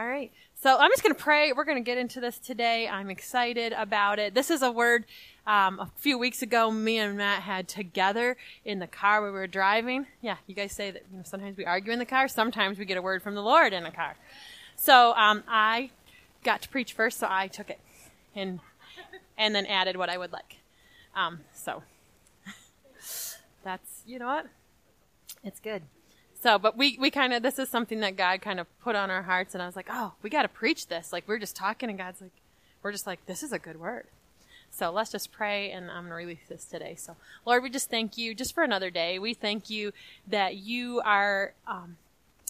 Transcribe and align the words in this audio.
All 0.00 0.06
right. 0.06 0.32
So 0.54 0.78
I'm 0.78 0.90
just 0.90 1.02
going 1.02 1.14
to 1.14 1.22
pray. 1.22 1.52
We're 1.52 1.64
going 1.64 1.76
to 1.76 1.84
get 1.84 1.98
into 1.98 2.22
this 2.22 2.38
today. 2.38 2.88
I'm 2.88 3.10
excited 3.10 3.74
about 3.74 4.18
it. 4.18 4.32
This 4.32 4.50
is 4.50 4.62
a 4.62 4.72
word 4.72 5.04
um, 5.46 5.78
a 5.78 5.90
few 5.96 6.16
weeks 6.16 6.40
ago 6.40 6.70
me 6.70 6.96
and 6.96 7.18
Matt 7.18 7.42
had 7.42 7.68
together 7.68 8.38
in 8.64 8.78
the 8.78 8.86
car 8.86 9.22
we 9.22 9.30
were 9.30 9.46
driving. 9.46 10.06
Yeah, 10.22 10.36
you 10.46 10.54
guys 10.54 10.72
say 10.72 10.90
that 10.90 11.02
you 11.12 11.18
know, 11.18 11.22
sometimes 11.26 11.58
we 11.58 11.66
argue 11.66 11.92
in 11.92 11.98
the 11.98 12.06
car. 12.06 12.28
Sometimes 12.28 12.78
we 12.78 12.86
get 12.86 12.96
a 12.96 13.02
word 13.02 13.22
from 13.22 13.34
the 13.34 13.42
Lord 13.42 13.74
in 13.74 13.84
the 13.84 13.90
car. 13.90 14.16
So 14.74 15.12
um, 15.16 15.44
I 15.46 15.90
got 16.44 16.62
to 16.62 16.70
preach 16.70 16.94
first, 16.94 17.18
so 17.18 17.26
I 17.28 17.48
took 17.48 17.68
it 17.68 17.78
and 18.34 18.60
and 19.36 19.54
then 19.54 19.66
added 19.66 19.98
what 19.98 20.08
I 20.08 20.16
would 20.16 20.32
like. 20.32 20.60
Um, 21.14 21.40
so 21.52 21.82
that's 23.62 24.02
you 24.06 24.18
know 24.18 24.28
what, 24.28 24.46
it's 25.44 25.60
good. 25.60 25.82
So, 26.42 26.58
but 26.58 26.76
we, 26.76 26.96
we 26.98 27.10
kind 27.10 27.34
of, 27.34 27.42
this 27.42 27.58
is 27.58 27.68
something 27.68 28.00
that 28.00 28.16
God 28.16 28.40
kind 28.40 28.58
of 28.58 28.66
put 28.80 28.96
on 28.96 29.10
our 29.10 29.22
hearts. 29.22 29.54
And 29.54 29.62
I 29.62 29.66
was 29.66 29.76
like, 29.76 29.88
oh, 29.90 30.14
we 30.22 30.30
got 30.30 30.42
to 30.42 30.48
preach 30.48 30.86
this. 30.86 31.12
Like, 31.12 31.24
we're 31.26 31.38
just 31.38 31.54
talking, 31.54 31.90
and 31.90 31.98
God's 31.98 32.22
like, 32.22 32.32
we're 32.82 32.92
just 32.92 33.06
like, 33.06 33.26
this 33.26 33.42
is 33.42 33.52
a 33.52 33.58
good 33.58 33.78
word. 33.78 34.06
So 34.70 34.90
let's 34.90 35.10
just 35.10 35.32
pray, 35.32 35.70
and 35.70 35.90
I'm 35.90 36.04
going 36.04 36.10
to 36.10 36.14
release 36.14 36.48
this 36.48 36.64
today. 36.64 36.94
So, 36.96 37.16
Lord, 37.44 37.62
we 37.62 37.68
just 37.68 37.90
thank 37.90 38.16
you 38.16 38.34
just 38.34 38.54
for 38.54 38.62
another 38.62 38.88
day. 38.88 39.18
We 39.18 39.34
thank 39.34 39.68
you 39.68 39.92
that 40.28 40.56
you 40.56 41.02
are, 41.04 41.52
um, 41.66 41.96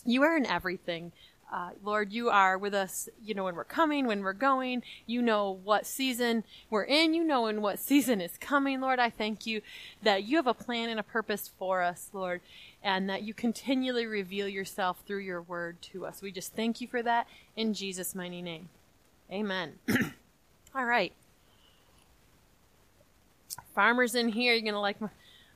you 0.05 0.23
are 0.23 0.37
in 0.37 0.47
everything. 0.47 1.13
Uh, 1.51 1.71
Lord, 1.83 2.13
you 2.13 2.31
are 2.31 2.57
with 2.57 2.75
us, 2.75 3.09
you 3.23 3.35
know, 3.35 3.45
when 3.45 3.57
we're 3.57 3.65
coming, 3.65 4.07
when 4.07 4.23
we're 4.23 4.33
going. 4.33 4.83
You 5.07 5.21
know 5.21 5.59
what 5.65 5.85
season 5.85 6.45
we're 6.71 6.85
in. 6.85 7.13
You 7.13 7.25
know 7.25 7.47
in 7.47 7.61
what 7.61 7.79
season 7.81 8.21
is 8.21 8.39
coming. 8.39 8.81
Lord, 8.81 8.99
I 8.99 9.11
thank 9.11 9.47
you 9.47 9.61
that 10.03 10.25
you 10.25 10.37
have 10.37 10.47
a 10.47 10.55
plan 10.55 10.89
and 10.89 11.01
a 11.01 11.05
purpose 11.05 11.51
for 11.59 11.83
us, 11.83 12.11
Lord 12.13 12.41
and 12.83 13.09
that 13.11 13.23
you 13.23 13.35
continually 13.35 14.07
reveal 14.07 14.49
yourself 14.49 15.03
through 15.07 15.19
your 15.19 15.43
word 15.43 15.81
to 15.83 16.07
us. 16.07 16.23
We 16.23 16.33
just 16.33 16.55
thank 16.55 16.81
you 16.81 16.89
for 16.89 17.03
that 17.03 17.27
in 17.57 17.75
Jesus' 17.75 18.15
mighty 18.15 18.41
name. 18.41 18.69
Amen. 19.31 19.75
All 20.75 20.85
right. 20.85 21.13
Farmers 23.75 24.15
in 24.15 24.29
here, 24.31 24.55
you're 24.55 24.63
going 24.63 24.75
to 24.75 24.81
like 24.81 25.01
my, 25.01 25.09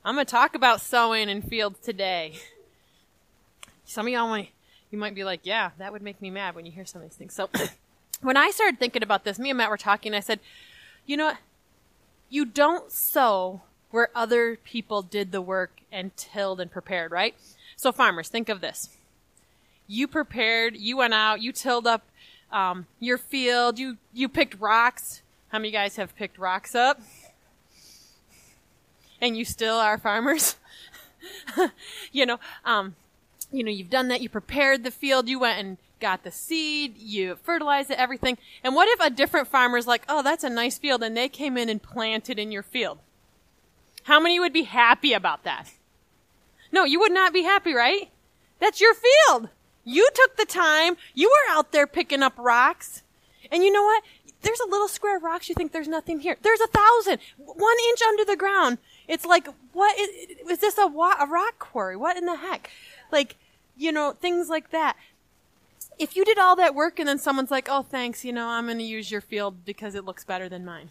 I'm 0.03 0.15
going 0.15 0.25
to 0.25 0.31
talk 0.31 0.55
about 0.55 0.81
sowing 0.81 1.29
in 1.29 1.41
fields 1.41 1.79
today. 1.79 2.33
Some 3.85 4.07
of 4.07 4.13
y'all 4.13 4.27
might, 4.27 4.51
you 4.91 4.97
might 4.97 5.15
be 5.15 5.23
like, 5.23 5.41
yeah, 5.43 5.71
that 5.77 5.91
would 5.91 6.01
make 6.01 6.21
me 6.21 6.29
mad 6.29 6.55
when 6.55 6.65
you 6.65 6.71
hear 6.71 6.85
some 6.85 7.01
of 7.01 7.09
these 7.09 7.17
things. 7.17 7.33
So 7.33 7.49
when 8.21 8.37
I 8.37 8.51
started 8.51 8.79
thinking 8.79 9.03
about 9.03 9.23
this, 9.23 9.39
me 9.39 9.49
and 9.49 9.57
Matt 9.57 9.69
were 9.69 9.77
talking, 9.77 10.13
I 10.13 10.19
said, 10.19 10.39
you 11.05 11.17
know 11.17 11.25
what? 11.25 11.37
You 12.29 12.45
don't 12.45 12.91
sow 12.91 13.61
where 13.91 14.09
other 14.15 14.57
people 14.57 15.01
did 15.01 15.31
the 15.31 15.41
work 15.41 15.79
and 15.91 16.15
tilled 16.17 16.59
and 16.59 16.69
prepared, 16.71 17.11
right? 17.11 17.35
So 17.75 17.91
farmers, 17.91 18.29
think 18.29 18.49
of 18.49 18.61
this. 18.61 18.89
You 19.87 20.07
prepared, 20.07 20.75
you 20.75 20.97
went 20.97 21.13
out, 21.13 21.41
you 21.41 21.51
tilled 21.51 21.87
up 21.87 22.03
um, 22.51 22.87
your 22.99 23.17
field, 23.17 23.77
you, 23.77 23.97
you 24.13 24.27
picked 24.27 24.59
rocks. 24.59 25.21
How 25.49 25.59
many 25.59 25.71
guys 25.71 25.95
have 25.95 26.15
picked 26.15 26.37
rocks 26.37 26.73
up? 26.73 26.99
And 29.21 29.37
you 29.37 29.45
still 29.45 29.75
are 29.75 29.97
farmers? 29.97 30.57
you 32.11 32.25
know, 32.25 32.39
um, 32.65 32.95
you 33.51 33.63
know, 33.63 33.71
you've 33.71 33.89
done 33.89 34.07
that, 34.09 34.21
you 34.21 34.29
prepared 34.29 34.83
the 34.83 34.91
field, 34.91 35.29
you 35.29 35.39
went 35.39 35.59
and 35.59 35.77
got 35.99 36.23
the 36.23 36.31
seed, 36.31 36.97
you 36.97 37.35
fertilized 37.35 37.89
it, 37.89 37.97
everything. 37.97 38.37
And 38.63 38.75
what 38.75 38.89
if 38.89 38.99
a 38.99 39.09
different 39.09 39.47
farmer's 39.47 39.87
like, 39.87 40.03
oh, 40.09 40.21
that's 40.21 40.43
a 40.43 40.49
nice 40.49 40.77
field, 40.77 41.03
and 41.03 41.15
they 41.15 41.29
came 41.29 41.57
in 41.57 41.69
and 41.69 41.81
planted 41.81 42.37
in 42.37 42.51
your 42.51 42.63
field? 42.63 42.99
How 44.03 44.19
many 44.19 44.39
would 44.39 44.53
be 44.53 44.63
happy 44.63 45.13
about 45.13 45.43
that? 45.43 45.71
No, 46.71 46.83
you 46.83 46.99
would 46.99 47.11
not 47.11 47.33
be 47.33 47.43
happy, 47.43 47.73
right? 47.73 48.09
That's 48.59 48.81
your 48.81 48.93
field. 48.93 49.49
You 49.83 50.09
took 50.13 50.35
the 50.35 50.45
time. 50.45 50.97
You 51.13 51.29
were 51.29 51.55
out 51.55 51.71
there 51.71 51.87
picking 51.87 52.23
up 52.23 52.33
rocks. 52.37 53.03
And 53.51 53.63
you 53.63 53.71
know 53.71 53.83
what? 53.83 54.03
There's 54.41 54.59
a 54.59 54.69
little 54.69 54.87
square 54.87 55.17
of 55.17 55.23
rocks. 55.23 55.49
You 55.49 55.55
think 55.55 55.71
there's 55.71 55.87
nothing 55.87 56.19
here. 56.19 56.37
There's 56.41 56.61
a 56.61 56.67
thousand. 56.67 57.19
One 57.37 57.75
inch 57.89 58.01
under 58.07 58.25
the 58.25 58.35
ground. 58.35 58.77
It's 59.07 59.25
like, 59.25 59.47
what 59.73 59.97
is, 59.99 60.09
is 60.49 60.59
this 60.59 60.77
a, 60.77 60.83
a 60.83 61.27
rock 61.27 61.59
quarry? 61.59 61.95
What 61.95 62.17
in 62.17 62.25
the 62.25 62.35
heck? 62.35 62.69
Like, 63.15 63.37
you 63.77 63.93
know, 63.93 64.11
things 64.11 64.49
like 64.49 64.71
that. 64.71 64.97
If 65.97 66.17
you 66.17 66.25
did 66.25 66.37
all 66.37 66.57
that 66.57 66.75
work 66.75 66.99
and 66.99 67.07
then 67.07 67.17
someone's 67.17 67.49
like, 67.49 67.69
oh, 67.71 67.81
thanks, 67.81 68.25
you 68.25 68.33
know, 68.33 68.45
I'm 68.49 68.65
going 68.65 68.77
to 68.77 68.83
use 68.83 69.09
your 69.09 69.21
field 69.21 69.63
because 69.63 69.95
it 69.95 70.03
looks 70.03 70.25
better 70.25 70.49
than 70.49 70.65
mine. 70.65 70.89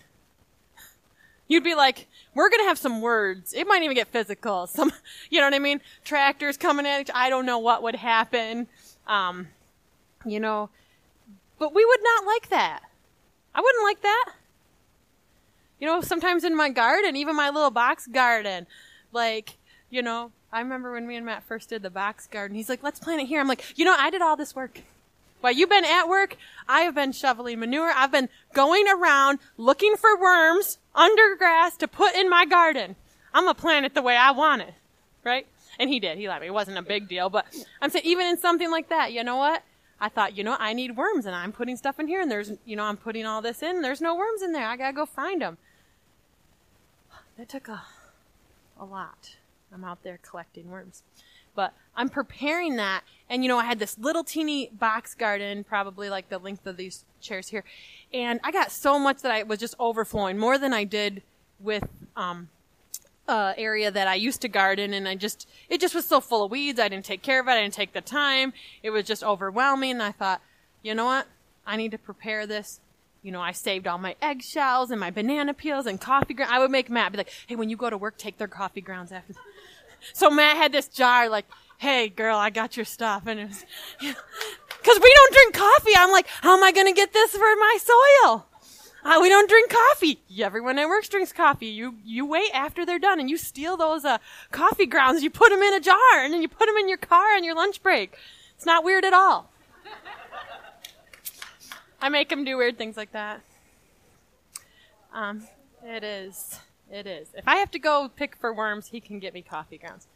You'd 1.48 1.62
be 1.62 1.74
like, 1.74 2.06
we're 2.34 2.48
gonna 2.48 2.64
have 2.64 2.78
some 2.78 3.02
words. 3.02 3.52
It 3.52 3.66
might 3.66 3.82
even 3.82 3.94
get 3.94 4.08
physical. 4.08 4.66
Some, 4.78 4.90
you 5.28 5.38
know 5.38 5.46
what 5.46 5.52
I 5.52 5.58
mean? 5.58 5.82
Tractors 6.02 6.56
coming 6.56 6.86
at 6.86 7.02
each, 7.02 7.10
I 7.14 7.28
don't 7.28 7.44
know 7.44 7.58
what 7.58 7.82
would 7.82 7.96
happen. 7.96 8.68
Um, 9.06 9.48
you 10.24 10.40
know, 10.40 10.70
but 11.58 11.74
we 11.74 11.84
would 11.84 12.00
not 12.02 12.24
like 12.24 12.48
that. 12.48 12.80
I 13.54 13.60
wouldn't 13.60 13.84
like 13.84 14.00
that. 14.00 14.32
You 15.78 15.86
know, 15.86 16.00
sometimes 16.00 16.42
in 16.44 16.56
my 16.56 16.70
garden, 16.70 17.16
even 17.16 17.36
my 17.36 17.50
little 17.50 17.70
box 17.70 18.06
garden, 18.06 18.66
like, 19.12 19.58
you 19.90 20.00
know, 20.00 20.32
I 20.54 20.60
remember 20.60 20.92
when 20.92 21.04
me 21.04 21.16
and 21.16 21.26
Matt 21.26 21.42
first 21.42 21.70
did 21.70 21.82
the 21.82 21.90
box 21.90 22.28
garden, 22.28 22.56
he's 22.56 22.68
like, 22.68 22.84
let's 22.84 23.00
plant 23.00 23.20
it 23.20 23.26
here. 23.26 23.40
I'm 23.40 23.48
like, 23.48 23.76
you 23.76 23.84
know, 23.84 23.96
I 23.98 24.08
did 24.08 24.22
all 24.22 24.36
this 24.36 24.54
work. 24.54 24.82
While 25.40 25.52
you've 25.52 25.68
been 25.68 25.84
at 25.84 26.08
work, 26.08 26.36
I 26.68 26.82
have 26.82 26.94
been 26.94 27.10
shoveling 27.10 27.58
manure. 27.58 27.90
I've 27.92 28.12
been 28.12 28.28
going 28.52 28.86
around 28.88 29.40
looking 29.56 29.96
for 29.96 30.16
worms 30.16 30.78
under 30.94 31.34
grass 31.34 31.76
to 31.78 31.88
put 31.88 32.14
in 32.14 32.30
my 32.30 32.46
garden. 32.46 32.94
I'm 33.34 33.46
gonna 33.46 33.54
plant 33.54 33.84
it 33.84 33.94
the 33.94 34.00
way 34.00 34.16
I 34.16 34.30
want 34.30 34.62
it, 34.62 34.74
right? 35.24 35.48
And 35.80 35.90
he 35.90 35.98
did. 35.98 36.18
He 36.18 36.28
let 36.28 36.40
me. 36.40 36.46
It 36.46 36.54
wasn't 36.54 36.78
a 36.78 36.82
big 36.82 37.08
deal, 37.08 37.28
but 37.28 37.46
I'm 37.82 37.90
saying 37.90 38.04
even 38.04 38.28
in 38.28 38.38
something 38.38 38.70
like 38.70 38.90
that, 38.90 39.12
you 39.12 39.24
know 39.24 39.36
what? 39.36 39.64
I 40.00 40.08
thought, 40.08 40.36
you 40.36 40.44
know, 40.44 40.56
I 40.60 40.72
need 40.72 40.96
worms, 40.96 41.26
and 41.26 41.34
I'm 41.34 41.50
putting 41.50 41.76
stuff 41.76 41.98
in 41.98 42.06
here, 42.06 42.20
and 42.20 42.30
there's, 42.30 42.52
you 42.64 42.76
know, 42.76 42.84
I'm 42.84 42.96
putting 42.96 43.26
all 43.26 43.42
this 43.42 43.60
in. 43.60 43.82
There's 43.82 44.00
no 44.00 44.14
worms 44.14 44.40
in 44.40 44.52
there. 44.52 44.68
I 44.68 44.76
gotta 44.76 44.94
go 44.94 45.04
find 45.04 45.42
them. 45.42 45.58
That 47.36 47.48
took 47.48 47.66
a, 47.66 47.82
a 48.78 48.84
lot. 48.84 49.34
I'm 49.74 49.84
out 49.84 50.02
there 50.02 50.18
collecting 50.22 50.70
worms, 50.70 51.02
but 51.54 51.74
I'm 51.96 52.08
preparing 52.08 52.76
that, 52.76 53.02
and 53.28 53.42
you 53.42 53.48
know, 53.48 53.58
I 53.58 53.64
had 53.64 53.78
this 53.78 53.98
little 53.98 54.24
teeny 54.24 54.70
box 54.72 55.14
garden, 55.14 55.64
probably 55.64 56.08
like 56.08 56.28
the 56.28 56.38
length 56.38 56.66
of 56.66 56.76
these 56.76 57.04
chairs 57.20 57.48
here, 57.48 57.64
and 58.12 58.40
I 58.44 58.52
got 58.52 58.70
so 58.70 58.98
much 58.98 59.22
that 59.22 59.32
I 59.32 59.42
was 59.42 59.58
just 59.58 59.74
overflowing 59.78 60.38
more 60.38 60.58
than 60.58 60.72
I 60.72 60.84
did 60.84 61.22
with 61.58 61.88
um, 62.16 62.48
uh, 63.26 63.54
area 63.56 63.90
that 63.90 64.06
I 64.06 64.14
used 64.14 64.40
to 64.42 64.48
garden, 64.48 64.92
and 64.92 65.08
I 65.08 65.14
just 65.14 65.48
it 65.68 65.80
just 65.80 65.94
was 65.94 66.06
so 66.06 66.20
full 66.20 66.44
of 66.44 66.50
weeds. 66.50 66.78
I 66.78 66.88
didn't 66.88 67.04
take 67.04 67.22
care 67.22 67.40
of 67.40 67.48
it. 67.48 67.52
I 67.52 67.62
didn't 67.62 67.74
take 67.74 67.92
the 67.92 68.00
time. 68.00 68.52
It 68.82 68.90
was 68.90 69.04
just 69.04 69.24
overwhelming. 69.24 69.92
And 69.92 70.02
I 70.02 70.12
thought, 70.12 70.40
you 70.82 70.94
know 70.94 71.06
what? 71.06 71.26
I 71.66 71.76
need 71.76 71.90
to 71.92 71.98
prepare 71.98 72.46
this. 72.46 72.80
You 73.22 73.32
know, 73.32 73.40
I 73.40 73.52
saved 73.52 73.86
all 73.86 73.96
my 73.96 74.16
eggshells 74.20 74.90
and 74.90 75.00
my 75.00 75.10
banana 75.10 75.54
peels 75.54 75.86
and 75.86 75.98
coffee 75.98 76.34
grounds. 76.34 76.52
I 76.52 76.58
would 76.58 76.70
make 76.70 76.90
Matt 76.90 77.12
be 77.12 77.18
like, 77.18 77.32
"Hey, 77.46 77.56
when 77.56 77.70
you 77.70 77.76
go 77.76 77.88
to 77.88 77.96
work, 77.96 78.18
take 78.18 78.36
their 78.36 78.48
coffee 78.48 78.82
grounds 78.82 79.12
after." 79.12 79.34
So 80.12 80.30
Matt 80.30 80.56
had 80.56 80.72
this 80.72 80.88
jar 80.88 81.28
like 81.28 81.46
hey 81.78 82.08
girl 82.08 82.38
i 82.38 82.50
got 82.50 82.76
your 82.76 82.84
stuff 82.86 83.26
and 83.26 83.40
it 83.40 83.48
was 83.48 83.64
because 83.98 85.00
we 85.02 85.14
don't 85.14 85.32
drink 85.32 85.54
coffee. 85.54 85.92
I'm 85.96 86.12
like 86.12 86.26
how 86.28 86.56
am 86.56 86.62
i 86.62 86.72
going 86.72 86.86
to 86.86 86.92
get 86.92 87.12
this 87.12 87.32
for 87.32 87.38
my 87.38 87.78
soil? 87.80 88.46
Uh, 89.04 89.18
we 89.20 89.28
don't 89.28 89.50
drink 89.50 89.70
coffee. 89.70 90.18
Everyone 90.40 90.78
at 90.78 90.88
work 90.88 91.06
drinks 91.08 91.30
coffee. 91.30 91.66
You 91.66 91.96
you 92.04 92.24
wait 92.24 92.50
after 92.54 92.86
they're 92.86 92.98
done 92.98 93.20
and 93.20 93.28
you 93.28 93.36
steal 93.36 93.76
those 93.76 94.04
uh, 94.04 94.16
coffee 94.50 94.86
grounds. 94.86 95.22
You 95.22 95.28
put 95.28 95.50
them 95.50 95.60
in 95.60 95.74
a 95.74 95.80
jar 95.80 96.16
and 96.16 96.32
then 96.32 96.40
you 96.40 96.48
put 96.48 96.66
them 96.66 96.76
in 96.76 96.88
your 96.88 96.96
car 96.96 97.34
on 97.34 97.44
your 97.44 97.54
lunch 97.54 97.82
break. 97.82 98.16
It's 98.56 98.64
not 98.64 98.82
weird 98.82 99.04
at 99.04 99.12
all. 99.12 99.50
I 102.00 102.08
make 102.08 102.30
them 102.30 102.44
do 102.44 102.56
weird 102.56 102.78
things 102.78 102.96
like 102.96 103.12
that. 103.12 103.42
Um, 105.12 105.46
it 105.82 106.02
is 106.02 106.58
it 106.90 107.06
is 107.06 107.28
if 107.34 107.46
i 107.46 107.56
have 107.56 107.70
to 107.70 107.78
go 107.78 108.10
pick 108.14 108.36
for 108.36 108.52
worms 108.52 108.88
he 108.88 109.00
can 109.00 109.18
get 109.18 109.34
me 109.34 109.42
coffee 109.42 109.78
grounds 109.78 110.06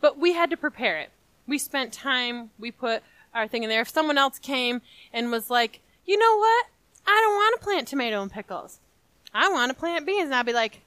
but 0.00 0.18
we 0.18 0.32
had 0.32 0.50
to 0.50 0.56
prepare 0.56 0.98
it. 0.98 1.10
We 1.46 1.58
spent 1.58 1.92
time, 1.92 2.50
we 2.58 2.70
put 2.70 3.02
our 3.34 3.46
thing 3.46 3.62
in 3.62 3.68
there. 3.68 3.82
If 3.82 3.88
someone 3.88 4.18
else 4.18 4.38
came 4.38 4.80
and 5.12 5.30
was 5.30 5.50
like, 5.50 5.80
you 6.06 6.18
know 6.18 6.36
what? 6.36 6.66
I 7.06 7.20
don't 7.22 7.34
want 7.34 7.60
to 7.60 7.64
plant 7.64 7.88
tomato 7.88 8.22
and 8.22 8.30
pickles. 8.30 8.80
I 9.32 9.48
want 9.48 9.70
to 9.70 9.76
plant 9.76 10.06
beans. 10.06 10.26
And 10.26 10.34
I'd 10.34 10.46
be 10.46 10.52
like, 10.52 10.82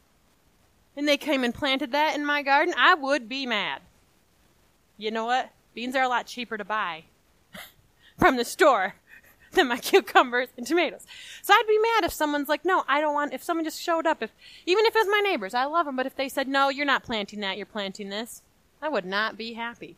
and 0.95 1.07
they 1.07 1.17
came 1.17 1.43
and 1.43 1.53
planted 1.53 1.91
that 1.91 2.15
in 2.15 2.25
my 2.25 2.43
garden, 2.43 2.73
I 2.77 2.93
would 2.95 3.29
be 3.29 3.45
mad. 3.45 3.81
You 4.97 5.11
know 5.11 5.25
what? 5.25 5.51
Beans 5.73 5.95
are 5.95 6.03
a 6.03 6.07
lot 6.07 6.27
cheaper 6.27 6.57
to 6.57 6.65
buy 6.65 7.05
from 8.19 8.37
the 8.37 8.45
store 8.45 8.95
than 9.55 9.67
my 9.67 9.77
cucumbers 9.77 10.49
and 10.57 10.65
tomatoes. 10.65 11.05
So 11.41 11.53
I'd 11.53 11.67
be 11.67 11.77
mad 11.77 12.03
if 12.05 12.13
someone's 12.13 12.49
like, 12.49 12.65
no, 12.65 12.83
I 12.87 13.01
don't 13.01 13.13
want, 13.13 13.33
if 13.33 13.43
someone 13.43 13.63
just 13.63 13.81
showed 13.81 14.07
up, 14.07 14.21
if, 14.21 14.31
even 14.65 14.85
if 14.85 14.95
it 14.95 14.99
was 14.99 15.07
my 15.07 15.19
neighbors, 15.19 15.53
I 15.53 15.65
love 15.65 15.85
them, 15.85 15.95
but 15.95 16.05
if 16.05 16.15
they 16.15 16.29
said, 16.29 16.47
no, 16.47 16.69
you're 16.69 16.85
not 16.85 17.03
planting 17.03 17.39
that, 17.41 17.57
you're 17.57 17.65
planting 17.65 18.09
this, 18.09 18.41
I 18.81 18.89
would 18.89 19.05
not 19.05 19.37
be 19.37 19.53
happy. 19.53 19.95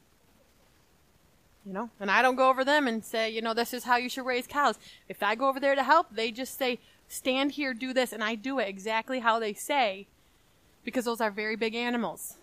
You 1.66 1.74
know, 1.74 1.90
and 2.00 2.12
I 2.12 2.22
don't 2.22 2.36
go 2.36 2.50
over 2.50 2.64
them 2.64 2.88
and 2.88 3.04
say, 3.04 3.30
you 3.30 3.42
know, 3.42 3.56
this 3.56 3.74
is 3.74 3.86
how 3.86 3.98
you 3.98 4.08
should 4.08 4.26
raise 4.26 4.46
cows. 4.46 4.78
If 5.10 5.24
I 5.24 5.34
go 5.34 5.50
over 5.50 5.60
there 5.60 5.74
to 5.74 5.84
help, 5.84 6.08
they 6.12 6.30
just 6.30 6.60
say, 6.60 6.80
stand 7.08 7.54
here, 7.54 7.74
do 7.74 7.92
this, 7.92 8.14
and 8.14 8.24
I 8.24 8.36
do 8.36 8.60
it 8.60 8.68
exactly 8.68 9.20
how 9.20 9.40
they 9.40 9.54
say 9.54 10.06
because 10.84 11.06
those 11.06 11.22
are 11.22 11.32
very 11.32 11.56
big 11.56 11.74
animals. 11.74 12.36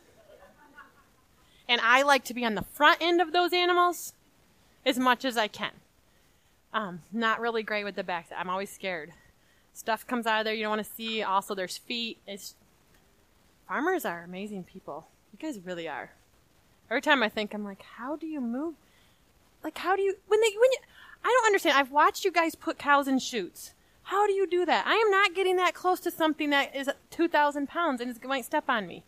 And 1.69 1.81
I 1.81 2.03
like 2.03 2.25
to 2.25 2.35
be 2.35 2.45
on 2.45 2.57
the 2.57 2.63
front 2.63 2.99
end 3.01 3.21
of 3.21 3.33
those 3.33 3.53
animals 3.53 4.15
as 4.85 4.99
much 4.99 5.25
as 5.25 5.37
I 5.37 5.47
can. 5.47 5.71
Um, 6.73 7.03
not 7.13 7.41
really 7.41 7.63
great 7.63 7.85
with 7.85 7.97
the 7.97 8.05
back. 8.05 8.29
I'm 8.37 8.49
always 8.49 8.71
scared. 8.71 9.13
Stuff 9.75 10.07
comes 10.07 10.27
out 10.27 10.41
of 10.41 10.45
there 10.45 10.55
you 10.55 10.63
don't 10.63 10.77
want 10.77 10.87
to 10.87 10.93
see. 10.93 11.23
Also, 11.23 11.55
there's 11.55 11.79
feet. 11.79 12.19
It's 12.27 12.55
farmers 13.69 14.05
are 14.05 14.23
amazing 14.23 14.65
people. 14.65 15.07
You 15.33 15.39
guys 15.39 15.61
really 15.65 15.89
are. 15.89 16.13
Every 16.91 17.03
time 17.03 17.23
I 17.23 17.29
think, 17.29 17.55
I'm 17.55 17.65
like, 17.65 17.83
how 17.83 18.17
do 18.17 18.27
you 18.27 18.41
move? 18.41 18.75
Like, 19.65 19.79
how 19.79 19.97
do 19.97 20.03
you 20.03 20.17
when 20.29 20.41
they 20.41 20.49
when 20.49 20.71
you? 20.73 20.79
I 21.25 21.29
don't 21.29 21.47
understand. 21.47 21.79
I've 21.79 21.91
watched 21.91 22.25
you 22.25 22.33
guys 22.33 22.55
put 22.55 22.79
cows 22.79 23.09
in 23.09 23.19
chutes. 23.19 23.73
How 24.05 24.27
do 24.27 24.33
you 24.33 24.47
do 24.47 24.67
that? 24.67 24.87
I 24.87 24.95
am 24.95 25.11
not 25.11 25.35
getting 25.35 25.57
that 25.57 25.75
close 25.75 26.01
to 26.01 26.11
something 26.11 26.51
that 26.51 26.75
is 26.75 26.91
2,000 27.11 27.69
pounds 27.69 28.01
and 28.01 28.11
it 28.11 28.25
might 28.25 28.45
step 28.45 28.65
on 28.69 28.87
me. 28.87 29.05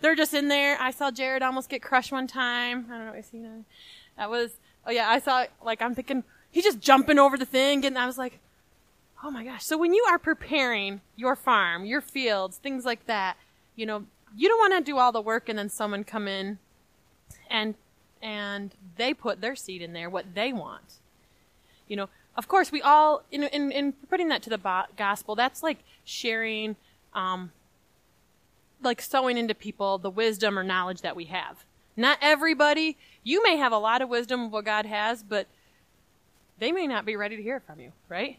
They're 0.00 0.14
just 0.14 0.34
in 0.34 0.48
there. 0.48 0.80
I 0.80 0.90
saw 0.90 1.10
Jared 1.10 1.42
almost 1.42 1.68
get 1.68 1.82
crushed 1.82 2.12
one 2.12 2.26
time. 2.26 2.86
I 2.90 2.96
don't 2.96 3.06
know 3.06 3.12
if 3.12 3.32
you 3.32 3.40
know. 3.40 3.64
That 4.16 4.30
was, 4.30 4.52
oh 4.86 4.90
yeah, 4.90 5.08
I 5.08 5.18
saw, 5.18 5.46
like, 5.64 5.82
I'm 5.82 5.94
thinking, 5.94 6.22
he's 6.56 6.64
just 6.64 6.80
jumping 6.80 7.18
over 7.18 7.36
the 7.36 7.44
thing 7.44 7.84
and 7.84 7.98
I 7.98 8.06
was 8.06 8.16
like, 8.16 8.38
oh 9.22 9.30
my 9.30 9.44
gosh. 9.44 9.62
So 9.62 9.76
when 9.76 9.92
you 9.92 10.06
are 10.08 10.18
preparing 10.18 11.02
your 11.14 11.36
farm, 11.36 11.84
your 11.84 12.00
fields, 12.00 12.56
things 12.56 12.86
like 12.86 13.04
that, 13.04 13.36
you 13.74 13.84
know, 13.84 14.06
you 14.34 14.48
don't 14.48 14.58
want 14.58 14.72
to 14.72 14.80
do 14.90 14.96
all 14.96 15.12
the 15.12 15.20
work 15.20 15.50
and 15.50 15.58
then 15.58 15.68
someone 15.68 16.02
come 16.02 16.26
in 16.26 16.58
and, 17.50 17.74
and 18.22 18.74
they 18.96 19.12
put 19.12 19.42
their 19.42 19.54
seed 19.54 19.82
in 19.82 19.92
there, 19.92 20.08
what 20.08 20.34
they 20.34 20.50
want. 20.50 20.94
You 21.88 21.96
know, 21.96 22.08
of 22.38 22.48
course, 22.48 22.72
we 22.72 22.80
all, 22.80 23.22
in, 23.30 23.42
in, 23.42 23.70
in 23.70 23.92
putting 23.92 24.28
that 24.28 24.40
to 24.44 24.48
the 24.48 24.56
bo- 24.56 24.84
gospel, 24.96 25.34
that's 25.34 25.62
like 25.62 25.80
sharing, 26.06 26.76
um, 27.12 27.52
like 28.82 29.02
sowing 29.02 29.36
into 29.36 29.54
people 29.54 29.98
the 29.98 30.08
wisdom 30.08 30.58
or 30.58 30.64
knowledge 30.64 31.02
that 31.02 31.16
we 31.16 31.26
have. 31.26 31.66
Not 31.98 32.16
everybody, 32.22 32.96
you 33.22 33.42
may 33.42 33.58
have 33.58 33.72
a 33.72 33.78
lot 33.78 34.00
of 34.00 34.08
wisdom 34.08 34.44
of 34.44 34.52
what 34.52 34.64
God 34.64 34.86
has, 34.86 35.22
but 35.22 35.48
they 36.58 36.72
may 36.72 36.86
not 36.86 37.04
be 37.04 37.16
ready 37.16 37.36
to 37.36 37.42
hear 37.42 37.60
from 37.60 37.80
you, 37.80 37.92
right? 38.08 38.38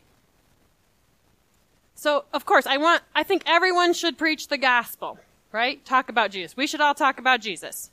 So, 1.95 2.25
of 2.33 2.45
course, 2.45 2.67
I 2.67 2.77
want, 2.77 3.01
I 3.15 3.23
think 3.23 3.43
everyone 3.45 3.93
should 3.93 4.17
preach 4.17 4.47
the 4.47 4.57
gospel, 4.57 5.17
right? 5.51 5.83
Talk 5.85 6.09
about 6.09 6.31
Jesus. 6.31 6.55
We 6.55 6.67
should 6.67 6.81
all 6.81 6.93
talk 6.93 7.19
about 7.19 7.41
Jesus. 7.41 7.89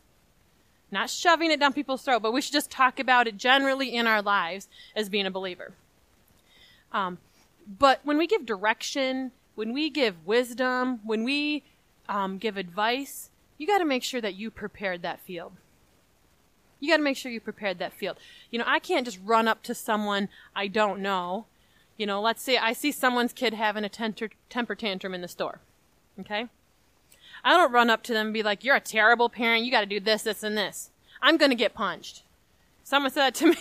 Not 0.90 1.10
shoving 1.10 1.50
it 1.50 1.58
down 1.58 1.72
people's 1.72 2.02
throat, 2.02 2.22
but 2.22 2.32
we 2.32 2.40
should 2.40 2.52
just 2.52 2.70
talk 2.70 3.00
about 3.00 3.26
it 3.26 3.36
generally 3.36 3.94
in 3.94 4.06
our 4.06 4.22
lives 4.22 4.68
as 4.94 5.08
being 5.08 5.26
a 5.26 5.30
believer. 5.30 5.72
Um, 6.92 7.18
but 7.78 8.00
when 8.04 8.18
we 8.18 8.26
give 8.26 8.44
direction, 8.44 9.32
when 9.54 9.72
we 9.72 9.90
give 9.90 10.26
wisdom, 10.26 11.00
when 11.04 11.24
we 11.24 11.62
um, 12.08 12.38
give 12.38 12.56
advice, 12.56 13.30
you 13.56 13.66
got 13.66 13.78
to 13.78 13.84
make 13.84 14.02
sure 14.02 14.20
that 14.20 14.34
you 14.34 14.50
prepared 14.50 15.02
that 15.02 15.20
field. 15.20 15.52
You 16.84 16.90
got 16.90 16.98
to 16.98 17.02
make 17.02 17.16
sure 17.16 17.32
you 17.32 17.40
prepared 17.40 17.78
that 17.78 17.94
field. 17.94 18.18
You 18.50 18.58
know, 18.58 18.66
I 18.66 18.78
can't 18.78 19.06
just 19.06 19.18
run 19.24 19.48
up 19.48 19.62
to 19.62 19.74
someone 19.74 20.28
I 20.54 20.66
don't 20.66 21.00
know. 21.00 21.46
You 21.96 22.04
know, 22.04 22.20
let's 22.20 22.42
say 22.42 22.58
I 22.58 22.74
see 22.74 22.92
someone's 22.92 23.32
kid 23.32 23.54
having 23.54 23.84
a 23.84 23.88
temper, 23.88 24.28
temper 24.50 24.74
tantrum 24.74 25.14
in 25.14 25.22
the 25.22 25.28
store. 25.28 25.60
Okay? 26.20 26.48
I 27.42 27.56
don't 27.56 27.72
run 27.72 27.88
up 27.88 28.02
to 28.02 28.12
them 28.12 28.26
and 28.26 28.34
be 28.34 28.42
like, 28.42 28.64
you're 28.64 28.76
a 28.76 28.80
terrible 28.80 29.30
parent. 29.30 29.64
You 29.64 29.70
got 29.70 29.80
to 29.80 29.86
do 29.86 29.98
this, 29.98 30.24
this, 30.24 30.42
and 30.42 30.58
this. 30.58 30.90
I'm 31.22 31.38
going 31.38 31.50
to 31.50 31.56
get 31.56 31.72
punched. 31.72 32.22
Someone 32.82 33.10
said 33.10 33.22
that 33.22 33.34
to 33.36 33.46
me. 33.52 33.56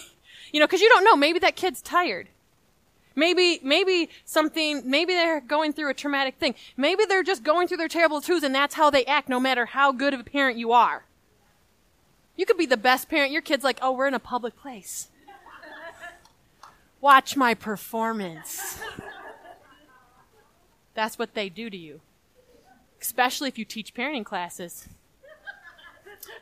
You 0.52 0.60
know, 0.60 0.68
because 0.68 0.82
you 0.82 0.90
don't 0.90 1.06
know. 1.06 1.16
Maybe 1.16 1.40
that 1.40 1.56
kid's 1.56 1.82
tired. 1.82 2.28
Maybe, 3.16 3.62
maybe 3.64 4.10
something, 4.26 4.82
maybe 4.84 5.14
they're 5.14 5.40
going 5.40 5.72
through 5.72 5.92
a 5.92 5.94
traumatic 5.94 6.36
thing. 6.36 6.56
Maybe 6.76 7.06
they're 7.06 7.24
just 7.24 7.44
going 7.44 7.70
through 7.70 7.78
their 7.78 7.88
terrible 7.88 8.20
twos 8.20 8.44
and 8.44 8.54
that's 8.54 8.76
how 8.76 8.90
they 8.90 9.06
act 9.06 9.30
no 9.30 9.40
matter 9.40 9.68
how 9.68 9.94
good 9.94 10.14
of 10.14 10.20
a 10.20 10.26
parent 10.26 10.58
you 10.58 10.74
are. 10.74 11.06
You 12.36 12.46
could 12.46 12.58
be 12.58 12.66
the 12.66 12.78
best 12.78 13.10
parent. 13.10 13.32
Your 13.32 13.42
kid's 13.42 13.64
like, 13.64 13.80
oh, 13.82 13.92
we're 13.92 14.08
in 14.08 14.14
a 14.14 14.20
public 14.20 14.56
place. 14.56 15.10
Watch 17.00 17.36
my 17.36 17.54
performance. 17.54 18.80
That's 20.94 21.20
what 21.20 21.34
they 21.34 21.50
do 21.50 21.70
to 21.70 21.78
you. 21.78 22.02
Especially 23.02 23.50
if 23.50 23.58
you 23.58 23.66
teach 23.66 23.94
parenting 23.94 24.24
classes. 24.24 24.88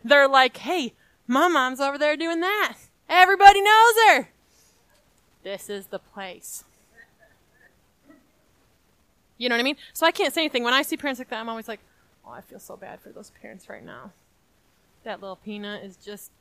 They're 0.04 0.28
like, 0.28 0.58
hey, 0.58 0.94
my 1.28 1.48
mom's 1.48 1.80
over 1.80 1.98
there 1.98 2.16
doing 2.16 2.42
that. 2.42 2.78
Everybody 3.10 3.62
knows 3.62 3.94
her. 4.08 4.30
This 5.44 5.70
is 5.70 5.88
the 5.88 6.00
place. 6.00 6.64
You 9.38 9.50
know 9.50 9.56
what 9.56 9.62
I 9.62 9.64
mean? 9.64 9.78
So 9.94 10.06
I 10.06 10.12
can't 10.12 10.34
say 10.34 10.42
anything. 10.42 10.64
When 10.64 10.74
I 10.74 10.84
see 10.84 10.98
parents 10.98 11.20
like 11.20 11.30
that, 11.30 11.40
I'm 11.40 11.50
always 11.50 11.68
like, 11.68 11.80
oh, 12.26 12.32
I 12.32 12.42
feel 12.42 12.60
so 12.60 12.78
bad 12.78 13.00
for 13.00 13.10
those 13.10 13.32
parents 13.42 13.68
right 13.68 13.84
now. 13.84 14.12
That 15.04 15.22
little 15.22 15.38
peanut 15.38 15.84
is 15.84 15.98
just 15.98 16.32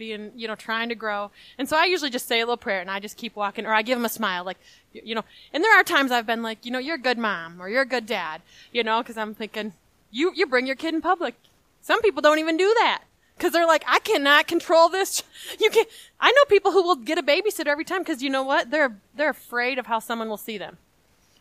being, 0.00 0.32
you 0.34 0.48
know, 0.48 0.54
trying 0.54 0.88
to 0.88 0.94
grow. 0.94 1.30
And 1.58 1.68
so 1.68 1.76
I 1.76 1.84
usually 1.84 2.10
just 2.10 2.26
say 2.26 2.40
a 2.40 2.44
little 2.44 2.56
prayer 2.56 2.80
and 2.80 2.90
I 2.90 3.00
just 3.00 3.18
keep 3.18 3.36
walking 3.36 3.66
or 3.66 3.74
I 3.74 3.82
give 3.82 3.98
them 3.98 4.04
a 4.06 4.08
smile, 4.08 4.44
like, 4.44 4.56
you 4.92 5.14
know, 5.14 5.24
and 5.52 5.62
there 5.62 5.78
are 5.78 5.84
times 5.84 6.10
I've 6.10 6.26
been 6.26 6.42
like, 6.42 6.64
you 6.64 6.72
know, 6.72 6.78
you're 6.78 6.96
a 6.96 6.98
good 6.98 7.18
mom 7.18 7.60
or 7.60 7.68
you're 7.68 7.82
a 7.82 7.86
good 7.86 8.06
dad, 8.06 8.40
you 8.72 8.82
know, 8.82 9.02
cause 9.02 9.18
I'm 9.18 9.34
thinking, 9.34 9.74
you, 10.10 10.32
you 10.34 10.46
bring 10.46 10.66
your 10.66 10.74
kid 10.74 10.94
in 10.94 11.02
public. 11.02 11.34
Some 11.82 12.00
people 12.00 12.22
don't 12.22 12.38
even 12.38 12.56
do 12.56 12.74
that. 12.78 13.02
Cause 13.38 13.52
they're 13.52 13.66
like, 13.66 13.84
I 13.86 14.00
cannot 14.00 14.48
control 14.48 14.88
this. 14.88 15.22
You 15.60 15.70
can 15.70 15.84
I 16.18 16.30
know 16.30 16.44
people 16.48 16.72
who 16.72 16.82
will 16.82 16.96
get 16.96 17.18
a 17.18 17.22
babysitter 17.22 17.68
every 17.68 17.84
time 17.84 18.00
because 18.00 18.22
you 18.22 18.30
know 18.30 18.42
what? 18.42 18.70
They're, 18.70 18.96
they're 19.14 19.30
afraid 19.30 19.78
of 19.78 19.86
how 19.86 19.98
someone 19.98 20.28
will 20.28 20.36
see 20.36 20.58
them. 20.58 20.78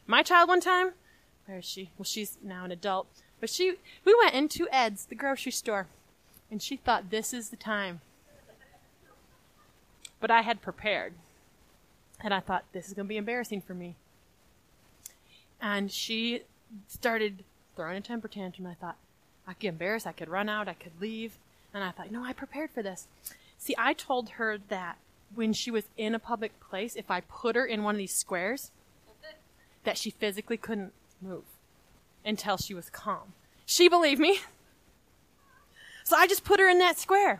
My 0.07 0.23
child 0.23 0.49
one 0.49 0.61
time, 0.61 0.91
where 1.45 1.59
is 1.59 1.65
she? 1.65 1.91
Well, 1.97 2.05
she's 2.05 2.37
now 2.43 2.65
an 2.65 2.71
adult, 2.71 3.07
but 3.39 3.49
she, 3.49 3.75
we 4.03 4.15
went 4.21 4.35
into 4.35 4.67
Ed's, 4.71 5.05
the 5.05 5.15
grocery 5.15 5.51
store, 5.51 5.87
and 6.51 6.61
she 6.61 6.77
thought 6.77 7.09
this 7.09 7.33
is 7.33 7.49
the 7.49 7.55
time. 7.55 8.01
But 10.19 10.31
I 10.31 10.41
had 10.41 10.61
prepared. 10.61 11.13
And 12.21 12.33
I 12.33 12.39
thought, 12.41 12.65
this 12.73 12.87
is 12.87 12.93
going 12.93 13.05
to 13.05 13.09
be 13.09 13.17
embarrassing 13.17 13.61
for 13.61 13.73
me. 13.73 13.95
And 15.61 15.91
she 15.91 16.41
started 16.87 17.43
throwing 17.75 17.97
a 17.97 18.01
temper 18.01 18.27
tantrum. 18.27 18.67
I 18.67 18.73
thought, 18.73 18.97
I 19.47 19.53
could 19.53 19.59
get 19.59 19.69
embarrassed. 19.69 20.05
I 20.05 20.11
could 20.11 20.27
run 20.27 20.49
out. 20.49 20.67
I 20.67 20.73
could 20.73 20.99
leave. 20.99 21.37
And 21.73 21.83
I 21.83 21.91
thought, 21.91 22.11
no, 22.11 22.23
I 22.23 22.33
prepared 22.33 22.71
for 22.71 22.83
this. 22.83 23.07
See, 23.57 23.75
I 23.77 23.93
told 23.93 24.31
her 24.31 24.57
that 24.67 24.97
when 25.33 25.53
she 25.53 25.71
was 25.71 25.85
in 25.97 26.13
a 26.13 26.19
public 26.19 26.59
place, 26.59 26.95
if 26.95 27.09
I 27.09 27.21
put 27.21 27.55
her 27.55 27.65
in 27.65 27.83
one 27.83 27.95
of 27.95 27.99
these 27.99 28.15
squares, 28.15 28.71
that 29.83 29.97
she 29.97 30.09
physically 30.09 30.57
couldn't 30.57 30.91
move 31.21 31.43
until 32.25 32.57
she 32.57 32.73
was 32.73 32.89
calm. 32.89 33.33
She 33.65 33.87
believed 33.87 34.19
me. 34.19 34.39
So 36.09 36.15
I 36.17 36.25
just 36.25 36.43
put 36.43 36.59
her 36.59 36.67
in 36.67 36.79
that 36.79 36.97
square. 36.97 37.39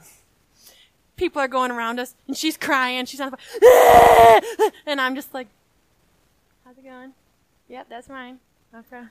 People 1.16 1.42
are 1.42 1.48
going 1.48 1.72
around 1.72 2.00
us 2.00 2.14
and 2.28 2.38
she's 2.38 2.56
crying. 2.56 3.08
She's 3.08 3.20
on 3.20 3.32
fire. 3.32 4.42
And 4.86 5.02
I'm 5.02 5.16
just 5.16 5.34
like, 5.34 5.48
how's 6.64 6.78
it 6.78 6.84
going? 6.84 7.14
Yep, 7.68 7.88
that's 7.90 8.08
mine. 8.08 8.38
Okay. 8.74 9.02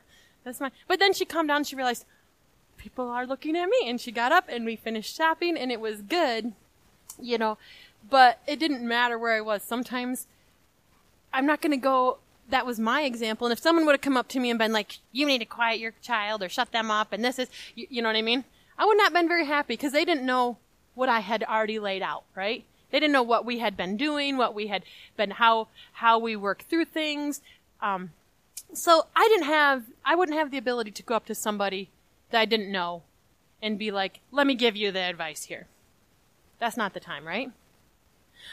That's 0.44 0.60
mine. 0.60 0.70
But 0.86 1.00
then 1.00 1.12
she 1.12 1.24
calmed 1.24 1.48
down 1.48 1.64
she 1.64 1.74
realized, 1.74 2.04
people 2.76 3.08
are 3.08 3.26
looking 3.26 3.56
at 3.56 3.68
me. 3.68 3.78
And 3.86 4.00
she 4.00 4.12
got 4.12 4.30
up 4.30 4.44
and 4.48 4.64
we 4.64 4.76
finished 4.76 5.16
shopping 5.16 5.56
and 5.56 5.72
it 5.72 5.80
was 5.80 6.02
good, 6.02 6.52
you 7.20 7.36
know. 7.36 7.58
But 8.08 8.38
it 8.46 8.60
didn't 8.60 8.86
matter 8.86 9.18
where 9.18 9.34
I 9.34 9.40
was. 9.40 9.64
Sometimes 9.64 10.28
I'm 11.32 11.46
not 11.46 11.60
going 11.60 11.72
to 11.72 11.76
go. 11.76 12.18
That 12.48 12.64
was 12.64 12.78
my 12.78 13.02
example. 13.02 13.48
And 13.48 13.52
if 13.52 13.58
someone 13.58 13.86
would 13.86 13.94
have 13.94 14.02
come 14.02 14.16
up 14.16 14.28
to 14.28 14.38
me 14.38 14.50
and 14.50 14.58
been 14.58 14.72
like, 14.72 14.98
you 15.10 15.26
need 15.26 15.40
to 15.40 15.44
quiet 15.44 15.80
your 15.80 15.94
child 16.00 16.44
or 16.44 16.48
shut 16.48 16.70
them 16.70 16.92
up 16.92 17.12
and 17.12 17.24
this 17.24 17.40
is, 17.40 17.48
you, 17.74 17.88
you 17.90 18.02
know 18.02 18.08
what 18.08 18.14
I 18.14 18.22
mean? 18.22 18.44
I 18.78 18.84
would 18.84 18.96
not 18.96 19.06
have 19.06 19.12
been 19.12 19.28
very 19.28 19.46
happy 19.46 19.74
because 19.74 19.92
they 19.92 20.04
didn't 20.04 20.24
know 20.24 20.58
what 20.94 21.08
I 21.08 21.20
had 21.20 21.42
already 21.44 21.78
laid 21.78 22.02
out, 22.02 22.24
right? 22.34 22.64
They 22.90 23.00
didn't 23.00 23.12
know 23.12 23.22
what 23.22 23.44
we 23.44 23.58
had 23.58 23.76
been 23.76 23.96
doing, 23.96 24.36
what 24.36 24.54
we 24.54 24.68
had 24.68 24.84
been, 25.16 25.32
how, 25.32 25.68
how 25.94 26.18
we 26.18 26.36
work 26.36 26.64
through 26.68 26.86
things. 26.86 27.42
Um, 27.82 28.10
so 28.72 29.06
I 29.14 29.28
didn't 29.28 29.46
have, 29.46 29.84
I 30.04 30.14
wouldn't 30.14 30.38
have 30.38 30.50
the 30.50 30.58
ability 30.58 30.92
to 30.92 31.02
go 31.02 31.14
up 31.14 31.26
to 31.26 31.34
somebody 31.34 31.90
that 32.30 32.40
I 32.40 32.44
didn't 32.44 32.70
know 32.70 33.02
and 33.60 33.78
be 33.78 33.90
like, 33.90 34.20
let 34.30 34.46
me 34.46 34.54
give 34.54 34.76
you 34.76 34.92
the 34.92 35.00
advice 35.00 35.44
here. 35.44 35.66
That's 36.58 36.76
not 36.76 36.94
the 36.94 37.00
time, 37.00 37.26
right? 37.26 37.50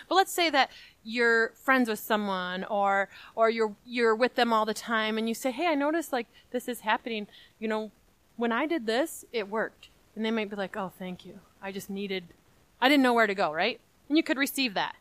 But 0.10 0.16
let's 0.16 0.32
say 0.32 0.50
that 0.50 0.70
you're 1.04 1.50
friends 1.64 1.88
with 1.88 2.00
someone 2.00 2.64
or 2.66 3.08
or 3.36 3.50
you're 3.50 3.76
you're 3.86 4.16
with 4.16 4.36
them 4.36 4.52
all 4.52 4.66
the 4.66 4.74
time 4.74 5.18
and 5.18 5.30
you 5.30 5.36
say, 5.36 5.52
"Hey, 5.52 5.68
I 5.68 5.76
noticed 5.76 6.12
like 6.12 6.28
this 6.52 6.68
is 6.68 6.82
happening. 6.82 7.28
You 7.60 7.68
know, 7.68 7.92
when 8.36 8.52
I 8.52 8.66
did 8.66 8.88
this, 8.88 9.26
it 9.32 9.48
worked." 9.48 9.90
And 10.16 10.24
they 10.24 10.32
might 10.32 10.50
be 10.50 10.56
like, 10.56 10.78
"Oh, 10.78 10.92
thank 10.98 11.26
you. 11.26 11.40
I 11.62 11.72
just 11.72 11.90
needed 11.90 12.26
I 12.80 12.90
didn't 12.90 13.04
know 13.04 13.14
where 13.14 13.28
to 13.28 13.36
go, 13.36 13.52
right?" 13.52 13.80
And 14.08 14.18
you 14.18 14.24
could 14.24 14.38
receive 14.38 14.74
that. 14.74 14.96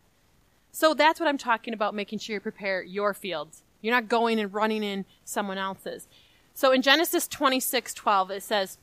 So 0.73 0.95
that's 0.95 1.21
what 1.21 1.29
I'm 1.29 1.39
talking 1.39 1.75
about 1.75 1.95
making 1.95 2.19
sure 2.19 2.35
you 2.35 2.41
prepare 2.41 2.83
your 2.83 3.15
fields. 3.15 3.63
You're 3.81 3.95
not 3.95 4.09
going 4.09 4.41
and 4.41 4.53
running 4.53 4.83
in 4.83 5.05
someone 5.25 5.59
else's. 5.59 6.09
So 6.55 6.73
in 6.73 6.83
Genesis 6.83 7.29
26:12 7.29 8.31
it 8.31 8.43
says, 8.43 8.79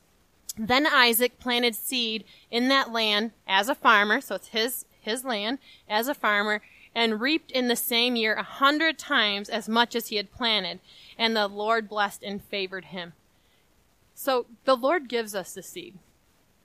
"Then 0.57 0.85
Isaac 0.85 1.39
planted 1.39 1.75
seed 1.75 2.23
in 2.49 2.67
that 2.67 2.91
land 2.91 3.31
as 3.47 3.67
a 3.67 3.75
farmer, 3.75 4.21
so 4.21 4.35
it's 4.35 4.49
his 4.49 4.85
his 4.99 5.25
land 5.25 5.57
as 5.89 6.07
a 6.07 6.13
farmer, 6.13 6.61
and 6.93 7.19
reaped 7.19 7.51
in 7.51 7.67
the 7.67 7.75
same 7.75 8.15
year 8.15 8.35
a 8.35 8.43
hundred 8.43 8.99
times 8.99 9.49
as 9.49 9.67
much 9.67 9.95
as 9.95 10.07
he 10.07 10.17
had 10.17 10.31
planted, 10.31 10.79
and 11.17 11.35
the 11.35 11.47
Lord 11.47 11.89
blessed 11.89 12.23
and 12.23 12.43
favored 12.43 12.85
him." 12.85 13.13
So 14.13 14.45
the 14.65 14.77
Lord 14.77 15.09
gives 15.09 15.33
us 15.33 15.53
the 15.53 15.63
seed. 15.63 15.97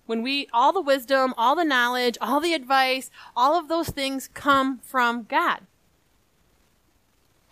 When 0.07 0.23
we 0.23 0.49
all 0.53 0.73
the 0.73 0.81
wisdom, 0.81 1.35
all 1.37 1.57
the 1.57 1.65
knowledge, 1.65 2.17
all 2.21 2.41
the 2.41 2.55
advice, 2.55 3.11
all 3.37 3.59
of 3.59 3.69
those 3.69 3.91
things 3.91 4.29
come 4.33 4.79
from 4.79 5.25
God. 5.29 5.61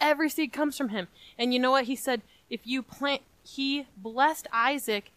every 0.00 0.28
seed 0.28 0.52
comes 0.52 0.76
from 0.76 0.90
him. 0.90 1.08
And 1.38 1.52
you 1.52 1.58
know 1.58 1.70
what? 1.70 1.84
He 1.84 1.96
said, 1.96 2.22
if 2.50 2.60
you 2.64 2.82
plant, 2.82 3.22
he 3.42 3.86
blessed 3.96 4.46
Isaac. 4.52 5.10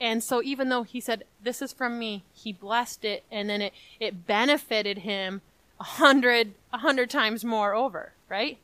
And 0.00 0.22
so 0.22 0.42
even 0.42 0.68
though 0.68 0.84
he 0.84 1.00
said, 1.00 1.24
this 1.42 1.60
is 1.60 1.72
from 1.72 1.98
me, 1.98 2.22
he 2.32 2.52
blessed 2.52 3.04
it 3.04 3.24
and 3.30 3.50
then 3.50 3.60
it, 3.60 3.72
it 3.98 4.26
benefited 4.26 4.98
him 4.98 5.40
a 5.80 5.84
hundred, 5.84 6.54
a 6.72 6.78
hundred 6.78 7.10
times 7.10 7.44
more 7.44 7.74
over, 7.74 8.12
right? 8.28 8.58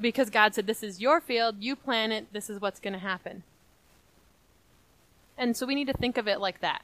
Because 0.00 0.30
God 0.30 0.54
said, 0.54 0.66
this 0.66 0.82
is 0.82 1.00
your 1.00 1.20
field, 1.20 1.56
you 1.60 1.76
plant 1.76 2.12
it, 2.12 2.32
this 2.32 2.48
is 2.48 2.60
what's 2.60 2.80
going 2.80 2.94
to 2.94 2.98
happen. 2.98 3.42
And 5.36 5.56
so 5.56 5.66
we 5.66 5.74
need 5.74 5.88
to 5.88 5.92
think 5.92 6.16
of 6.16 6.26
it 6.26 6.40
like 6.40 6.60
that. 6.60 6.82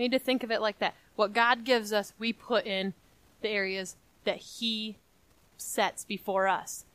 We 0.00 0.04
need 0.08 0.16
to 0.16 0.18
think 0.18 0.42
of 0.42 0.50
it 0.50 0.62
like 0.62 0.78
that. 0.78 0.94
What 1.14 1.34
God 1.34 1.62
gives 1.62 1.92
us, 1.92 2.14
we 2.18 2.32
put 2.32 2.64
in 2.64 2.94
the 3.42 3.50
areas 3.50 3.96
that 4.24 4.38
He 4.38 4.96
sets 5.58 6.06
before 6.06 6.48
us. 6.48 6.86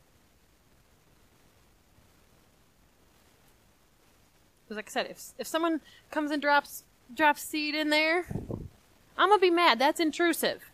Because 4.64 4.74
like 4.74 4.88
I 4.88 4.90
said, 4.90 5.06
if 5.08 5.34
if 5.38 5.46
someone 5.46 5.82
comes 6.10 6.32
and 6.32 6.42
drops 6.42 6.82
drops 7.14 7.42
seed 7.42 7.76
in 7.76 7.90
there, 7.90 8.26
I'm 9.16 9.28
gonna 9.28 9.38
be 9.38 9.50
mad. 9.50 9.78
That's 9.78 10.00
intrusive. 10.00 10.64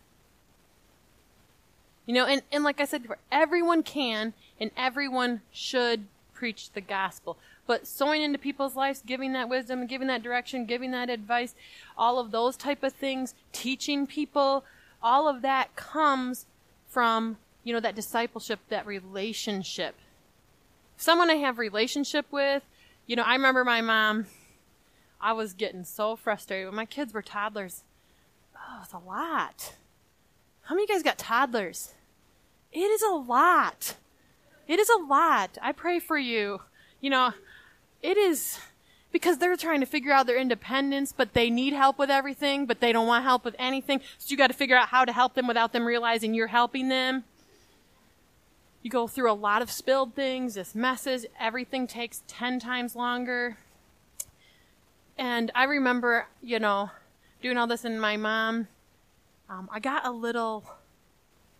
You 2.07 2.15
know, 2.15 2.25
and, 2.25 2.41
and 2.51 2.63
like 2.63 2.81
I 2.81 2.85
said 2.85 3.03
before, 3.03 3.19
everyone 3.31 3.83
can 3.83 4.33
and 4.59 4.71
everyone 4.75 5.41
should 5.51 6.07
preach 6.33 6.71
the 6.71 6.81
gospel. 6.81 7.37
But 7.65 7.87
sowing 7.87 8.21
into 8.21 8.37
people's 8.37 8.75
lives, 8.75 9.01
giving 9.05 9.33
that 9.33 9.47
wisdom, 9.47 9.87
giving 9.87 10.07
that 10.07 10.23
direction, 10.23 10.65
giving 10.65 10.91
that 10.91 11.09
advice, 11.09 11.55
all 11.97 12.19
of 12.19 12.31
those 12.31 12.57
type 12.57 12.83
of 12.83 12.93
things, 12.93 13.35
teaching 13.53 14.05
people, 14.05 14.65
all 15.01 15.27
of 15.27 15.41
that 15.41 15.75
comes 15.75 16.45
from, 16.87 17.37
you 17.63 17.73
know, 17.73 17.79
that 17.79 17.95
discipleship, 17.95 18.59
that 18.69 18.85
relationship. 18.85 19.95
Someone 20.97 21.29
I 21.29 21.35
have 21.35 21.57
relationship 21.57 22.25
with, 22.31 22.63
you 23.07 23.15
know, 23.15 23.23
I 23.23 23.33
remember 23.33 23.63
my 23.63 23.81
mom, 23.81 24.25
I 25.19 25.31
was 25.33 25.53
getting 25.53 25.85
so 25.85 26.15
frustrated 26.17 26.67
when 26.67 26.75
my 26.75 26.85
kids 26.85 27.13
were 27.13 27.21
toddlers. 27.21 27.83
Oh, 28.55 28.81
it's 28.83 28.93
a 28.93 28.97
lot. 28.97 29.75
How 30.63 30.75
many 30.75 30.83
of 30.83 30.89
you 30.89 30.95
guys 30.95 31.03
got 31.03 31.17
toddlers? 31.17 31.93
It 32.71 32.79
is 32.79 33.01
a 33.01 33.13
lot. 33.13 33.95
It 34.67 34.79
is 34.79 34.89
a 34.89 34.97
lot. 34.97 35.57
I 35.61 35.71
pray 35.71 35.99
for 35.99 36.17
you. 36.17 36.61
You 37.01 37.09
know, 37.09 37.33
it 38.03 38.17
is 38.17 38.59
because 39.11 39.37
they're 39.37 39.55
trying 39.55 39.79
to 39.79 39.85
figure 39.85 40.11
out 40.11 40.27
their 40.27 40.37
independence, 40.37 41.13
but 41.15 41.33
they 41.33 41.49
need 41.49 41.71
help 41.73 41.97
with 41.97 42.09
everything, 42.09 42.65
but 42.65 42.81
they 42.81 42.91
don't 42.91 43.07
want 43.07 43.23
help 43.23 43.45
with 43.45 43.55
anything. 43.57 44.01
So 44.17 44.31
you 44.31 44.37
got 44.37 44.47
to 44.47 44.53
figure 44.53 44.75
out 44.75 44.89
how 44.89 45.05
to 45.05 45.13
help 45.13 45.35
them 45.35 45.47
without 45.47 45.71
them 45.71 45.85
realizing 45.85 46.33
you're 46.33 46.47
helping 46.47 46.89
them. 46.89 47.23
You 48.81 48.89
go 48.89 49.07
through 49.07 49.31
a 49.31 49.33
lot 49.33 49.61
of 49.61 49.71
spilled 49.71 50.13
things, 50.15 50.55
just 50.55 50.75
messes. 50.75 51.25
Everything 51.39 51.87
takes 51.87 52.23
10 52.27 52.59
times 52.59 52.95
longer. 52.95 53.55
And 55.17 55.51
I 55.55 55.63
remember, 55.63 56.27
you 56.41 56.59
know, 56.59 56.89
doing 57.41 57.55
all 57.55 57.67
this 57.67 57.85
and 57.85 58.01
my 58.01 58.17
mom, 58.17 58.67
um, 59.47 59.69
I 59.71 59.79
got 59.79 60.05
a 60.05 60.11
little 60.11 60.65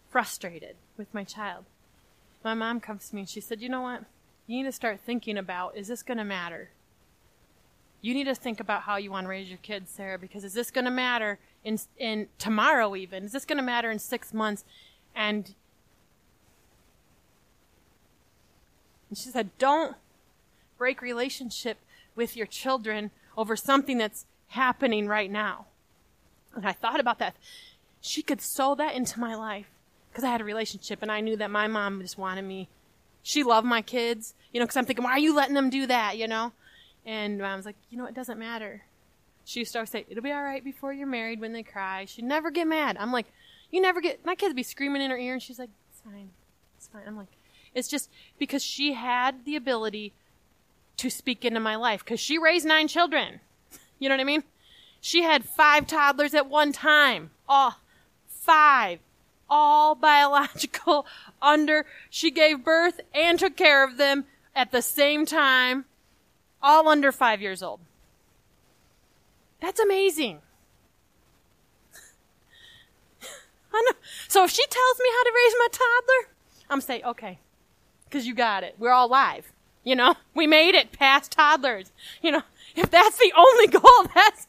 frustrated 0.09 0.75
with 0.97 1.13
my 1.13 1.23
child. 1.23 1.65
My 2.43 2.55
mom 2.55 2.81
comes 2.81 3.09
to 3.09 3.15
me 3.15 3.21
and 3.21 3.29
she 3.29 3.39
said, 3.39 3.61
you 3.61 3.69
know 3.69 3.81
what? 3.81 4.03
You 4.47 4.57
need 4.57 4.63
to 4.63 4.71
start 4.71 4.99
thinking 5.05 5.37
about, 5.37 5.77
is 5.77 5.87
this 5.87 6.03
going 6.03 6.17
to 6.17 6.23
matter? 6.23 6.69
You 8.01 8.13
need 8.13 8.25
to 8.25 8.35
think 8.35 8.59
about 8.59 8.81
how 8.81 8.97
you 8.97 9.11
want 9.11 9.25
to 9.25 9.29
raise 9.29 9.47
your 9.47 9.59
kids, 9.59 9.89
Sara, 9.89 10.19
because 10.19 10.43
is 10.43 10.53
this 10.53 10.69
going 10.69 10.85
to 10.85 10.91
matter 10.91 11.39
in, 11.63 11.79
in 11.97 12.27
tomorrow 12.37 12.95
even? 12.95 13.23
Is 13.23 13.31
this 13.31 13.45
going 13.45 13.57
to 13.57 13.63
matter 13.63 13.89
in 13.89 13.99
six 13.99 14.33
months? 14.33 14.65
And, 15.15 15.55
she 19.15 19.29
said, 19.29 19.57
don't 19.57 19.95
break 20.77 21.01
relationship 21.01 21.77
with 22.15 22.35
your 22.35 22.47
children 22.47 23.11
over 23.37 23.55
something 23.55 23.97
that's 23.97 24.25
happening 24.47 25.07
right 25.07 25.31
now. 25.31 25.67
And 26.55 26.65
I 26.65 26.73
thought 26.73 26.99
about 26.99 27.19
that. 27.19 27.35
She 28.01 28.21
could 28.21 28.41
sow 28.41 28.75
that 28.75 28.95
into 28.95 29.19
my 29.19 29.35
life 29.35 29.67
because 30.11 30.23
I 30.23 30.29
had 30.29 30.41
a 30.41 30.43
relationship 30.43 31.01
and 31.01 31.11
I 31.11 31.21
knew 31.21 31.37
that 31.37 31.49
my 31.49 31.67
mom 31.67 32.01
just 32.01 32.17
wanted 32.17 32.43
me 32.43 32.67
she 33.23 33.43
loved 33.43 33.65
my 33.65 33.81
kids, 33.81 34.35
you 34.51 34.59
know, 34.59 34.65
because 34.65 34.77
I'm 34.77 34.85
thinking, 34.85 35.03
why 35.03 35.11
are 35.11 35.19
you 35.19 35.33
letting 35.33 35.55
them 35.55 35.69
do 35.69 35.87
that, 35.87 36.17
you 36.17 36.27
know? 36.27 36.51
And 37.05 37.39
was 37.39 37.65
like, 37.65 37.77
you 37.89 37.97
know, 37.97 38.05
it 38.05 38.13
doesn't 38.13 38.37
matter. 38.37 38.83
She 39.45 39.61
used 39.61 39.71
to 39.73 39.79
always 39.79 39.89
say, 39.89 40.05
it'll 40.07 40.23
be 40.23 40.31
all 40.31 40.43
right 40.43 40.63
before 40.63 40.93
you're 40.93 41.07
married 41.07 41.39
when 41.39 41.53
they 41.53 41.63
cry. 41.63 42.05
She'd 42.05 42.25
never 42.25 42.51
get 42.51 42.67
mad. 42.67 42.97
I'm 42.99 43.11
like, 43.11 43.27
you 43.71 43.81
never 43.81 43.99
get, 43.99 44.25
my 44.25 44.35
kids 44.35 44.53
be 44.53 44.63
screaming 44.63 45.01
in 45.01 45.09
her 45.09 45.17
ear 45.17 45.33
and 45.33 45.41
she's 45.41 45.57
like, 45.57 45.69
it's 45.89 46.01
fine. 46.01 46.29
It's 46.77 46.87
fine. 46.87 47.03
I'm 47.07 47.17
like, 47.17 47.29
it's 47.73 47.87
just 47.87 48.09
because 48.37 48.63
she 48.63 48.93
had 48.93 49.45
the 49.45 49.55
ability 49.55 50.13
to 50.97 51.09
speak 51.09 51.43
into 51.43 51.59
my 51.59 51.75
life 51.75 52.03
because 52.05 52.19
she 52.19 52.37
raised 52.37 52.65
nine 52.65 52.87
children. 52.87 53.39
You 53.99 54.09
know 54.09 54.15
what 54.15 54.21
I 54.21 54.25
mean? 54.25 54.43
She 55.01 55.23
had 55.23 55.43
five 55.43 55.87
toddlers 55.87 56.33
at 56.33 56.49
one 56.49 56.71
time. 56.71 57.31
Oh, 57.49 57.77
five 58.27 58.99
all 59.49 59.95
biological 59.95 61.05
under. 61.41 61.85
She 62.09 62.31
gave 62.31 62.63
birth 62.63 63.01
and 63.13 63.39
took 63.39 63.55
care 63.55 63.83
of 63.83 63.97
them 63.97 64.25
at 64.55 64.71
the 64.71 64.81
same 64.81 65.25
time 65.25 65.85
all 66.61 66.87
under 66.87 67.11
5 67.11 67.41
years 67.41 67.61
old. 67.61 67.79
That's 69.61 69.79
amazing. 69.79 70.39
So 74.27 74.43
if 74.43 74.51
she 74.51 74.63
tells 74.67 74.99
me 74.99 75.09
how 75.11 75.23
to 75.23 75.31
raise 75.35 75.53
my 75.59 75.67
toddler 75.71 76.33
i'm 76.69 76.81
say 76.81 77.01
okay. 77.03 77.39
Because 78.05 78.27
you 78.27 78.33
got 78.33 78.63
it. 78.63 78.75
We're 78.77 78.91
all 78.91 79.07
live. 79.07 79.51
You 79.83 79.95
know? 79.95 80.15
We 80.33 80.47
made 80.47 80.75
it 80.75 80.91
past 80.91 81.31
toddlers. 81.31 81.91
You 82.21 82.31
know? 82.31 82.41
If 82.75 82.89
that's 82.89 83.17
the 83.17 83.31
only 83.35 83.67
goal 83.79 84.05
that's 84.13 84.47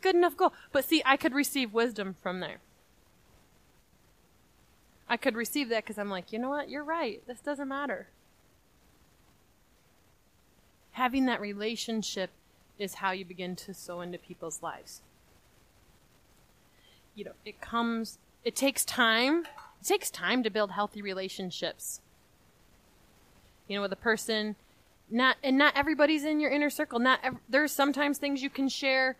good 0.00 0.14
enough 0.14 0.36
goal. 0.36 0.52
But 0.72 0.84
see 0.84 1.02
i 1.04 1.16
could 1.16 1.34
receive 1.34 1.72
wisdom 1.72 2.16
from 2.20 2.40
there 2.40 2.58
I 5.08 5.16
could 5.16 5.34
receive 5.34 5.70
that 5.70 5.84
because 5.84 5.98
I'm 5.98 6.10
like, 6.10 6.32
you 6.32 6.38
know 6.38 6.50
what? 6.50 6.68
You're 6.68 6.84
right. 6.84 7.22
This 7.26 7.40
doesn't 7.40 7.68
matter. 7.68 8.08
Having 10.92 11.26
that 11.26 11.40
relationship 11.40 12.30
is 12.78 12.94
how 12.94 13.12
you 13.12 13.24
begin 13.24 13.56
to 13.56 13.72
sow 13.72 14.00
into 14.00 14.18
people's 14.18 14.62
lives. 14.62 15.00
You 17.14 17.24
know, 17.24 17.32
it 17.44 17.60
comes, 17.60 18.18
it 18.44 18.54
takes 18.54 18.84
time. 18.84 19.44
It 19.80 19.86
takes 19.86 20.10
time 20.10 20.42
to 20.42 20.50
build 20.50 20.72
healthy 20.72 21.00
relationships. 21.00 22.00
You 23.66 23.76
know, 23.76 23.82
with 23.82 23.92
a 23.92 23.96
person, 23.96 24.56
not, 25.10 25.36
and 25.42 25.56
not 25.56 25.76
everybody's 25.76 26.24
in 26.24 26.40
your 26.40 26.50
inner 26.50 26.70
circle. 26.70 26.98
Not, 26.98 27.20
there's 27.48 27.72
sometimes 27.72 28.18
things 28.18 28.42
you 28.42 28.50
can 28.50 28.68
share 28.68 29.16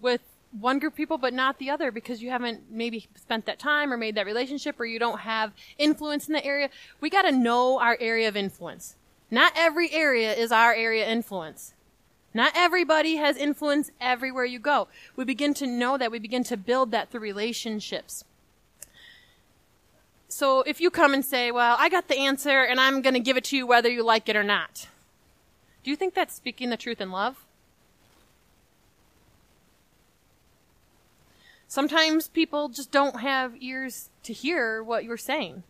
with 0.00 0.22
one 0.60 0.78
group 0.78 0.92
of 0.92 0.96
people 0.96 1.18
but 1.18 1.34
not 1.34 1.58
the 1.58 1.70
other 1.70 1.90
because 1.90 2.22
you 2.22 2.30
haven't 2.30 2.70
maybe 2.70 3.08
spent 3.16 3.46
that 3.46 3.58
time 3.58 3.92
or 3.92 3.96
made 3.96 4.14
that 4.14 4.26
relationship 4.26 4.78
or 4.78 4.86
you 4.86 4.98
don't 4.98 5.20
have 5.20 5.52
influence 5.78 6.28
in 6.28 6.32
the 6.32 6.44
area. 6.44 6.70
We 7.00 7.10
got 7.10 7.22
to 7.22 7.32
know 7.32 7.80
our 7.80 7.96
area 8.00 8.28
of 8.28 8.36
influence. 8.36 8.96
Not 9.30 9.52
every 9.56 9.90
area 9.92 10.32
is 10.32 10.52
our 10.52 10.72
area 10.72 11.08
influence. 11.08 11.74
Not 12.32 12.52
everybody 12.54 13.16
has 13.16 13.36
influence 13.36 13.90
everywhere 14.00 14.44
you 14.44 14.58
go. 14.58 14.88
We 15.16 15.24
begin 15.24 15.54
to 15.54 15.66
know 15.66 15.96
that. 15.98 16.10
We 16.10 16.18
begin 16.18 16.44
to 16.44 16.56
build 16.56 16.90
that 16.90 17.10
through 17.10 17.20
relationships. 17.20 18.24
So 20.28 20.62
if 20.62 20.80
you 20.80 20.90
come 20.90 21.14
and 21.14 21.24
say, 21.24 21.52
well, 21.52 21.76
I 21.78 21.88
got 21.88 22.08
the 22.08 22.18
answer 22.18 22.64
and 22.64 22.80
I'm 22.80 23.02
going 23.02 23.14
to 23.14 23.20
give 23.20 23.36
it 23.36 23.44
to 23.44 23.56
you 23.56 23.68
whether 23.68 23.88
you 23.88 24.04
like 24.04 24.28
it 24.28 24.34
or 24.34 24.42
not. 24.42 24.88
Do 25.84 25.90
you 25.90 25.96
think 25.96 26.14
that's 26.14 26.34
speaking 26.34 26.70
the 26.70 26.76
truth 26.76 27.00
in 27.00 27.12
love? 27.12 27.43
Sometimes 31.74 32.28
people 32.28 32.68
just 32.68 32.92
don't 32.92 33.18
have 33.18 33.60
ears 33.60 34.08
to 34.22 34.32
hear 34.32 34.80
what 34.80 35.02
you're 35.02 35.16
saying. 35.16 35.64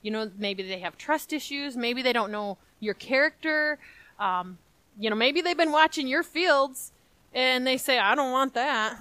You 0.00 0.10
know, 0.10 0.30
maybe 0.38 0.62
they 0.62 0.78
have 0.78 0.96
trust 0.96 1.34
issues. 1.34 1.76
Maybe 1.76 2.00
they 2.00 2.14
don't 2.14 2.32
know 2.32 2.56
your 2.80 2.94
character. 2.94 3.78
Um, 4.18 4.56
you 4.98 5.10
know, 5.10 5.16
maybe 5.16 5.42
they've 5.42 5.54
been 5.54 5.70
watching 5.70 6.08
your 6.08 6.22
fields 6.22 6.92
and 7.34 7.66
they 7.66 7.76
say, 7.76 7.98
I 7.98 8.14
don't 8.14 8.32
want 8.32 8.54
that. 8.54 8.98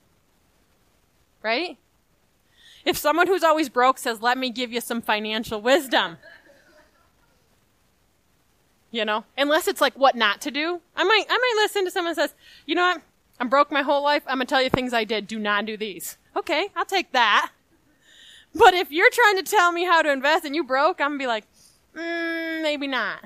right? 1.42 1.76
If 2.86 2.96
someone 2.96 3.26
who's 3.26 3.44
always 3.44 3.68
broke 3.68 3.98
says, 3.98 4.22
let 4.22 4.38
me 4.38 4.48
give 4.48 4.72
you 4.72 4.80
some 4.80 5.02
financial 5.02 5.60
wisdom. 5.60 6.16
You 8.90 9.04
know, 9.04 9.26
unless 9.36 9.68
it's 9.68 9.82
like 9.82 9.98
what 9.98 10.16
not 10.16 10.40
to 10.40 10.50
do. 10.50 10.80
I 10.96 11.04
might, 11.04 11.26
I 11.28 11.36
might 11.36 11.62
listen 11.62 11.84
to 11.84 11.90
someone 11.90 12.14
says, 12.14 12.32
you 12.64 12.74
know 12.74 12.94
what? 12.94 13.02
I'm 13.40 13.48
broke 13.48 13.72
my 13.72 13.82
whole 13.82 14.02
life. 14.02 14.22
I'm 14.26 14.38
going 14.38 14.46
to 14.46 14.50
tell 14.50 14.62
you 14.62 14.70
things 14.70 14.92
I 14.92 15.04
did. 15.04 15.26
Do 15.26 15.38
not 15.38 15.66
do 15.66 15.76
these. 15.76 16.16
Okay, 16.36 16.68
I'll 16.76 16.84
take 16.84 17.12
that. 17.12 17.50
But 18.54 18.74
if 18.74 18.92
you're 18.92 19.10
trying 19.10 19.36
to 19.36 19.42
tell 19.42 19.72
me 19.72 19.84
how 19.84 20.02
to 20.02 20.12
invest 20.12 20.44
and 20.44 20.54
you 20.54 20.62
broke, 20.62 21.00
I'm 21.00 21.10
going 21.10 21.18
to 21.18 21.22
be 21.22 21.26
like, 21.26 21.44
mm, 21.96 22.62
maybe 22.62 22.86
not. 22.86 23.24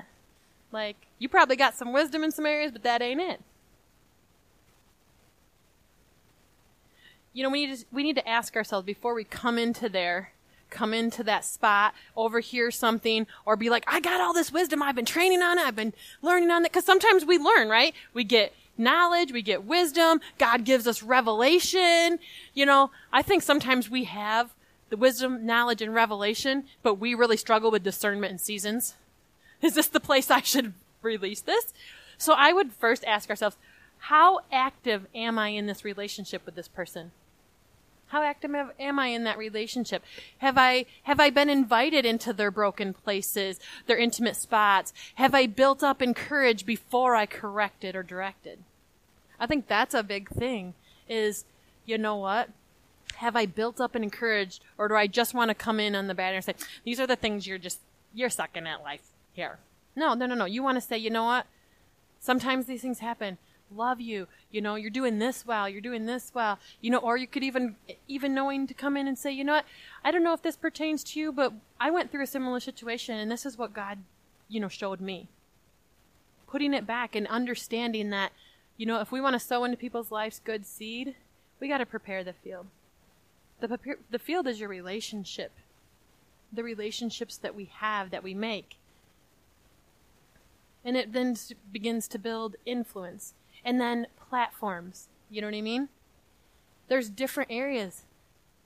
Like, 0.71 1.07
you 1.19 1.29
probably 1.29 1.55
got 1.55 1.75
some 1.75 1.93
wisdom 1.93 2.23
in 2.23 2.31
some 2.31 2.45
areas, 2.45 2.71
but 2.71 2.83
that 2.83 3.01
ain't 3.01 3.21
it. 3.21 3.41
You 7.33 7.43
know, 7.43 7.49
we 7.49 7.67
need 7.67 7.77
to, 7.77 7.85
we 7.91 8.03
need 8.03 8.15
to 8.15 8.27
ask 8.27 8.55
ourselves 8.55 8.85
before 8.85 9.13
we 9.13 9.23
come 9.23 9.59
into 9.59 9.87
there, 9.87 10.31
come 10.71 10.93
into 10.93 11.23
that 11.23 11.45
spot, 11.45 11.93
overhear 12.17 12.71
something, 12.71 13.27
or 13.45 13.55
be 13.55 13.69
like, 13.69 13.83
I 13.87 13.99
got 13.99 14.19
all 14.19 14.33
this 14.33 14.51
wisdom. 14.51 14.81
I've 14.81 14.95
been 14.95 15.05
training 15.05 15.41
on 15.41 15.59
it. 15.59 15.65
I've 15.65 15.75
been 15.75 15.93
learning 16.23 16.49
on 16.49 16.65
it. 16.65 16.73
Cause 16.73 16.85
sometimes 16.85 17.25
we 17.25 17.37
learn, 17.37 17.69
right? 17.69 17.93
We 18.13 18.23
get 18.23 18.53
knowledge. 18.79 19.31
We 19.31 19.41
get 19.41 19.65
wisdom. 19.65 20.21
God 20.37 20.63
gives 20.63 20.87
us 20.87 21.03
revelation. 21.03 22.19
You 22.53 22.65
know, 22.65 22.91
I 23.11 23.21
think 23.21 23.43
sometimes 23.43 23.89
we 23.89 24.05
have 24.05 24.53
the 24.89 24.97
wisdom, 24.97 25.45
knowledge, 25.45 25.81
and 25.81 25.93
revelation, 25.93 26.63
but 26.81 26.95
we 26.95 27.13
really 27.13 27.37
struggle 27.37 27.69
with 27.69 27.83
discernment 27.83 28.31
and 28.31 28.41
seasons. 28.41 28.95
Is 29.61 29.75
this 29.75 29.87
the 29.87 29.99
place 29.99 30.31
I 30.31 30.41
should 30.41 30.73
release 31.01 31.41
this? 31.41 31.73
So 32.17 32.33
I 32.33 32.53
would 32.53 32.73
first 32.73 33.05
ask 33.05 33.29
ourselves, 33.29 33.57
how 34.03 34.39
active 34.51 35.05
am 35.13 35.37
I 35.37 35.49
in 35.49 35.67
this 35.67 35.83
relationship 35.83 36.45
with 36.45 36.55
this 36.55 36.67
person? 36.67 37.11
How 38.07 38.23
active 38.23 38.55
am 38.79 38.97
I 38.97 39.07
in 39.07 39.23
that 39.25 39.37
relationship? 39.37 40.03
Have 40.39 40.57
I, 40.57 40.85
have 41.03 41.19
I 41.19 41.29
been 41.29 41.49
invited 41.49 42.05
into 42.05 42.33
their 42.33 42.49
broken 42.49 42.93
places, 42.93 43.59
their 43.85 43.99
intimate 43.99 44.35
spots? 44.35 44.93
Have 45.15 45.35
I 45.35 45.45
built 45.45 45.83
up 45.83 46.01
in 46.01 46.15
courage 46.15 46.65
before 46.65 47.15
I 47.15 47.27
corrected 47.27 47.95
or 47.95 48.01
directed? 48.01 48.59
I 49.39 49.47
think 49.47 49.67
that's 49.67 49.93
a 49.93 50.03
big 50.03 50.29
thing 50.29 50.73
is, 51.07 51.45
you 51.85 51.97
know 51.97 52.17
what? 52.17 52.49
Have 53.15 53.35
I 53.35 53.45
built 53.45 53.81
up 53.81 53.95
and 53.95 54.03
encouraged 54.03 54.63
or 54.77 54.87
do 54.87 54.95
I 54.95 55.07
just 55.07 55.33
want 55.33 55.49
to 55.49 55.55
come 55.55 55.79
in 55.79 55.95
on 55.95 56.07
the 56.07 56.15
bad 56.15 56.35
and 56.35 56.43
say, 56.43 56.55
these 56.85 56.99
are 56.99 57.07
the 57.07 57.15
things 57.15 57.47
you're 57.47 57.57
just, 57.57 57.79
you're 58.13 58.29
sucking 58.29 58.67
at 58.67 58.83
life 58.83 59.11
here. 59.33 59.59
No, 59.95 60.13
no, 60.13 60.25
no, 60.25 60.35
no. 60.35 60.45
You 60.45 60.63
want 60.63 60.77
to 60.77 60.81
say, 60.81 60.97
you 60.97 61.09
know 61.09 61.25
what? 61.25 61.45
Sometimes 62.19 62.65
these 62.65 62.81
things 62.81 62.99
happen 62.99 63.37
love 63.75 64.01
you. 64.01 64.27
You 64.51 64.61
know, 64.61 64.75
you're 64.75 64.89
doing 64.89 65.19
this 65.19 65.45
well. 65.45 65.69
You're 65.69 65.81
doing 65.81 66.05
this 66.05 66.31
well. 66.33 66.59
You 66.81 66.91
know, 66.91 66.97
or 66.97 67.17
you 67.17 67.27
could 67.27 67.43
even, 67.43 67.75
even 68.07 68.33
knowing 68.33 68.67
to 68.67 68.73
come 68.73 68.97
in 68.97 69.07
and 69.07 69.17
say, 69.17 69.31
you 69.31 69.43
know 69.43 69.53
what? 69.53 69.65
I 70.03 70.11
don't 70.11 70.23
know 70.23 70.33
if 70.33 70.41
this 70.41 70.57
pertains 70.57 71.03
to 71.05 71.19
you, 71.19 71.31
but 71.31 71.53
I 71.79 71.91
went 71.91 72.11
through 72.11 72.23
a 72.23 72.27
similar 72.27 72.59
situation 72.59 73.17
and 73.17 73.31
this 73.31 73.45
is 73.45 73.57
what 73.57 73.73
God, 73.73 73.99
you 74.47 74.59
know, 74.59 74.67
showed 74.67 75.01
me. 75.01 75.27
Putting 76.47 76.73
it 76.73 76.87
back 76.87 77.15
and 77.15 77.27
understanding 77.27 78.09
that, 78.09 78.31
you 78.79 78.85
know, 78.85 79.01
if 79.01 79.11
we 79.11 79.19
want 79.19 79.33
to 79.33 79.39
sow 79.39 79.65
into 79.65 79.75
people's 79.75 80.09
lives 80.09 80.39
good 80.41 80.65
seed, 80.65 81.15
we 81.59 81.67
got 81.67 81.79
to 81.79 81.85
prepare 81.85 82.23
the 82.23 82.31
field. 82.31 82.67
The, 83.59 83.77
the 84.09 84.17
field 84.17 84.47
is 84.47 84.61
your 84.61 84.69
relationship. 84.69 85.51
The 86.53 86.63
relationships 86.63 87.35
that 87.35 87.53
we 87.53 87.65
have, 87.65 88.09
that 88.11 88.23
we 88.23 88.33
make. 88.33 88.77
And 90.85 90.95
it 90.95 91.11
then 91.11 91.35
begins 91.73 92.07
to 92.07 92.17
build 92.17 92.55
influence 92.65 93.33
and 93.65 93.81
then 93.81 94.07
platforms. 94.29 95.09
You 95.29 95.41
know 95.41 95.47
what 95.47 95.55
I 95.57 95.61
mean? 95.61 95.89
There's 96.87 97.09
different 97.09 97.51
areas. 97.51 98.03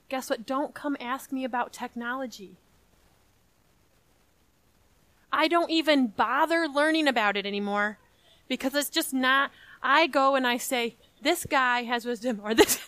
Guess 0.09 0.29
what? 0.29 0.45
Don't 0.45 0.75
come 0.75 0.95
ask 0.99 1.31
me 1.31 1.43
about 1.43 1.73
technology. 1.73 2.57
I 5.31 5.47
don't 5.47 5.71
even 5.71 6.05
bother 6.05 6.67
learning 6.67 7.07
about 7.07 7.35
it 7.35 7.47
anymore 7.47 7.97
because 8.47 8.75
it's 8.75 8.91
just 8.91 9.11
not. 9.11 9.49
I 9.83 10.07
go 10.07 10.35
and 10.35 10.47
I 10.47 10.57
say, 10.57 10.95
this 11.21 11.45
guy 11.45 11.83
has 11.83 12.05
wisdom, 12.05 12.39
or 12.43 12.55
this. 12.55 12.79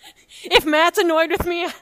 if 0.44 0.64
Matt's 0.64 0.98
annoyed 0.98 1.30
with 1.30 1.44
me. 1.46 1.68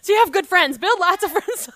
so 0.00 0.12
you 0.12 0.18
have 0.18 0.32
good 0.32 0.46
friends. 0.46 0.78
Build 0.78 1.00
lots 1.00 1.24
of 1.24 1.30
friends. 1.32 1.68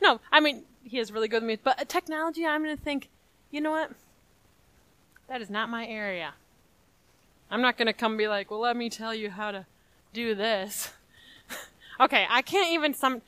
no, 0.00 0.20
I 0.30 0.40
mean, 0.40 0.62
he 0.82 0.98
is 0.98 1.10
really 1.12 1.28
good 1.28 1.42
with 1.42 1.48
me. 1.48 1.58
But 1.62 1.88
technology, 1.88 2.46
I'm 2.46 2.62
going 2.62 2.76
to 2.76 2.82
think, 2.82 3.08
you 3.50 3.60
know 3.60 3.72
what? 3.72 3.90
That 5.28 5.42
is 5.42 5.50
not 5.50 5.68
my 5.68 5.86
area. 5.86 6.34
I'm 7.50 7.60
not 7.60 7.76
going 7.76 7.86
to 7.86 7.92
come 7.92 8.16
be 8.16 8.28
like, 8.28 8.50
well, 8.50 8.60
let 8.60 8.76
me 8.76 8.88
tell 8.90 9.14
you 9.14 9.30
how 9.30 9.50
to 9.50 9.66
do 10.12 10.34
this. 10.34 10.92
okay, 12.00 12.26
I 12.28 12.42
can't 12.42 12.72
even 12.72 12.94
some 12.94 13.22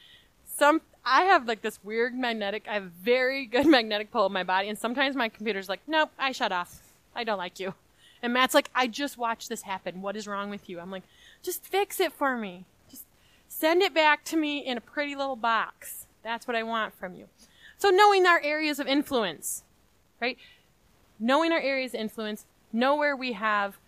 some 0.44 0.80
I 1.10 1.22
have 1.22 1.48
like 1.48 1.62
this 1.62 1.78
weird 1.82 2.14
magnetic. 2.14 2.66
I 2.68 2.74
have 2.74 2.84
very 2.84 3.46
good 3.46 3.66
magnetic 3.76 4.10
pull 4.10 4.26
in 4.26 4.32
my 4.32 4.44
body, 4.44 4.68
and 4.68 4.78
sometimes 4.78 5.16
my 5.16 5.28
computer's 5.28 5.68
like, 5.68 5.80
nope, 5.86 6.10
I 6.18 6.32
shut 6.32 6.52
off. 6.52 6.82
I 7.14 7.24
don't 7.24 7.38
like 7.38 7.58
you. 7.58 7.74
And 8.22 8.32
Matt's 8.32 8.54
like, 8.54 8.70
I 8.74 8.88
just 8.88 9.16
watched 9.16 9.48
this 9.48 9.62
happen. 9.62 10.02
What 10.02 10.16
is 10.16 10.26
wrong 10.26 10.50
with 10.50 10.68
you? 10.68 10.80
I'm 10.80 10.90
like, 10.90 11.04
just 11.42 11.64
fix 11.64 12.00
it 12.00 12.12
for 12.12 12.36
me. 12.36 12.64
Just 12.90 13.04
send 13.48 13.80
it 13.80 13.94
back 13.94 14.24
to 14.24 14.36
me 14.36 14.58
in 14.58 14.76
a 14.76 14.80
pretty 14.80 15.14
little 15.14 15.36
box. 15.36 16.06
That's 16.22 16.46
what 16.46 16.56
I 16.56 16.62
want 16.62 16.94
from 16.94 17.14
you. 17.14 17.26
So 17.78 17.90
knowing 17.90 18.26
our 18.26 18.40
areas 18.42 18.80
of 18.80 18.86
influence, 18.86 19.62
right? 20.20 20.36
Knowing 21.18 21.52
our 21.52 21.60
areas 21.60 21.94
of 21.94 22.00
influence, 22.00 22.44
know 22.72 22.96
where 22.96 23.16
we 23.16 23.32
have 23.32 23.78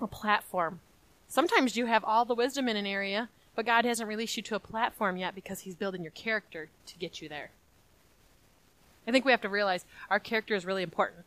a 0.00 0.06
platform. 0.06 0.80
Sometimes 1.28 1.76
you 1.76 1.86
have 1.86 2.02
all 2.04 2.24
the 2.24 2.34
wisdom 2.34 2.68
in 2.68 2.76
an 2.76 2.86
area, 2.86 3.28
but 3.58 3.66
God 3.66 3.84
hasn't 3.84 4.08
released 4.08 4.36
you 4.36 4.42
to 4.44 4.54
a 4.54 4.60
platform 4.60 5.16
yet 5.16 5.34
because 5.34 5.58
He's 5.62 5.74
building 5.74 6.04
your 6.04 6.12
character 6.12 6.68
to 6.86 6.96
get 6.96 7.20
you 7.20 7.28
there. 7.28 7.50
I 9.04 9.10
think 9.10 9.24
we 9.24 9.32
have 9.32 9.40
to 9.40 9.48
realize 9.48 9.84
our 10.08 10.20
character 10.20 10.54
is 10.54 10.64
really 10.64 10.84
important. 10.84 11.24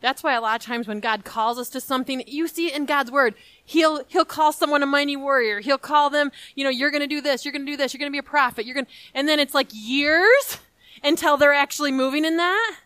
That's 0.00 0.24
why 0.24 0.34
a 0.34 0.40
lot 0.40 0.60
of 0.60 0.66
times 0.66 0.88
when 0.88 0.98
God 0.98 1.24
calls 1.24 1.60
us 1.60 1.68
to 1.68 1.80
something, 1.80 2.24
you 2.26 2.48
see 2.48 2.66
it 2.66 2.76
in 2.76 2.86
God's 2.86 3.12
word. 3.12 3.36
He'll, 3.64 4.02
he'll 4.08 4.24
call 4.24 4.52
someone 4.52 4.82
a 4.82 4.86
mighty 4.86 5.14
warrior. 5.14 5.60
He'll 5.60 5.78
call 5.78 6.10
them, 6.10 6.32
you 6.56 6.64
know, 6.64 6.70
you're 6.70 6.90
gonna 6.90 7.06
do 7.06 7.20
this, 7.20 7.44
you're 7.44 7.52
gonna 7.52 7.64
do 7.64 7.76
this, 7.76 7.94
you're 7.94 8.00
gonna 8.00 8.10
be 8.10 8.18
a 8.18 8.22
prophet, 8.24 8.66
you're 8.66 8.74
gonna, 8.74 8.88
and 9.14 9.28
then 9.28 9.38
it's 9.38 9.54
like 9.54 9.68
years 9.70 10.58
until 11.04 11.36
they're 11.36 11.52
actually 11.52 11.92
moving 11.92 12.24
in 12.24 12.36
that. 12.36 12.78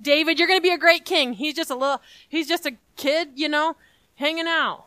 David, 0.00 0.38
you're 0.38 0.48
going 0.48 0.60
to 0.60 0.62
be 0.62 0.72
a 0.72 0.78
great 0.78 1.04
king. 1.04 1.34
He's 1.34 1.54
just 1.54 1.68
a 1.68 1.76
little, 1.76 2.00
he's 2.26 2.48
just 2.48 2.64
a 2.64 2.76
kid, 2.96 3.32
you 3.34 3.50
know, 3.50 3.76
hanging 4.14 4.46
out. 4.48 4.86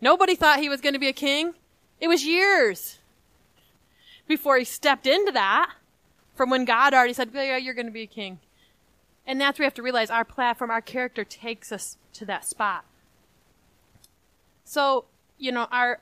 Nobody 0.00 0.34
thought 0.34 0.60
he 0.60 0.68
was 0.68 0.80
going 0.80 0.92
to 0.92 0.98
be 0.98 1.08
a 1.08 1.12
king. 1.12 1.54
It 2.00 2.08
was 2.08 2.24
years 2.24 2.98
before 4.26 4.58
he 4.58 4.64
stepped 4.64 5.06
into 5.06 5.32
that 5.32 5.72
from 6.34 6.50
when 6.50 6.64
God 6.64 6.94
already 6.94 7.14
said, 7.14 7.30
yeah, 7.34 7.56
you're 7.56 7.74
going 7.74 7.86
to 7.86 7.92
be 7.92 8.02
a 8.02 8.06
king. 8.06 8.38
And 9.26 9.40
that's 9.40 9.58
where 9.58 9.64
we 9.64 9.66
have 9.66 9.74
to 9.74 9.82
realize 9.82 10.10
our 10.10 10.24
platform, 10.24 10.70
our 10.70 10.80
character 10.80 11.24
takes 11.24 11.72
us 11.72 11.96
to 12.14 12.24
that 12.26 12.44
spot. 12.44 12.84
So, 14.64 15.06
you 15.36 15.50
know, 15.50 15.66
our, 15.72 16.00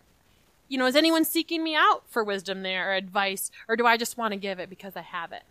you 0.68 0.76
know, 0.76 0.86
is 0.86 0.96
anyone 0.96 1.24
seeking 1.24 1.64
me 1.64 1.74
out 1.74 2.02
for 2.08 2.22
wisdom 2.22 2.62
there 2.62 2.90
or 2.90 2.94
advice, 2.94 3.50
or 3.68 3.76
do 3.76 3.86
I 3.86 3.96
just 3.96 4.18
want 4.18 4.32
to 4.32 4.36
give 4.36 4.58
it 4.58 4.68
because 4.68 4.96
I 4.96 5.02
have 5.02 5.32
it? 5.32 5.42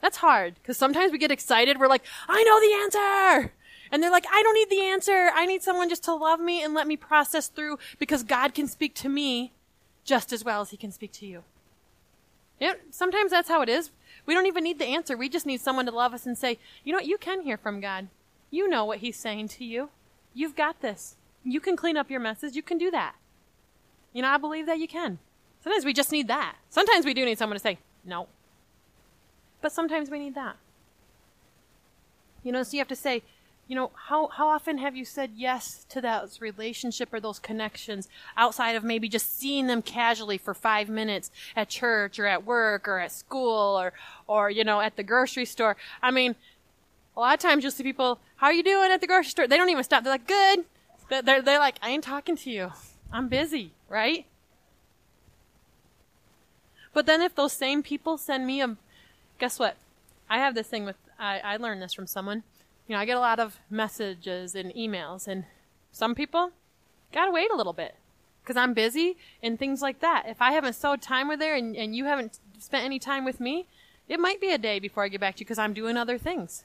That's 0.00 0.16
hard 0.16 0.56
because 0.56 0.76
sometimes 0.76 1.12
we 1.12 1.18
get 1.18 1.30
excited. 1.30 1.78
We're 1.78 1.86
like, 1.86 2.04
I 2.28 2.42
know 2.42 2.60
the 2.60 2.74
answer. 2.82 3.52
And 3.92 4.02
they're 4.02 4.10
like, 4.10 4.26
I 4.32 4.42
don't 4.42 4.54
need 4.54 4.70
the 4.70 4.84
answer. 4.86 5.30
I 5.34 5.44
need 5.44 5.62
someone 5.62 5.90
just 5.90 6.02
to 6.04 6.14
love 6.14 6.40
me 6.40 6.64
and 6.64 6.72
let 6.72 6.86
me 6.86 6.96
process 6.96 7.48
through 7.48 7.78
because 7.98 8.22
God 8.22 8.54
can 8.54 8.66
speak 8.66 8.94
to 8.96 9.08
me 9.10 9.52
just 10.02 10.32
as 10.32 10.42
well 10.42 10.62
as 10.62 10.70
he 10.70 10.78
can 10.78 10.90
speak 10.90 11.12
to 11.12 11.26
you. 11.26 11.44
Yeah, 12.58 12.74
sometimes 12.90 13.30
that's 13.30 13.50
how 13.50 13.60
it 13.60 13.68
is. 13.68 13.90
We 14.24 14.34
don't 14.34 14.46
even 14.46 14.64
need 14.64 14.78
the 14.78 14.86
answer. 14.86 15.16
We 15.16 15.28
just 15.28 15.46
need 15.46 15.60
someone 15.60 15.84
to 15.86 15.92
love 15.92 16.14
us 16.14 16.26
and 16.26 16.38
say, 16.38 16.58
you 16.84 16.92
know 16.92 16.98
what? 16.98 17.06
You 17.06 17.18
can 17.18 17.42
hear 17.42 17.58
from 17.58 17.80
God. 17.80 18.08
You 18.50 18.68
know 18.68 18.84
what 18.84 18.98
he's 18.98 19.16
saying 19.16 19.48
to 19.48 19.64
you. 19.64 19.90
You've 20.32 20.56
got 20.56 20.80
this. 20.80 21.16
You 21.44 21.60
can 21.60 21.76
clean 21.76 21.96
up 21.96 22.10
your 22.10 22.20
messes. 22.20 22.56
You 22.56 22.62
can 22.62 22.78
do 22.78 22.90
that. 22.92 23.16
You 24.12 24.22
know, 24.22 24.28
I 24.28 24.38
believe 24.38 24.66
that 24.66 24.78
you 24.78 24.88
can. 24.88 25.18
Sometimes 25.62 25.84
we 25.84 25.92
just 25.92 26.12
need 26.12 26.28
that. 26.28 26.56
Sometimes 26.70 27.04
we 27.04 27.14
do 27.14 27.24
need 27.24 27.38
someone 27.38 27.56
to 27.56 27.62
say, 27.62 27.78
no. 28.04 28.28
But 29.60 29.72
sometimes 29.72 30.10
we 30.10 30.18
need 30.18 30.34
that. 30.34 30.56
You 32.42 32.52
know, 32.52 32.62
so 32.62 32.72
you 32.72 32.78
have 32.78 32.88
to 32.88 32.96
say, 32.96 33.22
you 33.68 33.76
know, 33.76 33.90
how, 34.08 34.26
how 34.28 34.48
often 34.48 34.78
have 34.78 34.96
you 34.96 35.04
said 35.04 35.30
yes 35.34 35.86
to 35.88 36.00
that 36.00 36.36
relationship 36.40 37.12
or 37.12 37.20
those 37.20 37.38
connections 37.38 38.08
outside 38.36 38.72
of 38.72 38.84
maybe 38.84 39.08
just 39.08 39.38
seeing 39.38 39.66
them 39.66 39.82
casually 39.82 40.36
for 40.36 40.52
five 40.52 40.88
minutes 40.88 41.30
at 41.56 41.68
church 41.68 42.18
or 42.18 42.26
at 42.26 42.44
work 42.44 42.86
or 42.86 42.98
at 42.98 43.12
school 43.12 43.80
or, 43.80 43.92
or, 44.26 44.50
you 44.50 44.64
know, 44.64 44.80
at 44.80 44.96
the 44.96 45.02
grocery 45.02 45.44
store? 45.44 45.76
I 46.02 46.10
mean, 46.10 46.34
a 47.16 47.20
lot 47.20 47.34
of 47.34 47.40
times 47.40 47.62
you'll 47.62 47.72
see 47.72 47.82
people, 47.82 48.18
how 48.36 48.48
are 48.48 48.52
you 48.52 48.62
doing 48.62 48.90
at 48.90 49.00
the 49.00 49.06
grocery 49.06 49.30
store? 49.30 49.46
They 49.46 49.56
don't 49.56 49.70
even 49.70 49.84
stop. 49.84 50.02
They're 50.04 50.12
like, 50.12 50.26
good. 50.26 50.64
They're, 51.08 51.42
they're 51.42 51.58
like, 51.58 51.76
I 51.80 51.90
ain't 51.90 52.04
talking 52.04 52.36
to 52.36 52.50
you. 52.50 52.72
I'm 53.12 53.28
busy 53.28 53.72
right? 53.92 54.24
But 56.94 57.04
then 57.06 57.20
if 57.20 57.34
those 57.34 57.52
same 57.52 57.82
people 57.82 58.16
send 58.16 58.46
me 58.46 58.62
a, 58.62 58.76
guess 59.38 59.58
what? 59.58 59.76
I 60.30 60.38
have 60.38 60.54
this 60.54 60.66
thing 60.66 60.86
with, 60.86 60.96
I, 61.18 61.40
I 61.40 61.56
learned 61.58 61.82
this 61.82 61.92
from 61.92 62.06
someone. 62.06 62.42
You 62.92 62.98
know, 62.98 63.00
I 63.00 63.06
get 63.06 63.16
a 63.16 63.20
lot 63.20 63.40
of 63.40 63.58
messages 63.70 64.54
and 64.54 64.70
emails, 64.74 65.26
and 65.26 65.46
some 65.92 66.14
people 66.14 66.50
gotta 67.10 67.30
wait 67.30 67.50
a 67.50 67.56
little 67.56 67.72
bit 67.72 67.94
because 68.42 68.54
I'm 68.54 68.74
busy 68.74 69.16
and 69.42 69.58
things 69.58 69.80
like 69.80 70.00
that. 70.00 70.24
If 70.28 70.42
I 70.42 70.52
haven't 70.52 70.74
sowed 70.74 71.00
time 71.00 71.26
with 71.26 71.40
her 71.40 71.54
and, 71.54 71.74
and 71.74 71.96
you 71.96 72.04
haven't 72.04 72.38
spent 72.58 72.84
any 72.84 72.98
time 72.98 73.24
with 73.24 73.40
me, 73.40 73.66
it 74.10 74.20
might 74.20 74.42
be 74.42 74.50
a 74.50 74.58
day 74.58 74.78
before 74.78 75.04
I 75.04 75.08
get 75.08 75.22
back 75.22 75.36
to 75.36 75.40
you 75.40 75.46
because 75.46 75.58
I'm 75.58 75.72
doing 75.72 75.96
other 75.96 76.18
things. 76.18 76.64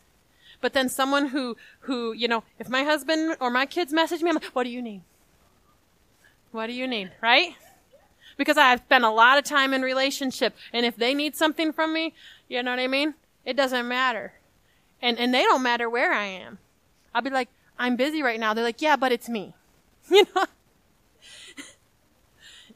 But 0.60 0.74
then 0.74 0.90
someone 0.90 1.28
who, 1.28 1.56
who, 1.80 2.12
you 2.12 2.28
know, 2.28 2.44
if 2.60 2.68
my 2.68 2.84
husband 2.84 3.38
or 3.40 3.50
my 3.50 3.66
kids 3.66 3.94
message 3.94 4.22
me, 4.22 4.30
I'm 4.30 4.36
like, 4.36 4.48
what 4.48 4.66
do 4.66 4.70
you 4.70 4.82
need? 4.82 5.04
What 6.52 6.68
do 6.68 6.74
you 6.74 6.90
need? 6.90 7.12
Right? 7.22 7.56
Because 8.36 8.58
I've 8.58 8.82
spent 8.82 9.06
a 9.06 9.10
lot 9.10 9.38
of 9.38 9.46
time 9.46 9.74
in 9.74 9.82
relationship, 9.82 10.58
and 10.74 10.86
if 10.86 10.98
they 10.98 11.14
need 11.14 11.38
something 11.38 11.72
from 11.72 11.94
me, 11.94 12.14
you 12.50 12.62
know 12.64 12.72
what 12.72 12.82
I 12.82 12.88
mean? 12.88 13.14
It 13.46 13.56
doesn't 13.56 13.88
matter. 13.88 14.34
And, 15.02 15.18
and 15.20 15.34
they 15.34 15.44
don't 15.44 15.64
matter 15.64 15.90
where 15.90 16.12
I 16.14 16.26
am. 16.26 16.58
I'll 17.14 17.22
be 17.22 17.30
like, 17.30 17.50
I'm 17.78 17.96
busy 17.96 18.24
right 18.24 18.40
now. 18.40 18.54
They're 18.54 18.64
like, 18.64 18.82
yeah, 18.82 18.96
but 18.96 19.12
it's 19.12 19.30
me. 19.30 19.54
You 20.10 20.24
know, 20.34 20.46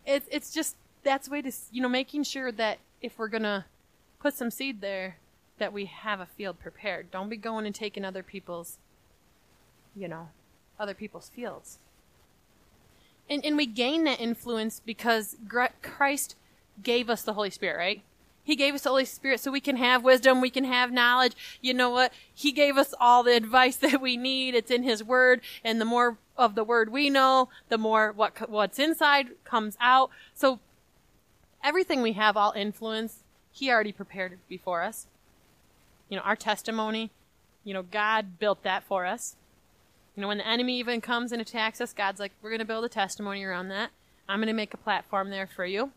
it's 0.06 0.28
it's 0.30 0.54
just 0.54 0.76
that's 1.04 1.30
way 1.30 1.42
to 1.42 1.52
you 1.72 1.82
know 1.82 1.90
making 1.90 2.24
sure 2.24 2.52
that 2.52 2.80
if 3.02 3.18
we're 3.18 3.28
gonna 3.28 3.66
put 4.20 4.34
some 4.34 4.52
seed 4.52 4.82
there, 4.82 5.18
that 5.58 5.74
we 5.74 5.86
have 5.86 6.20
a 6.20 6.26
field 6.26 6.60
prepared. 6.60 7.12
Don't 7.12 7.30
be 7.30 7.38
going 7.38 7.66
and 7.66 7.74
taking 7.74 8.04
other 8.04 8.24
people's, 8.24 8.78
you 9.96 10.08
know, 10.08 10.30
other 10.80 10.94
people's 10.94 11.30
fields. 11.30 11.80
And 13.30 13.46
and 13.46 13.58
we 13.58 13.66
gain 13.66 14.04
that 14.06 14.20
influence 14.20 14.82
because 14.84 15.38
Christ 15.82 16.36
gave 16.84 17.10
us 17.10 17.22
the 17.22 17.34
Holy 17.34 17.50
Spirit, 17.50 17.78
right? 17.78 18.02
He 18.44 18.56
gave 18.56 18.74
us 18.74 18.82
the 18.84 18.90
Holy 18.90 19.06
Spirit 19.06 19.40
so 19.40 19.52
we 19.52 19.62
can 19.62 19.78
have 19.78 20.04
wisdom, 20.04 20.42
we 20.42 20.50
can 20.50 20.64
have 20.64 20.92
knowledge. 20.92 21.34
You 21.62 21.74
know 21.74 21.90
what? 21.90 22.12
He 22.34 22.52
gave 22.52 22.78
us 22.78 22.94
all 23.00 23.24
the 23.24 23.36
advice 23.36 23.76
that 23.78 24.02
we 24.02 24.18
need. 24.18 24.56
It's 24.56 24.72
in 24.72 24.84
His 24.84 25.04
Word, 25.04 25.42
and 25.64 25.80
the 25.80 25.86
more 25.86 26.18
of 26.38 26.56
the 26.56 26.64
Word 26.64 26.92
we 26.92 27.10
know, 27.10 27.50
the 27.70 27.78
more 27.78 28.12
what 28.12 28.50
what's 28.50 28.80
inside 28.80 29.30
comes 29.44 29.78
out. 29.80 30.10
So 30.34 30.60
everything 31.64 32.02
we 32.02 32.14
have, 32.14 32.36
all 32.36 32.54
influence, 32.56 33.24
He 33.52 33.70
already 33.70 33.92
prepared 33.92 34.40
before 34.48 34.82
us. 34.82 35.08
You 36.10 36.18
know, 36.18 36.24
our 36.24 36.36
testimony, 36.36 37.12
you 37.64 37.74
know, 37.74 37.84
God 37.84 38.40
built 38.40 38.64
that 38.64 38.84
for 38.84 39.06
us. 39.06 39.36
You 40.16 40.22
know, 40.22 40.28
when 40.28 40.40
the 40.40 40.48
enemy 40.48 40.78
even 40.80 41.00
comes 41.00 41.32
and 41.32 41.42
attacks 41.42 41.80
us, 41.80 41.94
God's 41.94 42.20
like, 42.20 42.34
we're 42.42 42.50
going 42.50 42.60
to 42.60 42.66
build 42.66 42.84
a 42.84 42.90
testimony 42.90 43.44
around 43.44 43.70
that. 43.70 43.92
I'm 44.28 44.40
going 44.40 44.48
to 44.48 44.54
make 44.54 44.74
a 44.74 44.78
platform 44.78 45.30
there 45.30 45.48
for 45.48 45.66
you. 45.66 45.92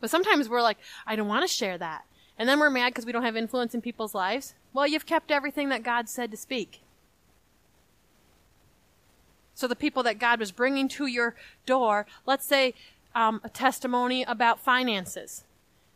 But 0.00 0.10
sometimes 0.10 0.48
we're 0.48 0.62
like, 0.62 0.78
I 1.06 1.16
don't 1.16 1.28
want 1.28 1.48
to 1.48 1.52
share 1.52 1.78
that. 1.78 2.04
And 2.38 2.48
then 2.48 2.60
we're 2.60 2.70
mad 2.70 2.90
because 2.90 3.04
we 3.04 3.12
don't 3.12 3.24
have 3.24 3.36
influence 3.36 3.74
in 3.74 3.80
people's 3.80 4.14
lives. 4.14 4.54
Well, 4.72 4.86
you've 4.86 5.06
kept 5.06 5.30
everything 5.30 5.70
that 5.70 5.82
God 5.82 6.08
said 6.08 6.30
to 6.30 6.36
speak. 6.36 6.80
So 9.54 9.66
the 9.66 9.74
people 9.74 10.04
that 10.04 10.20
God 10.20 10.38
was 10.38 10.52
bringing 10.52 10.86
to 10.90 11.06
your 11.06 11.34
door, 11.66 12.06
let's 12.26 12.46
say 12.46 12.74
um, 13.14 13.40
a 13.42 13.48
testimony 13.48 14.22
about 14.22 14.60
finances, 14.60 15.42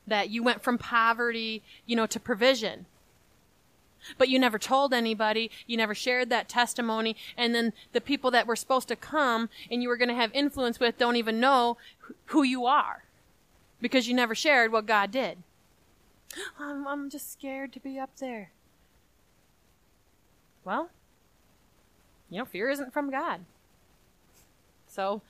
that 0.04 0.30
you 0.30 0.42
went 0.42 0.64
from 0.64 0.78
poverty, 0.78 1.62
you 1.86 1.94
know, 1.94 2.06
to 2.06 2.18
provision. 2.18 2.86
But 4.18 4.28
you 4.28 4.40
never 4.40 4.58
told 4.58 4.92
anybody, 4.92 5.48
you 5.68 5.76
never 5.76 5.94
shared 5.94 6.28
that 6.30 6.48
testimony, 6.48 7.14
and 7.36 7.54
then 7.54 7.72
the 7.92 8.00
people 8.00 8.32
that 8.32 8.48
were 8.48 8.56
supposed 8.56 8.88
to 8.88 8.96
come 8.96 9.48
and 9.70 9.80
you 9.80 9.88
were 9.88 9.96
going 9.96 10.08
to 10.08 10.14
have 10.16 10.32
influence 10.34 10.80
with 10.80 10.98
don't 10.98 11.14
even 11.14 11.38
know 11.38 11.76
who 12.26 12.42
you 12.42 12.66
are 12.66 13.04
because 13.82 14.08
you 14.08 14.14
never 14.14 14.34
shared 14.34 14.72
what 14.72 14.86
God 14.86 15.10
did. 15.10 15.38
I'm, 16.58 16.86
I'm 16.86 17.10
just 17.10 17.30
scared 17.30 17.72
to 17.74 17.80
be 17.80 17.98
up 17.98 18.16
there. 18.16 18.52
Well, 20.64 20.88
you 22.30 22.38
know, 22.38 22.46
fear 22.46 22.70
isn't 22.70 22.94
from 22.94 23.10
God. 23.10 23.40
So 24.86 25.20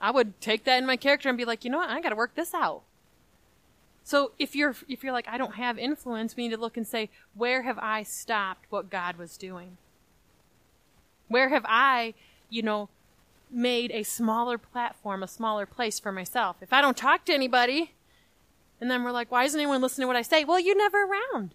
I 0.00 0.10
would 0.10 0.40
take 0.40 0.64
that 0.64 0.78
in 0.78 0.86
my 0.86 0.96
character 0.96 1.28
and 1.28 1.38
be 1.38 1.44
like, 1.44 1.64
you 1.64 1.70
know 1.70 1.78
what, 1.78 1.90
I 1.90 2.00
got 2.00 2.08
to 2.08 2.16
work 2.16 2.34
this 2.34 2.54
out. 2.54 2.82
So 4.02 4.32
if 4.38 4.56
you're 4.56 4.74
if 4.88 5.04
you're 5.04 5.12
like 5.12 5.28
I 5.28 5.38
don't 5.38 5.54
have 5.54 5.78
influence, 5.78 6.34
we 6.34 6.48
need 6.48 6.54
to 6.54 6.60
look 6.60 6.76
and 6.76 6.86
say, 6.86 7.10
where 7.34 7.62
have 7.62 7.78
I 7.78 8.02
stopped 8.02 8.64
what 8.70 8.90
God 8.90 9.16
was 9.16 9.36
doing? 9.36 9.76
Where 11.28 11.50
have 11.50 11.64
I, 11.68 12.14
you 12.48 12.62
know, 12.62 12.88
made 13.52 13.90
a 13.92 14.02
smaller 14.02 14.58
platform, 14.58 15.22
a 15.22 15.28
smaller 15.28 15.66
place 15.66 15.98
for 15.98 16.12
myself. 16.12 16.56
If 16.60 16.72
I 16.72 16.80
don't 16.80 16.96
talk 16.96 17.24
to 17.26 17.32
anybody, 17.32 17.94
and 18.80 18.90
then 18.90 19.04
we're 19.04 19.12
like, 19.12 19.30
why 19.30 19.44
isn't 19.44 19.58
anyone 19.58 19.82
listening 19.82 20.04
to 20.04 20.06
what 20.06 20.16
I 20.16 20.22
say? 20.22 20.44
Well, 20.44 20.60
you're 20.60 20.76
never 20.76 21.04
around. 21.04 21.54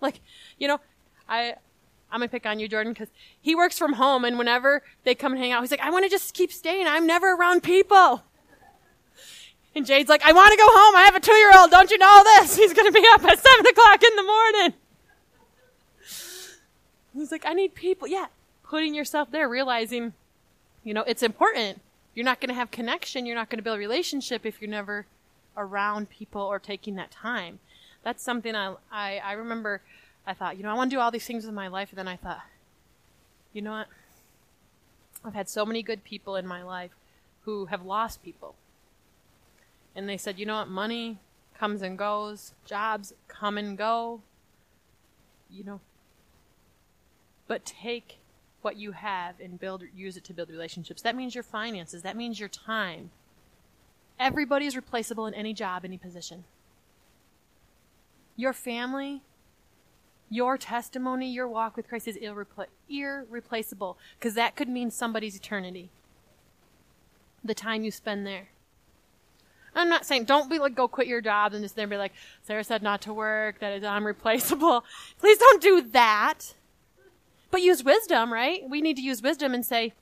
Like, 0.00 0.20
you 0.58 0.68
know, 0.68 0.78
I, 1.28 1.54
I'm 2.10 2.20
gonna 2.20 2.28
pick 2.28 2.46
on 2.46 2.60
you, 2.60 2.68
Jordan, 2.68 2.92
because 2.92 3.08
he 3.40 3.54
works 3.54 3.78
from 3.78 3.94
home, 3.94 4.24
and 4.24 4.38
whenever 4.38 4.82
they 5.04 5.14
come 5.14 5.32
and 5.32 5.40
hang 5.40 5.52
out, 5.52 5.62
he's 5.62 5.70
like, 5.70 5.80
I 5.80 5.90
want 5.90 6.04
to 6.04 6.10
just 6.10 6.34
keep 6.34 6.52
staying. 6.52 6.86
I'm 6.86 7.06
never 7.06 7.32
around 7.32 7.62
people. 7.62 8.22
And 9.74 9.84
Jade's 9.84 10.08
like, 10.08 10.22
I 10.22 10.32
want 10.32 10.50
to 10.52 10.56
go 10.56 10.66
home. 10.66 10.96
I 10.96 11.02
have 11.02 11.16
a 11.16 11.20
two 11.20 11.34
year 11.34 11.52
old. 11.54 11.70
Don't 11.70 11.90
you 11.90 11.98
know 11.98 12.22
this? 12.24 12.56
He's 12.56 12.72
to 12.72 12.92
be 12.92 13.04
up 13.12 13.22
at 13.24 13.38
seven 13.38 13.66
o'clock 13.66 14.02
in 14.02 14.16
the 14.16 14.22
morning. 14.22 14.72
He's 17.12 17.30
like, 17.30 17.44
I 17.46 17.52
need 17.52 17.74
people. 17.74 18.08
Yeah. 18.08 18.26
Putting 18.62 18.94
yourself 18.94 19.30
there, 19.30 19.48
realizing 19.48 20.14
you 20.86 20.94
know, 20.94 21.02
it's 21.02 21.24
important. 21.24 21.80
You're 22.14 22.24
not 22.24 22.40
going 22.40 22.48
to 22.48 22.54
have 22.54 22.70
connection. 22.70 23.26
You're 23.26 23.34
not 23.34 23.50
going 23.50 23.58
to 23.58 23.62
build 23.62 23.76
a 23.76 23.80
relationship 23.80 24.46
if 24.46 24.62
you're 24.62 24.70
never 24.70 25.04
around 25.56 26.08
people 26.08 26.40
or 26.40 26.60
taking 26.60 26.94
that 26.94 27.10
time. 27.10 27.58
That's 28.04 28.22
something 28.22 28.54
I, 28.54 28.74
I, 28.92 29.18
I 29.18 29.32
remember. 29.32 29.82
I 30.28 30.32
thought, 30.32 30.56
you 30.56 30.62
know, 30.62 30.70
I 30.70 30.74
want 30.74 30.88
to 30.92 30.96
do 30.96 31.00
all 31.00 31.10
these 31.10 31.26
things 31.26 31.44
with 31.44 31.54
my 31.56 31.66
life. 31.66 31.88
And 31.90 31.98
then 31.98 32.06
I 32.06 32.14
thought, 32.14 32.42
you 33.52 33.62
know 33.62 33.72
what? 33.72 33.88
I've 35.24 35.34
had 35.34 35.48
so 35.48 35.66
many 35.66 35.82
good 35.82 36.04
people 36.04 36.36
in 36.36 36.46
my 36.46 36.62
life 36.62 36.92
who 37.42 37.66
have 37.66 37.84
lost 37.84 38.22
people. 38.22 38.54
And 39.96 40.08
they 40.08 40.16
said, 40.16 40.38
you 40.38 40.46
know 40.46 40.58
what? 40.58 40.68
Money 40.68 41.18
comes 41.58 41.82
and 41.82 41.98
goes, 41.98 42.54
jobs 42.64 43.12
come 43.26 43.58
and 43.58 43.76
go. 43.76 44.20
You 45.50 45.64
know, 45.64 45.80
but 47.48 47.64
take 47.64 48.18
what 48.66 48.76
you 48.76 48.90
have 48.90 49.38
and 49.38 49.60
build 49.60 49.84
use 49.94 50.16
it 50.16 50.24
to 50.24 50.34
build 50.34 50.50
relationships. 50.50 51.00
That 51.00 51.14
means 51.14 51.36
your 51.36 51.44
finances, 51.44 52.02
that 52.02 52.16
means 52.16 52.40
your 52.40 52.48
time. 52.48 53.10
Everybody 54.18 54.66
is 54.66 54.74
replaceable 54.74 55.26
in 55.26 55.34
any 55.34 55.54
job, 55.54 55.84
any 55.84 55.98
position. 55.98 56.42
Your 58.34 58.52
family, 58.52 59.22
your 60.28 60.58
testimony, 60.58 61.30
your 61.30 61.46
walk 61.46 61.76
with 61.76 61.88
Christ 61.88 62.08
is 62.08 62.16
irrepla- 62.16 62.66
irreplaceable 62.88 63.98
because 64.18 64.34
that 64.34 64.56
could 64.56 64.68
mean 64.68 64.90
somebody's 64.90 65.36
eternity. 65.36 65.90
The 67.44 67.54
time 67.54 67.84
you 67.84 67.92
spend 67.92 68.26
there. 68.26 68.48
I'm 69.76 69.88
not 69.88 70.04
saying 70.04 70.24
don't 70.24 70.50
be 70.50 70.58
like 70.58 70.74
go 70.74 70.88
quit 70.88 71.06
your 71.06 71.20
job 71.20 71.54
and 71.54 71.62
just 71.62 71.76
then 71.76 71.88
be 71.88 71.96
like 71.96 72.14
Sara 72.42 72.64
said 72.64 72.82
not 72.82 73.00
to 73.02 73.14
work 73.14 73.60
that 73.60 73.74
is 73.74 73.84
I'm 73.84 74.04
replaceable. 74.04 74.84
Please 75.20 75.38
don't 75.38 75.62
do 75.62 75.82
that. 75.92 76.54
But 77.56 77.62
use 77.62 77.82
wisdom, 77.82 78.34
right? 78.34 78.68
We 78.68 78.82
need 78.82 78.96
to 78.96 79.02
use 79.02 79.22
wisdom 79.22 79.54
and 79.54 79.64
say, 79.64 79.94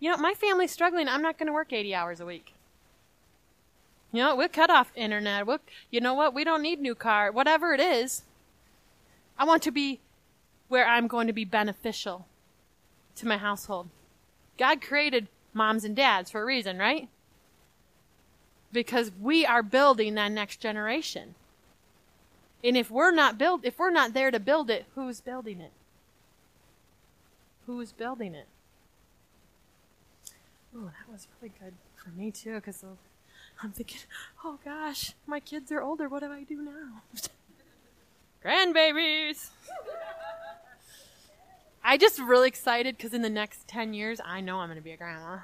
you 0.00 0.10
know, 0.10 0.16
my 0.16 0.34
family's 0.34 0.72
struggling. 0.72 1.06
I'm 1.06 1.22
not 1.22 1.38
going 1.38 1.46
to 1.46 1.52
work 1.52 1.72
80 1.72 1.94
hours 1.94 2.18
a 2.18 2.26
week. 2.26 2.52
You 4.10 4.24
know, 4.24 4.34
we'll 4.34 4.48
cut 4.48 4.70
off 4.70 4.90
internet. 4.96 5.46
We'll, 5.46 5.60
you 5.88 6.00
know 6.00 6.14
what? 6.14 6.34
We 6.34 6.42
don't 6.42 6.62
need 6.62 6.80
new 6.80 6.96
car. 6.96 7.30
Whatever 7.30 7.72
it 7.74 7.80
is, 7.80 8.24
I 9.38 9.44
want 9.44 9.62
to 9.62 9.70
be 9.70 10.00
where 10.66 10.84
I'm 10.84 11.06
going 11.06 11.28
to 11.28 11.32
be 11.32 11.44
beneficial 11.44 12.26
to 13.14 13.28
my 13.28 13.36
household. 13.36 13.88
God 14.58 14.82
created 14.82 15.28
moms 15.54 15.84
and 15.84 15.94
dads 15.94 16.32
for 16.32 16.42
a 16.42 16.44
reason, 16.44 16.76
right? 16.76 17.08
Because 18.72 19.12
we 19.20 19.46
are 19.46 19.62
building 19.62 20.16
that 20.16 20.32
next 20.32 20.56
generation. 20.56 21.36
And 22.64 22.76
if 22.76 22.90
we're 22.90 23.12
not 23.12 23.38
build 23.38 23.64
if 23.64 23.78
we're 23.78 23.92
not 23.92 24.12
there 24.12 24.32
to 24.32 24.40
build 24.40 24.70
it, 24.70 24.86
who's 24.96 25.20
building 25.20 25.60
it? 25.60 25.70
Who's 27.66 27.92
building 27.92 28.34
it. 28.34 28.46
Oh, 30.74 30.84
that 30.84 31.12
was 31.12 31.26
really 31.40 31.52
good 31.60 31.74
for 31.96 32.10
me 32.10 32.30
too, 32.30 32.54
because 32.56 32.84
I'm 33.62 33.72
thinking, 33.72 34.00
oh 34.44 34.58
gosh, 34.64 35.12
my 35.26 35.40
kids 35.40 35.72
are 35.72 35.80
older. 35.80 36.08
What 36.08 36.20
do 36.20 36.30
I 36.30 36.42
do 36.44 36.56
now? 36.62 37.02
Grandbabies. 38.44 39.48
I 41.82 41.96
just 41.96 42.18
really 42.18 42.48
excited 42.48 42.96
because 42.96 43.14
in 43.14 43.22
the 43.22 43.30
next 43.30 43.66
ten 43.68 43.94
years, 43.94 44.20
I 44.24 44.40
know 44.40 44.58
I'm 44.58 44.68
going 44.68 44.78
to 44.78 44.84
be 44.84 44.92
a 44.92 44.96
grandma. 44.96 45.38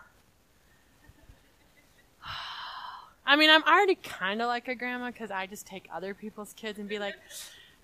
I 3.27 3.37
mean, 3.37 3.49
I'm 3.49 3.63
already 3.63 3.95
kind 3.95 4.43
of 4.43 4.49
like 4.49 4.69
a 4.69 4.75
grandma 4.75 5.11
because 5.11 5.31
I 5.31 5.47
just 5.47 5.67
take 5.67 5.89
other 5.93 6.15
people's 6.15 6.53
kids 6.53 6.79
and 6.79 6.89
be 6.89 6.99
like, 6.99 7.15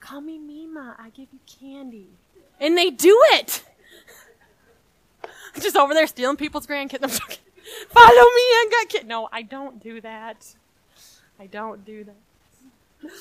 "Call 0.00 0.20
me 0.20 0.38
Mima. 0.38 0.96
I 0.98 1.10
give 1.10 1.28
you 1.32 1.38
candy," 1.46 2.08
and 2.60 2.76
they 2.76 2.90
do 2.90 3.18
it. 3.32 3.64
just 5.62 5.76
over 5.76 5.94
there 5.94 6.06
stealing 6.06 6.36
people's 6.36 6.66
grandkids. 6.66 7.20
Follow 7.90 8.10
me 8.10 8.42
and 8.62 8.70
get 8.70 8.88
kid. 8.88 9.06
No, 9.06 9.28
I 9.32 9.42
don't 9.42 9.82
do 9.82 10.00
that. 10.00 10.54
I 11.38 11.46
don't 11.46 11.84
do 11.84 12.04
that. 12.04 12.16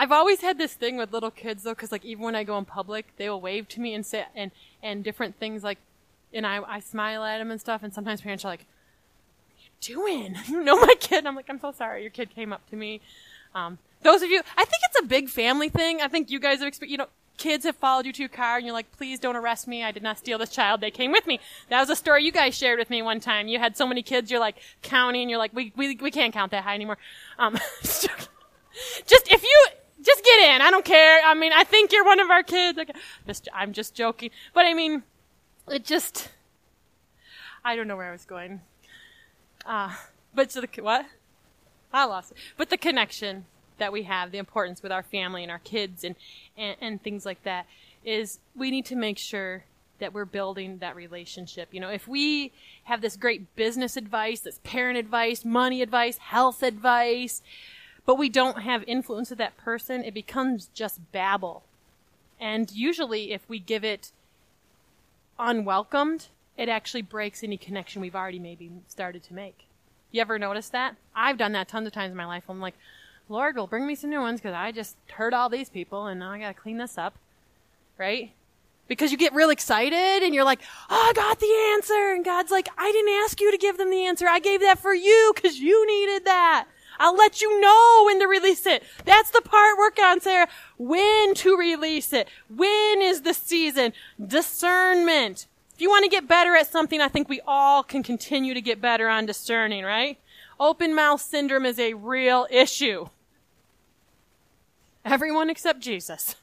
I've 0.00 0.12
always 0.12 0.42
had 0.42 0.58
this 0.58 0.74
thing 0.74 0.96
with 0.96 1.12
little 1.12 1.32
kids 1.32 1.64
though, 1.64 1.72
because 1.72 1.90
like 1.90 2.04
even 2.04 2.22
when 2.24 2.36
I 2.36 2.44
go 2.44 2.56
in 2.56 2.64
public, 2.64 3.08
they 3.16 3.28
will 3.28 3.40
wave 3.40 3.66
to 3.68 3.80
me 3.80 3.94
and 3.94 4.06
say 4.06 4.26
and 4.36 4.52
and 4.80 5.02
different 5.02 5.34
things 5.40 5.64
like, 5.64 5.78
and 6.32 6.46
I 6.46 6.60
I 6.62 6.78
smile 6.80 7.24
at 7.24 7.38
them 7.38 7.50
and 7.50 7.60
stuff. 7.60 7.82
And 7.82 7.92
sometimes 7.92 8.20
parents 8.20 8.44
are 8.44 8.48
like, 8.48 8.66
"What 9.48 9.56
are 9.56 9.62
you 9.64 9.70
doing? 9.80 10.36
You 10.48 10.62
know 10.62 10.78
my 10.78 10.94
kid?" 11.00 11.26
I'm 11.26 11.34
like, 11.34 11.46
"I'm 11.48 11.58
so 11.58 11.72
sorry. 11.72 12.02
Your 12.02 12.12
kid 12.12 12.30
came 12.30 12.52
up 12.52 12.64
to 12.70 12.76
me." 12.76 13.00
Um, 13.56 13.78
those 14.02 14.22
of 14.22 14.30
you, 14.30 14.40
I 14.56 14.64
think 14.64 14.82
it's 14.90 15.00
a 15.00 15.06
big 15.06 15.28
family 15.28 15.68
thing. 15.68 16.00
I 16.00 16.08
think 16.08 16.30
you 16.30 16.38
guys 16.38 16.58
have 16.60 16.68
experienced, 16.68 16.92
you 16.92 16.98
know, 16.98 17.08
kids 17.36 17.64
have 17.64 17.76
followed 17.76 18.04
you 18.04 18.12
to 18.12 18.22
your 18.22 18.28
car 18.28 18.56
and 18.56 18.66
you're 18.66 18.74
like, 18.74 18.90
please 18.92 19.18
don't 19.18 19.36
arrest 19.36 19.66
me. 19.66 19.82
I 19.82 19.92
did 19.92 20.02
not 20.02 20.18
steal 20.18 20.38
this 20.38 20.50
child. 20.50 20.80
They 20.80 20.90
came 20.90 21.12
with 21.12 21.26
me. 21.26 21.40
That 21.70 21.80
was 21.80 21.88
a 21.88 21.96
story 21.96 22.24
you 22.24 22.32
guys 22.32 22.56
shared 22.56 22.78
with 22.78 22.90
me 22.90 23.00
one 23.00 23.20
time. 23.20 23.48
You 23.48 23.58
had 23.58 23.76
so 23.76 23.86
many 23.86 24.02
kids, 24.02 24.30
you're 24.30 24.40
like 24.40 24.56
counting, 24.82 25.28
you're 25.28 25.38
like, 25.38 25.54
we, 25.54 25.72
we, 25.76 25.96
we 25.96 26.10
can't 26.10 26.32
count 26.32 26.50
that 26.50 26.64
high 26.64 26.74
anymore. 26.74 26.98
Um, 27.38 27.58
just 27.82 28.08
if 29.08 29.42
you, 29.42 29.66
just 30.02 30.24
get 30.24 30.54
in. 30.54 30.62
I 30.62 30.70
don't 30.70 30.84
care. 30.84 31.20
I 31.24 31.34
mean, 31.34 31.52
I 31.52 31.64
think 31.64 31.92
you're 31.92 32.04
one 32.04 32.20
of 32.20 32.30
our 32.30 32.42
kids. 32.42 32.78
I'm 33.52 33.72
just 33.72 33.94
joking. 33.94 34.30
But 34.54 34.66
I 34.66 34.74
mean, 34.74 35.02
it 35.68 35.84
just, 35.84 36.28
I 37.64 37.76
don't 37.76 37.88
know 37.88 37.96
where 37.96 38.08
I 38.08 38.12
was 38.12 38.24
going. 38.24 38.60
Uh, 39.66 39.94
but 40.34 40.50
the, 40.50 40.68
what? 40.80 41.06
I 41.92 42.04
lost 42.04 42.32
it. 42.32 42.36
But 42.56 42.70
the 42.70 42.76
connection 42.76 43.46
that 43.78 43.92
we 43.92 44.04
have, 44.04 44.30
the 44.30 44.38
importance 44.38 44.82
with 44.82 44.92
our 44.92 45.02
family 45.02 45.42
and 45.42 45.50
our 45.50 45.60
kids 45.60 46.04
and, 46.04 46.16
and, 46.56 46.76
and 46.80 47.02
things 47.02 47.24
like 47.24 47.42
that 47.44 47.66
is 48.04 48.38
we 48.54 48.70
need 48.70 48.84
to 48.86 48.96
make 48.96 49.18
sure 49.18 49.64
that 49.98 50.12
we're 50.12 50.24
building 50.24 50.78
that 50.78 50.94
relationship. 50.94 51.68
You 51.72 51.80
know, 51.80 51.90
if 51.90 52.06
we 52.06 52.52
have 52.84 53.00
this 53.00 53.16
great 53.16 53.54
business 53.56 53.96
advice, 53.96 54.40
this 54.40 54.60
parent 54.62 54.98
advice, 54.98 55.44
money 55.44 55.82
advice, 55.82 56.18
health 56.18 56.62
advice, 56.62 57.42
but 58.06 58.16
we 58.16 58.28
don't 58.28 58.62
have 58.62 58.84
influence 58.86 59.30
with 59.30 59.38
that 59.38 59.56
person, 59.56 60.04
it 60.04 60.14
becomes 60.14 60.70
just 60.72 61.12
babble. 61.12 61.64
And 62.40 62.70
usually 62.70 63.32
if 63.32 63.48
we 63.48 63.58
give 63.58 63.84
it 63.84 64.12
unwelcomed, 65.38 66.28
it 66.56 66.68
actually 66.68 67.02
breaks 67.02 67.42
any 67.42 67.56
connection 67.56 68.00
we've 68.00 68.16
already 68.16 68.38
maybe 68.38 68.70
started 68.88 69.22
to 69.24 69.34
make. 69.34 69.66
You 70.10 70.20
ever 70.20 70.38
notice 70.38 70.68
that? 70.70 70.96
I've 71.14 71.38
done 71.38 71.52
that 71.52 71.68
tons 71.68 71.86
of 71.86 71.92
times 71.92 72.12
in 72.12 72.16
my 72.16 72.24
life. 72.24 72.44
I'm 72.48 72.60
like, 72.60 72.74
Lord 73.28 73.56
will 73.56 73.66
bring 73.66 73.86
me 73.86 73.94
some 73.94 74.10
new 74.10 74.20
ones 74.20 74.40
because 74.40 74.54
I 74.54 74.72
just 74.72 74.96
heard 75.12 75.34
all 75.34 75.48
these 75.48 75.68
people 75.68 76.06
and 76.06 76.20
now 76.20 76.30
I 76.30 76.38
gotta 76.38 76.54
clean 76.54 76.78
this 76.78 76.96
up. 76.96 77.14
Right? 77.98 78.32
Because 78.86 79.12
you 79.12 79.18
get 79.18 79.34
real 79.34 79.50
excited 79.50 80.22
and 80.22 80.34
you're 80.34 80.44
like, 80.44 80.60
oh, 80.88 81.10
I 81.10 81.12
got 81.14 81.40
the 81.40 81.72
answer. 81.74 82.14
And 82.14 82.24
God's 82.24 82.50
like, 82.50 82.68
I 82.78 82.90
didn't 82.90 83.22
ask 83.24 83.40
you 83.40 83.50
to 83.50 83.58
give 83.58 83.76
them 83.76 83.90
the 83.90 84.06
answer. 84.06 84.26
I 84.26 84.38
gave 84.38 84.60
that 84.60 84.78
for 84.78 84.94
you 84.94 85.32
because 85.34 85.58
you 85.58 85.86
needed 85.86 86.24
that. 86.24 86.66
I'll 86.98 87.16
let 87.16 87.40
you 87.42 87.60
know 87.60 88.04
when 88.06 88.18
to 88.20 88.26
release 88.26 88.66
it. 88.66 88.82
That's 89.04 89.30
the 89.30 89.42
part 89.42 89.78
work 89.78 89.98
on, 90.02 90.20
Sara. 90.20 90.48
When 90.78 91.34
to 91.34 91.56
release 91.56 92.12
it. 92.12 92.28
When 92.48 93.02
is 93.02 93.22
the 93.22 93.34
season? 93.34 93.92
Discernment. 94.24 95.46
If 95.74 95.82
you 95.82 95.90
want 95.90 96.04
to 96.04 96.10
get 96.10 96.26
better 96.26 96.56
at 96.56 96.66
something, 96.66 97.00
I 97.00 97.08
think 97.08 97.28
we 97.28 97.40
all 97.46 97.82
can 97.82 98.02
continue 98.02 98.54
to 98.54 98.60
get 98.60 98.80
better 98.80 99.08
on 99.08 99.26
discerning, 99.26 99.84
right? 99.84 100.18
Open 100.58 100.94
mouth 100.94 101.20
syndrome 101.20 101.66
is 101.66 101.78
a 101.78 101.94
real 101.94 102.48
issue. 102.50 103.08
Everyone 105.04 105.50
except 105.50 105.80
Jesus. 105.80 106.36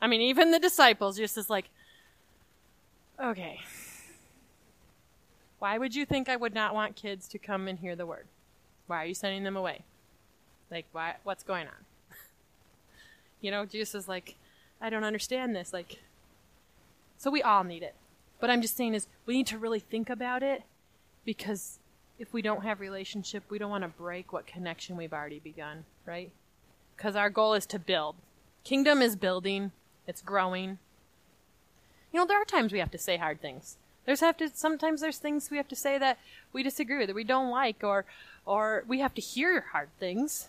I 0.00 0.06
mean, 0.06 0.20
even 0.20 0.50
the 0.50 0.58
disciples 0.58 1.16
just 1.16 1.38
is 1.38 1.48
like, 1.48 1.70
okay. 3.22 3.60
Why 5.58 5.78
would 5.78 5.94
you 5.94 6.04
think 6.04 6.28
I 6.28 6.36
would 6.36 6.54
not 6.54 6.74
want 6.74 6.96
kids 6.96 7.28
to 7.28 7.38
come 7.38 7.66
and 7.66 7.78
hear 7.78 7.96
the 7.96 8.06
word? 8.06 8.26
Why 8.86 9.02
are 9.02 9.06
you 9.06 9.14
sending 9.14 9.44
them 9.44 9.56
away? 9.56 9.82
Like, 10.70 10.86
why? 10.92 11.16
What's 11.24 11.42
going 11.42 11.66
on? 11.66 11.84
you 13.40 13.50
know, 13.50 13.64
Jesus 13.64 13.94
is 13.94 14.08
like, 14.08 14.36
I 14.80 14.90
don't 14.90 15.04
understand 15.04 15.56
this. 15.56 15.72
Like, 15.72 16.00
so 17.16 17.30
we 17.30 17.42
all 17.42 17.64
need 17.64 17.82
it. 17.82 17.94
But 18.38 18.50
I'm 18.50 18.60
just 18.60 18.76
saying 18.76 18.94
is 18.94 19.06
we 19.24 19.34
need 19.34 19.46
to 19.48 19.58
really 19.58 19.80
think 19.80 20.10
about 20.10 20.42
it 20.42 20.62
because 21.24 21.78
if 22.18 22.32
we 22.32 22.42
don't 22.42 22.64
have 22.64 22.80
relationship, 22.80 23.44
we 23.48 23.58
don't 23.58 23.70
want 23.70 23.84
to 23.84 23.88
break 23.88 24.32
what 24.32 24.46
connection 24.46 24.96
we've 24.96 25.12
already 25.12 25.38
begun, 25.38 25.84
right? 26.04 26.30
Because 26.96 27.16
our 27.16 27.30
goal 27.30 27.54
is 27.54 27.66
to 27.66 27.78
build. 27.78 28.16
Kingdom 28.64 29.02
is 29.02 29.16
building. 29.16 29.72
It's 30.06 30.22
growing. 30.22 30.78
You 32.12 32.20
know, 32.20 32.26
there 32.26 32.40
are 32.40 32.44
times 32.44 32.72
we 32.72 32.78
have 32.78 32.90
to 32.92 32.98
say 32.98 33.16
hard 33.16 33.40
things. 33.40 33.76
There's 34.06 34.20
have 34.20 34.36
to 34.38 34.48
sometimes 34.54 35.00
there's 35.00 35.18
things 35.18 35.50
we 35.50 35.56
have 35.56 35.68
to 35.68 35.76
say 35.76 35.98
that 35.98 36.18
we 36.52 36.62
disagree 36.62 36.98
with, 36.98 37.08
that 37.08 37.16
we 37.16 37.24
don't 37.24 37.50
like, 37.50 37.82
or 37.82 38.04
or 38.46 38.84
we 38.86 39.00
have 39.00 39.14
to 39.14 39.20
hear 39.20 39.66
hard 39.72 39.88
things. 39.98 40.48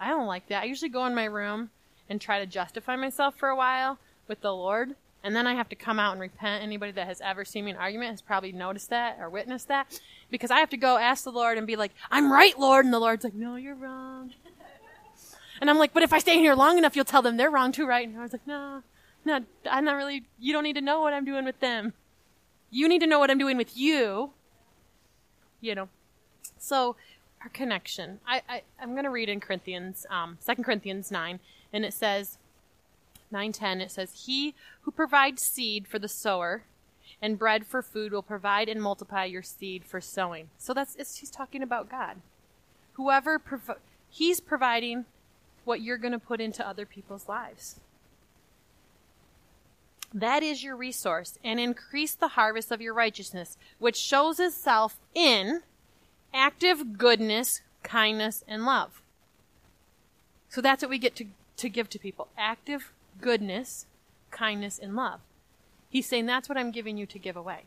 I 0.00 0.08
don't 0.08 0.26
like 0.26 0.48
that. 0.48 0.64
I 0.64 0.66
usually 0.66 0.88
go 0.88 1.06
in 1.06 1.14
my 1.14 1.24
room 1.24 1.70
and 2.10 2.20
try 2.20 2.40
to 2.40 2.46
justify 2.46 2.96
myself 2.96 3.36
for 3.36 3.48
a 3.48 3.56
while 3.56 3.98
with 4.26 4.40
the 4.40 4.52
Lord, 4.52 4.96
and 5.22 5.36
then 5.36 5.46
I 5.46 5.54
have 5.54 5.68
to 5.68 5.76
come 5.76 6.00
out 6.00 6.12
and 6.12 6.20
repent. 6.20 6.64
Anybody 6.64 6.90
that 6.92 7.06
has 7.06 7.20
ever 7.20 7.44
seen 7.44 7.66
me 7.66 7.70
in 7.70 7.76
argument 7.76 8.10
has 8.10 8.20
probably 8.20 8.50
noticed 8.50 8.90
that 8.90 9.18
or 9.20 9.30
witnessed 9.30 9.68
that. 9.68 10.00
Because 10.30 10.50
I 10.50 10.58
have 10.58 10.70
to 10.70 10.76
go 10.76 10.98
ask 10.98 11.22
the 11.22 11.30
Lord 11.30 11.58
and 11.58 11.66
be 11.66 11.76
like, 11.76 11.92
I'm 12.10 12.32
right, 12.32 12.58
Lord. 12.58 12.84
And 12.84 12.92
the 12.92 12.98
Lord's 12.98 13.22
like, 13.22 13.34
no, 13.34 13.54
you're 13.54 13.76
wrong. 13.76 14.32
And 15.62 15.70
I'm 15.70 15.78
like, 15.78 15.94
but 15.94 16.02
if 16.02 16.12
I 16.12 16.18
stay 16.18 16.34
in 16.34 16.40
here 16.40 16.56
long 16.56 16.76
enough, 16.76 16.96
you'll 16.96 17.04
tell 17.04 17.22
them 17.22 17.36
they're 17.36 17.48
wrong 17.48 17.70
too, 17.70 17.86
right? 17.86 18.08
And 18.08 18.18
I 18.18 18.22
was 18.22 18.32
like, 18.32 18.44
no, 18.48 18.82
no, 19.24 19.44
I'm 19.70 19.84
not 19.84 19.94
really, 19.94 20.24
you 20.40 20.52
don't 20.52 20.64
need 20.64 20.72
to 20.72 20.80
know 20.80 21.00
what 21.00 21.12
I'm 21.12 21.24
doing 21.24 21.44
with 21.44 21.60
them. 21.60 21.92
You 22.72 22.88
need 22.88 22.98
to 22.98 23.06
know 23.06 23.20
what 23.20 23.30
I'm 23.30 23.38
doing 23.38 23.56
with 23.56 23.76
you. 23.76 24.32
You 25.60 25.76
know. 25.76 25.88
So, 26.58 26.96
our 27.42 27.48
connection. 27.48 28.18
I, 28.26 28.42
I, 28.48 28.62
I'm 28.80 28.90
going 28.94 29.04
to 29.04 29.10
read 29.10 29.28
in 29.28 29.38
Corinthians, 29.38 30.04
um, 30.10 30.36
2 30.44 30.64
Corinthians 30.64 31.12
9, 31.12 31.38
and 31.72 31.84
it 31.84 31.94
says, 31.94 32.38
9:10 33.32 33.80
it 33.80 33.92
says 33.92 34.24
he 34.26 34.56
who 34.80 34.90
provides 34.90 35.42
seed 35.42 35.86
for 35.86 36.00
the 36.00 36.08
sower 36.08 36.64
and 37.22 37.38
bread 37.38 37.66
for 37.66 37.82
food 37.82 38.10
will 38.10 38.22
provide 38.22 38.68
and 38.68 38.82
multiply 38.82 39.24
your 39.26 39.42
seed 39.42 39.84
for 39.84 40.00
sowing. 40.00 40.50
So 40.58 40.74
that's 40.74 40.96
it's, 40.96 41.18
he's 41.18 41.30
talking 41.30 41.62
about 41.62 41.88
God. 41.88 42.16
Whoever 42.94 43.40
he's 44.10 44.40
providing 44.40 45.04
what 45.64 45.80
you're 45.80 45.98
going 45.98 46.12
to 46.12 46.18
put 46.18 46.40
into 46.40 46.66
other 46.66 46.86
people's 46.86 47.28
lives. 47.28 47.80
That 50.14 50.42
is 50.42 50.62
your 50.62 50.76
resource, 50.76 51.38
and 51.42 51.58
increase 51.58 52.14
the 52.14 52.28
harvest 52.28 52.70
of 52.70 52.82
your 52.82 52.92
righteousness, 52.92 53.56
which 53.78 53.96
shows 53.96 54.38
itself 54.38 54.98
in 55.14 55.62
active 56.34 56.98
goodness, 56.98 57.62
kindness, 57.82 58.44
and 58.46 58.66
love. 58.66 59.00
So 60.48 60.60
that's 60.60 60.82
what 60.82 60.90
we 60.90 60.98
get 60.98 61.16
to, 61.16 61.26
to 61.56 61.68
give 61.70 61.88
to 61.90 61.98
people 61.98 62.28
active 62.36 62.92
goodness, 63.20 63.86
kindness, 64.30 64.78
and 64.78 64.94
love. 64.94 65.20
He's 65.88 66.06
saying 66.06 66.26
that's 66.26 66.48
what 66.48 66.58
I'm 66.58 66.70
giving 66.70 66.98
you 66.98 67.06
to 67.06 67.18
give 67.18 67.36
away. 67.36 67.64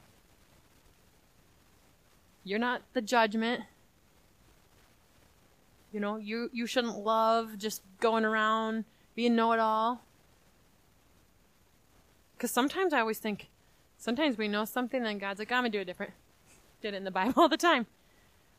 You're 2.44 2.60
not 2.60 2.84
the 2.94 3.02
judgment. 3.02 3.64
You 5.96 6.02
know, 6.02 6.18
you, 6.18 6.50
you 6.52 6.68
shouldn't 6.68 6.98
love 6.98 7.58
just 7.58 7.82
going 8.02 8.26
around 8.26 8.84
being 9.16 9.34
know 9.34 9.54
it 9.54 9.62
all. 9.62 10.02
Because 12.36 12.52
sometimes 12.52 12.92
I 12.92 13.00
always 13.00 13.20
think, 13.20 13.48
sometimes 13.98 14.38
we 14.38 14.50
know 14.50 14.66
something 14.66 15.06
and 15.06 15.22
God's 15.22 15.40
like, 15.40 15.54
I'm 15.54 15.64
to 15.64 15.70
do 15.70 15.80
it 15.80 15.86
different. 15.86 16.12
Did 16.82 16.96
it 16.96 16.98
in 16.98 17.06
the 17.06 17.12
Bible 17.12 17.36
all 17.38 17.48
the 17.48 17.56
time. 17.56 17.86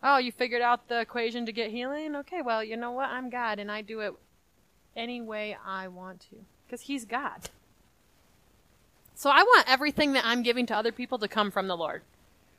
Oh, 0.03 0.17
you 0.17 0.33
figured 0.33 0.63
out 0.63 0.89
the 0.89 1.01
equation 1.01 1.45
to 1.45 1.53
get 1.53 1.71
healing? 1.71 2.17
Okay, 2.17 2.41
well, 2.41 2.65
you 2.65 2.75
know 2.75 2.93
what? 2.93 3.11
I'm 3.11 3.29
God 3.29 3.59
and 3.59 3.71
I 3.71 3.83
do 3.83 4.01
it 4.01 4.15
any 4.97 5.21
way 5.21 5.59
I 5.63 5.89
want 5.89 6.21
to. 6.31 6.37
Because 6.67 6.81
He's 6.81 7.05
God. 7.05 7.51
So 9.15 9.29
I 9.29 9.43
want 9.43 9.71
everything 9.71 10.15
that 10.15 10.25
I'm 10.25 10.43
giving 10.43 10.65
to 10.69 10.75
other 10.75 10.91
people 10.91 11.19
to 11.19 11.29
come 11.29 11.51
from 11.51 11.69
the 11.69 11.77
Lord. 11.77 12.01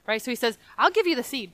Right? 0.05 0.21
So 0.21 0.29
He 0.29 0.35
says, 0.35 0.59
I'll 0.77 0.91
give 0.91 1.07
you 1.07 1.15
the 1.15 1.23
seed. 1.23 1.51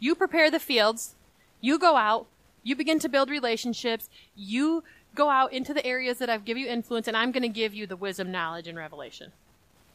You 0.00 0.16
prepare 0.16 0.50
the 0.50 0.58
fields. 0.58 1.14
You 1.60 1.78
go 1.78 1.94
out. 1.94 2.26
You 2.68 2.76
begin 2.76 2.98
to 2.98 3.08
build 3.08 3.30
relationships. 3.30 4.10
You 4.36 4.84
go 5.14 5.30
out 5.30 5.54
into 5.54 5.72
the 5.72 5.84
areas 5.86 6.18
that 6.18 6.28
I've 6.28 6.44
given 6.44 6.62
you 6.62 6.68
influence, 6.68 7.08
and 7.08 7.16
I'm 7.16 7.32
going 7.32 7.42
to 7.42 7.48
give 7.48 7.72
you 7.72 7.86
the 7.86 7.96
wisdom, 7.96 8.30
knowledge, 8.30 8.68
and 8.68 8.76
revelation. 8.76 9.32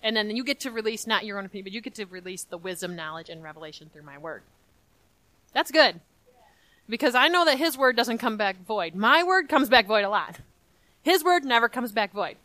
And 0.01 0.17
then 0.17 0.35
you 0.35 0.43
get 0.43 0.59
to 0.61 0.71
release 0.71 1.05
not 1.05 1.23
your 1.23 1.37
own 1.37 1.45
opinion, 1.45 1.65
but 1.65 1.71
you 1.71 1.81
get 1.81 1.93
to 1.95 2.05
release 2.05 2.43
the 2.43 2.57
wisdom, 2.57 2.95
knowledge, 2.95 3.29
and 3.29 3.43
revelation 3.43 3.91
through 3.93 4.01
my 4.01 4.17
word. 4.17 4.41
That's 5.53 5.69
good. 5.69 6.01
Because 6.89 7.13
I 7.13 7.27
know 7.27 7.45
that 7.45 7.59
his 7.59 7.77
word 7.77 7.95
doesn't 7.95 8.17
come 8.17 8.37
back 8.37 8.65
void. 8.65 8.95
My 8.95 9.21
word 9.21 9.49
comes 9.49 9.69
back 9.69 9.85
void 9.85 10.03
a 10.03 10.09
lot. 10.09 10.39
His 11.03 11.23
word 11.23 11.45
never 11.45 11.69
comes 11.69 11.91
back 11.91 12.11
void. 12.11 12.37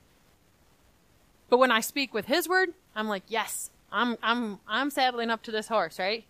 But 1.48 1.56
when 1.56 1.72
I 1.72 1.80
speak 1.80 2.12
with 2.12 2.26
his 2.26 2.46
word, 2.46 2.74
I'm 2.94 3.08
like, 3.08 3.22
yes, 3.28 3.70
I'm, 3.90 4.18
I'm, 4.22 4.58
I'm 4.68 4.90
saddling 4.90 5.30
up 5.30 5.42
to 5.44 5.50
this 5.50 5.68
horse, 5.68 5.98
right? 5.98 6.24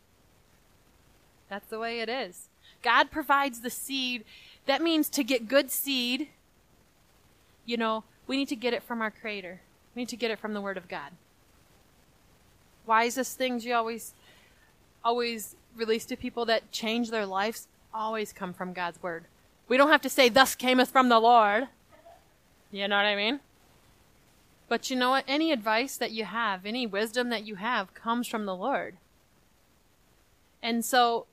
That's 1.50 1.66
the 1.66 1.80
way 1.80 1.98
it 1.98 2.08
is. 2.08 2.47
God 2.82 3.10
provides 3.10 3.60
the 3.60 3.70
seed. 3.70 4.24
That 4.66 4.82
means 4.82 5.08
to 5.10 5.24
get 5.24 5.48
good 5.48 5.70
seed, 5.70 6.28
you 7.64 7.76
know, 7.76 8.04
we 8.26 8.36
need 8.36 8.48
to 8.48 8.56
get 8.56 8.72
it 8.72 8.82
from 8.82 9.02
our 9.02 9.10
Creator. 9.10 9.60
We 9.94 10.02
need 10.02 10.08
to 10.10 10.16
get 10.16 10.30
it 10.30 10.38
from 10.38 10.54
the 10.54 10.60
Word 10.60 10.76
of 10.76 10.88
God. 10.88 11.12
Wisest 12.86 13.36
things 13.36 13.64
you 13.64 13.74
always, 13.74 14.14
always 15.04 15.56
release 15.76 16.04
to 16.06 16.16
people 16.16 16.44
that 16.46 16.70
change 16.72 17.10
their 17.10 17.26
lives 17.26 17.68
always 17.92 18.32
come 18.32 18.52
from 18.52 18.72
God's 18.72 19.02
Word. 19.02 19.24
We 19.68 19.76
don't 19.76 19.90
have 19.90 20.02
to 20.02 20.10
say, 20.10 20.28
Thus 20.28 20.54
cameth 20.54 20.90
from 20.90 21.08
the 21.08 21.18
Lord. 21.18 21.68
You 22.70 22.88
know 22.88 22.96
what 22.96 23.06
I 23.06 23.16
mean? 23.16 23.40
But 24.68 24.90
you 24.90 24.96
know 24.96 25.10
what? 25.10 25.24
Any 25.26 25.52
advice 25.52 25.96
that 25.96 26.10
you 26.10 26.24
have, 26.24 26.66
any 26.66 26.86
wisdom 26.86 27.30
that 27.30 27.44
you 27.44 27.56
have 27.56 27.94
comes 27.94 28.26
from 28.26 28.44
the 28.44 28.56
Lord. 28.56 28.96
And 30.62 30.84
so 30.84 31.26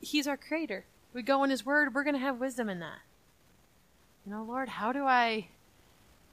He's 0.00 0.26
our 0.26 0.36
creator. 0.36 0.84
We 1.12 1.22
go 1.22 1.44
in 1.44 1.50
His 1.50 1.64
Word, 1.64 1.94
we're 1.94 2.04
going 2.04 2.14
to 2.14 2.20
have 2.20 2.40
wisdom 2.40 2.68
in 2.68 2.80
that. 2.80 2.98
You 4.24 4.32
know, 4.32 4.42
Lord, 4.42 4.68
how 4.68 4.92
do 4.92 5.04
I, 5.04 5.48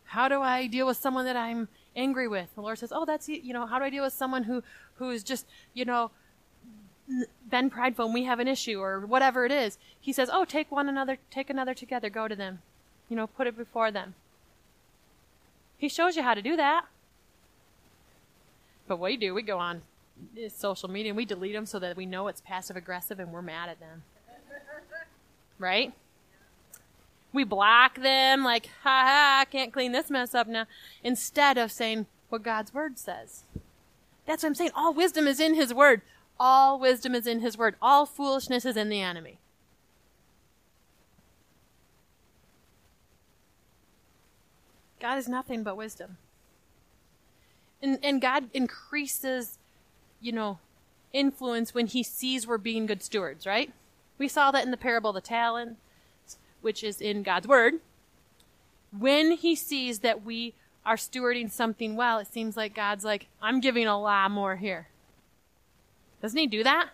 how 0.05 0.27
do 0.27 0.41
I 0.41 0.67
deal 0.67 0.85
with 0.85 0.97
someone 0.97 1.25
that 1.25 1.37
I'm 1.37 1.67
angry 1.95 2.27
with? 2.27 2.53
The 2.55 2.61
Lord 2.61 2.77
says, 2.77 2.91
oh, 2.93 3.05
that's, 3.05 3.27
you 3.27 3.53
know, 3.53 3.65
how 3.65 3.79
do 3.79 3.85
I 3.85 3.89
deal 3.89 4.03
with 4.03 4.13
someone 4.13 4.43
who, 4.43 4.61
who 4.95 5.09
is 5.09 5.23
just, 5.23 5.45
you 5.73 5.85
know, 5.85 6.11
been 7.49 7.69
prideful 7.69 8.05
and 8.05 8.13
we 8.13 8.23
have 8.25 8.39
an 8.39 8.47
issue 8.47 8.79
or 8.79 9.05
whatever 9.05 9.45
it 9.45 9.51
is, 9.51 9.77
he 9.99 10.11
says, 10.11 10.29
"Oh, 10.31 10.45
take 10.45 10.71
one 10.71 10.89
another, 10.89 11.17
take 11.31 11.49
another 11.49 11.73
together, 11.73 12.09
go 12.09 12.27
to 12.27 12.35
them. 12.35 12.59
You 13.09 13.15
know, 13.15 13.27
put 13.27 13.47
it 13.47 13.57
before 13.57 13.91
them." 13.91 14.15
He 15.77 15.87
shows 15.87 16.15
you 16.15 16.23
how 16.23 16.33
to 16.33 16.41
do 16.41 16.55
that. 16.57 16.85
But 18.87 18.99
what 18.99 19.09
do 19.09 19.13
we 19.13 19.17
do, 19.17 19.33
we 19.33 19.41
go 19.41 19.57
on 19.57 19.81
social 20.49 20.89
media 20.89 21.11
and 21.11 21.17
we 21.17 21.25
delete 21.25 21.53
them 21.53 21.65
so 21.65 21.79
that 21.79 21.97
we 21.97 22.05
know 22.05 22.27
it's 22.27 22.41
passive 22.41 22.75
aggressive 22.75 23.19
and 23.19 23.31
we're 23.31 23.41
mad 23.41 23.69
at 23.69 23.79
them. 23.79 24.03
Right? 25.59 25.93
We 27.33 27.43
block 27.43 27.99
them 27.99 28.43
like, 28.43 28.67
ha 28.83 29.03
ha, 29.05 29.37
I 29.41 29.45
can't 29.45 29.73
clean 29.73 29.91
this 29.91 30.09
mess 30.09 30.33
up 30.33 30.47
now, 30.47 30.65
instead 31.03 31.57
of 31.57 31.71
saying 31.71 32.05
what 32.29 32.43
God's 32.43 32.73
word 32.73 32.97
says. 32.97 33.43
That's 34.25 34.43
what 34.43 34.49
I'm 34.49 34.55
saying. 34.55 34.71
All 34.75 34.93
wisdom 34.93 35.27
is 35.27 35.39
in 35.39 35.55
his 35.55 35.73
word. 35.73 36.01
All 36.39 36.79
wisdom 36.79 37.15
is 37.15 37.25
in 37.25 37.39
his 37.39 37.57
word. 37.57 37.75
All 37.81 38.05
foolishness 38.05 38.65
is 38.65 38.77
in 38.77 38.89
the 38.89 39.01
enemy. 39.01 39.39
God 44.99 45.17
is 45.17 45.27
nothing 45.27 45.63
but 45.63 45.77
wisdom. 45.77 46.17
And, 47.81 47.99
and 48.03 48.21
God 48.21 48.49
increases, 48.53 49.59
you 50.21 50.31
know, 50.31 50.59
influence 51.13 51.73
when 51.73 51.87
he 51.87 52.03
sees 52.03 52.45
we're 52.47 52.57
being 52.57 52.85
good 52.85 53.01
stewards, 53.01 53.45
right? 53.45 53.71
We 54.17 54.27
saw 54.27 54.51
that 54.51 54.65
in 54.65 54.71
the 54.71 54.77
parable 54.77 55.11
of 55.11 55.15
the 55.15 55.21
talents, 55.21 55.77
which 56.61 56.83
is 56.83 57.01
in 57.01 57.23
God's 57.23 57.47
word. 57.47 57.75
When 58.97 59.31
he 59.31 59.55
sees 59.55 59.99
that 59.99 60.23
we 60.23 60.53
are 60.85 60.95
stewarding 60.95 61.51
something 61.51 61.95
well, 61.95 62.17
it 62.19 62.27
seems 62.27 62.57
like 62.57 62.73
God's 62.73 63.05
like, 63.05 63.27
I'm 63.41 63.59
giving 63.59 63.87
a 63.87 63.99
lot 63.99 64.31
more 64.31 64.55
here. 64.55 64.87
Doesn't 66.21 66.39
he 66.39 66.47
do 66.47 66.63
that? 66.63 66.89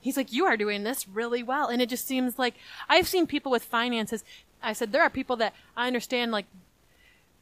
He's 0.00 0.16
like, 0.16 0.32
you 0.32 0.44
are 0.44 0.56
doing 0.56 0.84
this 0.84 1.08
really 1.08 1.42
well. 1.42 1.68
And 1.68 1.82
it 1.82 1.88
just 1.88 2.06
seems 2.06 2.38
like 2.38 2.54
I've 2.88 3.08
seen 3.08 3.26
people 3.26 3.50
with 3.50 3.64
finances. 3.64 4.22
I 4.62 4.72
said, 4.72 4.92
there 4.92 5.02
are 5.02 5.10
people 5.10 5.36
that 5.36 5.54
I 5.76 5.86
understand, 5.86 6.30
like, 6.30 6.46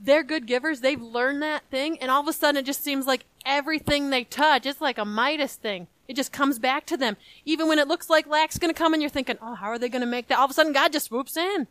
they're 0.00 0.22
good 0.22 0.46
givers. 0.46 0.80
They've 0.80 1.00
learned 1.00 1.42
that 1.42 1.64
thing. 1.70 1.98
And 1.98 2.10
all 2.10 2.20
of 2.20 2.28
a 2.28 2.32
sudden 2.32 2.58
it 2.58 2.66
just 2.66 2.82
seems 2.82 3.06
like 3.06 3.24
everything 3.44 4.10
they 4.10 4.24
touch, 4.24 4.66
it's 4.66 4.80
like 4.80 4.98
a 4.98 5.04
Midas 5.04 5.54
thing. 5.54 5.86
It 6.08 6.16
just 6.16 6.32
comes 6.32 6.58
back 6.58 6.86
to 6.86 6.96
them. 6.96 7.16
Even 7.44 7.68
when 7.68 7.78
it 7.78 7.88
looks 7.88 8.10
like 8.10 8.26
lack's 8.26 8.58
going 8.58 8.72
to 8.72 8.78
come 8.78 8.92
and 8.92 9.02
you're 9.02 9.10
thinking, 9.10 9.38
oh, 9.40 9.54
how 9.54 9.68
are 9.68 9.78
they 9.78 9.88
going 9.88 10.00
to 10.00 10.06
make 10.06 10.28
that? 10.28 10.38
All 10.38 10.44
of 10.44 10.50
a 10.50 10.54
sudden 10.54 10.72
God 10.72 10.92
just 10.92 11.06
swoops 11.06 11.36
in 11.36 11.66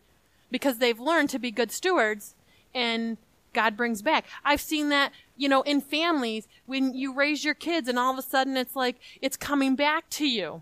because 0.50 0.78
they've 0.78 1.00
learned 1.00 1.30
to 1.32 1.40
be 1.40 1.52
good 1.52 1.72
stewards 1.72 2.36
and 2.74 3.18
God 3.54 3.76
brings 3.76 4.02
back. 4.02 4.26
I've 4.44 4.62
seen 4.62 4.90
that, 4.90 5.12
you 5.36 5.50
know, 5.50 5.62
in 5.64 5.82
families 5.82 6.48
when 6.66 6.94
you 6.94 7.14
raise 7.14 7.44
your 7.44 7.54
kids 7.54 7.88
and 7.88 8.00
all 8.00 8.14
of 8.14 8.18
a 8.18 8.22
sudden 8.22 8.58
it's 8.58 8.76
like 8.76 8.98
it's 9.22 9.38
coming 9.38 9.76
back 9.76 10.10
to 10.12 10.28
you. 10.28 10.62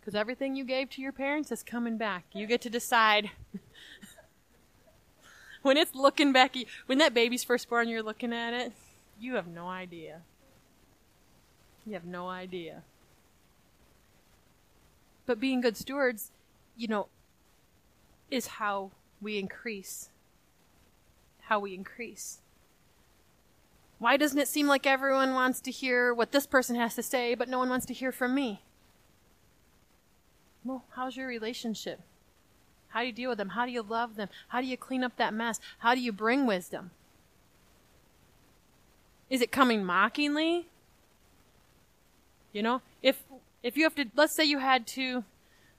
Because 0.00 0.14
everything 0.14 0.56
you 0.56 0.64
gave 0.64 0.88
to 0.90 1.02
your 1.02 1.12
parents 1.12 1.52
is 1.52 1.62
coming 1.62 1.98
back. 1.98 2.24
You 2.32 2.46
get 2.46 2.62
to 2.62 2.70
decide. 2.70 3.30
when 5.62 5.76
it's 5.76 5.94
looking 5.94 6.32
back, 6.32 6.56
when 6.86 6.98
that 6.98 7.14
baby's 7.14 7.44
first 7.44 7.68
born, 7.68 7.88
you're 7.88 8.02
looking 8.02 8.32
at 8.32 8.54
it, 8.54 8.72
you 9.20 9.34
have 9.34 9.46
no 9.46 9.68
idea. 9.68 10.22
You 11.86 11.94
have 11.94 12.04
no 12.04 12.28
idea. 12.28 12.82
But 15.26 15.40
being 15.40 15.60
good 15.60 15.76
stewards, 15.76 16.30
you 16.76 16.88
know, 16.88 17.08
is 18.30 18.46
how 18.46 18.90
we 19.20 19.38
increase 19.38 20.10
how 21.50 21.58
we 21.58 21.74
increase. 21.74 22.38
Why 23.98 24.16
doesn't 24.16 24.38
it 24.38 24.46
seem 24.46 24.68
like 24.68 24.86
everyone 24.86 25.34
wants 25.34 25.60
to 25.62 25.72
hear 25.72 26.14
what 26.14 26.30
this 26.30 26.46
person 26.46 26.76
has 26.76 26.94
to 26.94 27.02
say, 27.02 27.34
but 27.34 27.48
no 27.48 27.58
one 27.58 27.68
wants 27.68 27.84
to 27.86 27.92
hear 27.92 28.12
from 28.12 28.36
me? 28.36 28.62
Well, 30.64 30.84
how's 30.92 31.16
your 31.16 31.26
relationship? 31.26 32.00
How 32.90 33.00
do 33.00 33.06
you 33.06 33.12
deal 33.12 33.30
with 33.30 33.38
them? 33.38 33.50
How 33.50 33.66
do 33.66 33.72
you 33.72 33.82
love 33.82 34.16
them? 34.16 34.28
How 34.48 34.60
do 34.60 34.66
you 34.66 34.76
clean 34.76 35.02
up 35.02 35.16
that 35.16 35.34
mess? 35.34 35.60
How 35.78 35.94
do 35.94 36.00
you 36.00 36.12
bring 36.12 36.46
wisdom? 36.46 36.90
Is 39.28 39.40
it 39.40 39.52
coming 39.52 39.84
mockingly? 39.84 40.66
You 42.52 42.62
know, 42.62 42.82
if 43.02 43.22
if 43.62 43.76
you 43.76 43.84
have 43.84 43.94
to, 43.94 44.06
let's 44.16 44.34
say 44.34 44.44
you 44.44 44.58
had 44.58 44.86
to, 44.88 45.24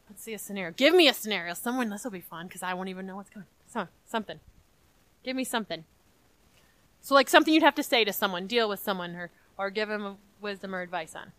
let's 0.10 0.24
see 0.24 0.34
a 0.34 0.40
scenario. 0.40 0.72
Give 0.72 0.96
me 0.96 1.08
a 1.10 1.14
scenario. 1.14 1.54
Someone, 1.54 1.90
this 1.90 2.04
will 2.04 2.12
be 2.12 2.22
fun 2.22 2.48
because 2.48 2.64
I 2.64 2.74
won't 2.74 2.90
even 2.90 3.06
know 3.06 3.18
what's 3.18 3.30
coming. 3.30 3.48
So 3.68 3.88
something. 4.06 4.40
Give 5.24 5.36
me 5.36 5.44
something. 5.44 5.84
So, 7.02 7.16
like 7.16 7.30
something 7.30 7.54
you'd 7.54 7.64
have 7.64 7.76
to 7.76 7.84
say 7.84 8.06
to 8.06 8.14
someone, 8.14 8.48
deal 8.48 8.70
with 8.70 8.80
someone, 8.80 9.16
or 9.16 9.32
or 9.58 9.70
give 9.70 9.90
them 9.90 10.18
wisdom 10.40 10.74
or 10.74 10.82
advice 10.82 11.16
on. 11.16 11.32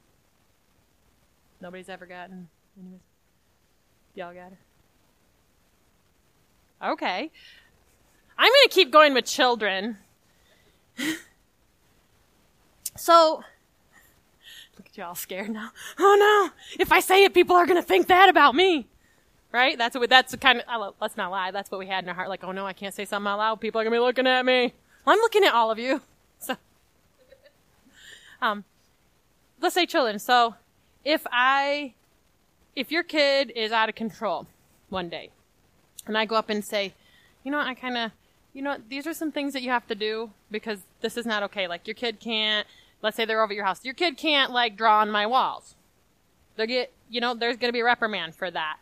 Nobody's 1.61 1.89
ever 1.89 2.05
gotten. 2.05 2.49
Anyways, 2.79 3.01
y'all 4.15 4.35
got 4.35 4.53
it. 4.53 4.59
Okay, 6.83 7.31
I'm 8.39 8.51
gonna 8.51 8.69
keep 8.71 8.91
going 8.91 9.15
with 9.15 9.25
children. 9.25 9.99
so, 12.97 13.45
look 14.77 14.87
at 14.87 14.97
y'all 14.97 15.15
scared 15.15 15.51
now. 15.51 15.71
Oh 15.99 16.17
no! 16.19 16.51
If 16.81 16.93
I 16.93 17.01
say 17.01 17.25
it, 17.25 17.35
people 17.35 17.57
are 17.57 17.67
gonna 17.67 17.83
think 17.83 18.09
that 18.09 18.29
about 18.29 18.55
me 18.55 18.89
right? 19.53 19.77
That's 19.79 19.97
what 19.97 20.11
that's 20.11 20.33
the 20.33 20.39
kind 20.39 20.63
of 20.67 20.95
let's 21.01 21.17
not 21.17 21.31
lie. 21.31 21.51
That's 21.51 21.71
what 21.71 21.79
we 21.79 21.87
had 21.87 22.05
in 22.05 22.09
our 22.09 22.15
heart. 22.15 22.29
Like, 22.29 22.43
oh 22.43 22.53
no, 22.53 22.67
I 22.67 22.73
can't 22.73 22.95
say 22.95 23.05
something 23.05 23.31
out 23.31 23.39
loud. 23.39 23.61
People 23.61 23.81
are 23.81 23.85
gonna 23.85 23.95
be 23.95 24.01
looking 24.01 24.27
at 24.27 24.45
me. 24.45 24.73
Well, 25.05 25.15
I'm 25.15 25.21
looking 25.21 25.45
at 25.45 25.53
all 25.53 25.71
of 25.71 25.79
you. 25.79 26.01
So, 26.39 26.57
um, 28.43 28.65
let's 29.61 29.75
say 29.75 29.87
children. 29.87 30.19
So, 30.19 30.55
if 31.05 31.27
I, 31.31 31.95
if 32.75 32.91
your 32.91 33.03
kid 33.03 33.53
is 33.55 33.73
out 33.73 33.89
of 33.89 33.95
control 33.95 34.47
one 34.89 35.09
day, 35.09 35.31
and 36.07 36.17
I 36.17 36.25
go 36.25 36.37
up 36.37 36.51
and 36.51 36.65
say, 36.65 36.95
you 37.45 37.51
know, 37.51 37.59
I 37.59 37.75
kind 37.75 37.97
of, 37.97 38.11
you 38.53 38.63
know, 38.63 38.77
these 38.89 39.07
are 39.07 39.15
some 39.15 39.33
things 39.33 39.53
that 39.53 39.63
you 39.63 39.71
have 39.71 39.87
to 39.89 39.95
do 39.95 40.31
because 40.51 40.81
this 41.01 41.17
is 41.17 41.27
not 41.27 41.43
okay. 41.45 41.67
Like 41.67 41.87
your 41.87 41.95
kid 41.95 42.21
can't. 42.21 42.67
Let's 43.03 43.17
say 43.17 43.25
they're 43.25 43.43
over 43.43 43.53
at 43.53 43.57
your 43.57 43.65
house. 43.65 43.85
Your 43.85 43.95
kid 43.95 44.17
can't 44.17 44.53
like 44.53 44.77
draw 44.77 45.01
on 45.01 45.11
my 45.11 45.27
walls. 45.27 45.75
They 46.57 46.67
get, 46.67 46.93
you 47.09 47.21
know, 47.21 47.35
there's 47.35 47.57
going 47.57 47.69
to 47.69 47.73
be 47.73 47.81
a 47.81 47.85
reprimand 47.85 48.35
for 48.35 48.51
that 48.51 48.79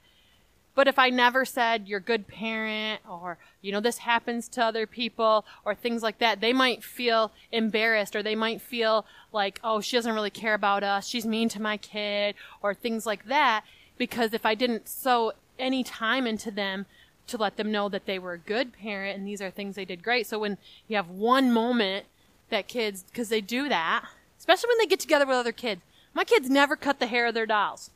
but 0.74 0.88
if 0.88 0.98
I 0.98 1.11
never 1.11 1.44
said 1.44 1.88
you're 1.88 1.98
a 1.98 2.02
good 2.02 2.28
parent 2.28 3.02
or, 3.09 3.38
you 3.61 3.72
know, 3.72 3.80
this 3.80 3.98
happens 3.98 4.48
to 4.48 4.64
other 4.64 4.87
people 4.87 5.44
or 5.64 5.74
things 5.74 6.02
like 6.02 6.18
that, 6.20 6.40
they 6.40 6.52
might 6.52 6.85
feel 6.85 7.33
embarrassed 7.50 8.14
or 8.14 8.22
they 8.22 8.37
might 8.37 8.62
feel 8.62 9.04
like, 9.33 9.61
oh, 9.64 9.80
she 9.80 9.96
doesn't 9.96 10.14
really 10.14 10.30
care 10.30 10.54
about 10.54 10.83
us. 10.83 11.06
She's 11.06 11.26
mean 11.26 11.48
to 11.50 11.61
my 11.61 11.76
kid 11.76 12.35
or 12.62 12.72
things 12.72 13.04
like 13.04 13.26
that. 13.26 13.64
Because 13.98 14.33
if 14.33 14.46
I 14.46 14.54
didn't 14.54 14.88
sow 14.88 15.33
any 15.59 15.85
time 15.85 16.26
into 16.26 16.50
them 16.50 16.87
to 17.30 17.36
let 17.36 17.56
them 17.56 17.72
know 17.72 17.88
that 17.88 18.06
they 18.06 18.18
were 18.18 18.34
a 18.34 18.38
good 18.38 18.72
parent 18.72 19.18
and 19.18 19.26
these 19.26 19.40
are 19.40 19.50
things 19.50 19.76
they 19.76 19.84
did 19.84 20.02
great. 20.02 20.26
So 20.26 20.38
when 20.38 20.58
you 20.88 20.96
have 20.96 21.08
one 21.08 21.52
moment 21.52 22.06
that 22.50 22.68
kids, 22.68 23.04
because 23.04 23.28
they 23.28 23.40
do 23.40 23.68
that, 23.68 24.04
especially 24.38 24.68
when 24.68 24.78
they 24.78 24.86
get 24.86 25.00
together 25.00 25.26
with 25.26 25.36
other 25.36 25.52
kids. 25.52 25.80
My 26.12 26.24
kids 26.24 26.50
never 26.50 26.76
cut 26.76 26.98
the 26.98 27.06
hair 27.06 27.26
of 27.26 27.34
their 27.34 27.46
dolls. 27.46 27.90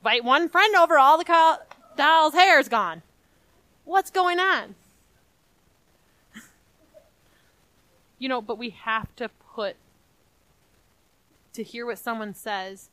Invite 0.00 0.24
one 0.24 0.48
friend 0.48 0.74
over, 0.74 0.98
all 0.98 1.16
the 1.18 1.24
co- 1.24 1.58
doll's 1.96 2.34
hair 2.34 2.58
is 2.58 2.68
gone. 2.68 3.02
What's 3.84 4.10
going 4.10 4.40
on? 4.40 4.74
you 8.18 8.28
know, 8.28 8.42
but 8.42 8.58
we 8.58 8.70
have 8.70 9.14
to 9.16 9.30
put, 9.54 9.76
to 11.52 11.62
hear 11.62 11.86
what 11.86 11.98
someone 11.98 12.34
says, 12.34 12.90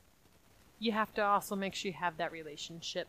you 0.80 0.92
have 0.92 1.14
to 1.16 1.24
also 1.24 1.56
make 1.56 1.74
sure 1.74 1.90
you 1.90 1.98
have 1.98 2.18
that 2.18 2.32
relationship. 2.32 3.08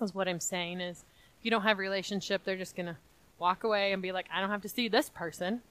Is 0.00 0.14
what 0.14 0.28
I'm 0.28 0.40
saying 0.40 0.80
is, 0.80 1.04
if 1.40 1.44
you 1.44 1.50
don't 1.50 1.62
have 1.62 1.78
a 1.78 1.80
relationship, 1.80 2.44
they're 2.44 2.56
just 2.56 2.76
gonna 2.76 2.98
walk 3.38 3.64
away 3.64 3.92
and 3.92 4.02
be 4.02 4.12
like, 4.12 4.26
I 4.32 4.40
don't 4.40 4.50
have 4.50 4.62
to 4.62 4.68
see 4.68 4.88
this 4.88 5.08
person. 5.08 5.62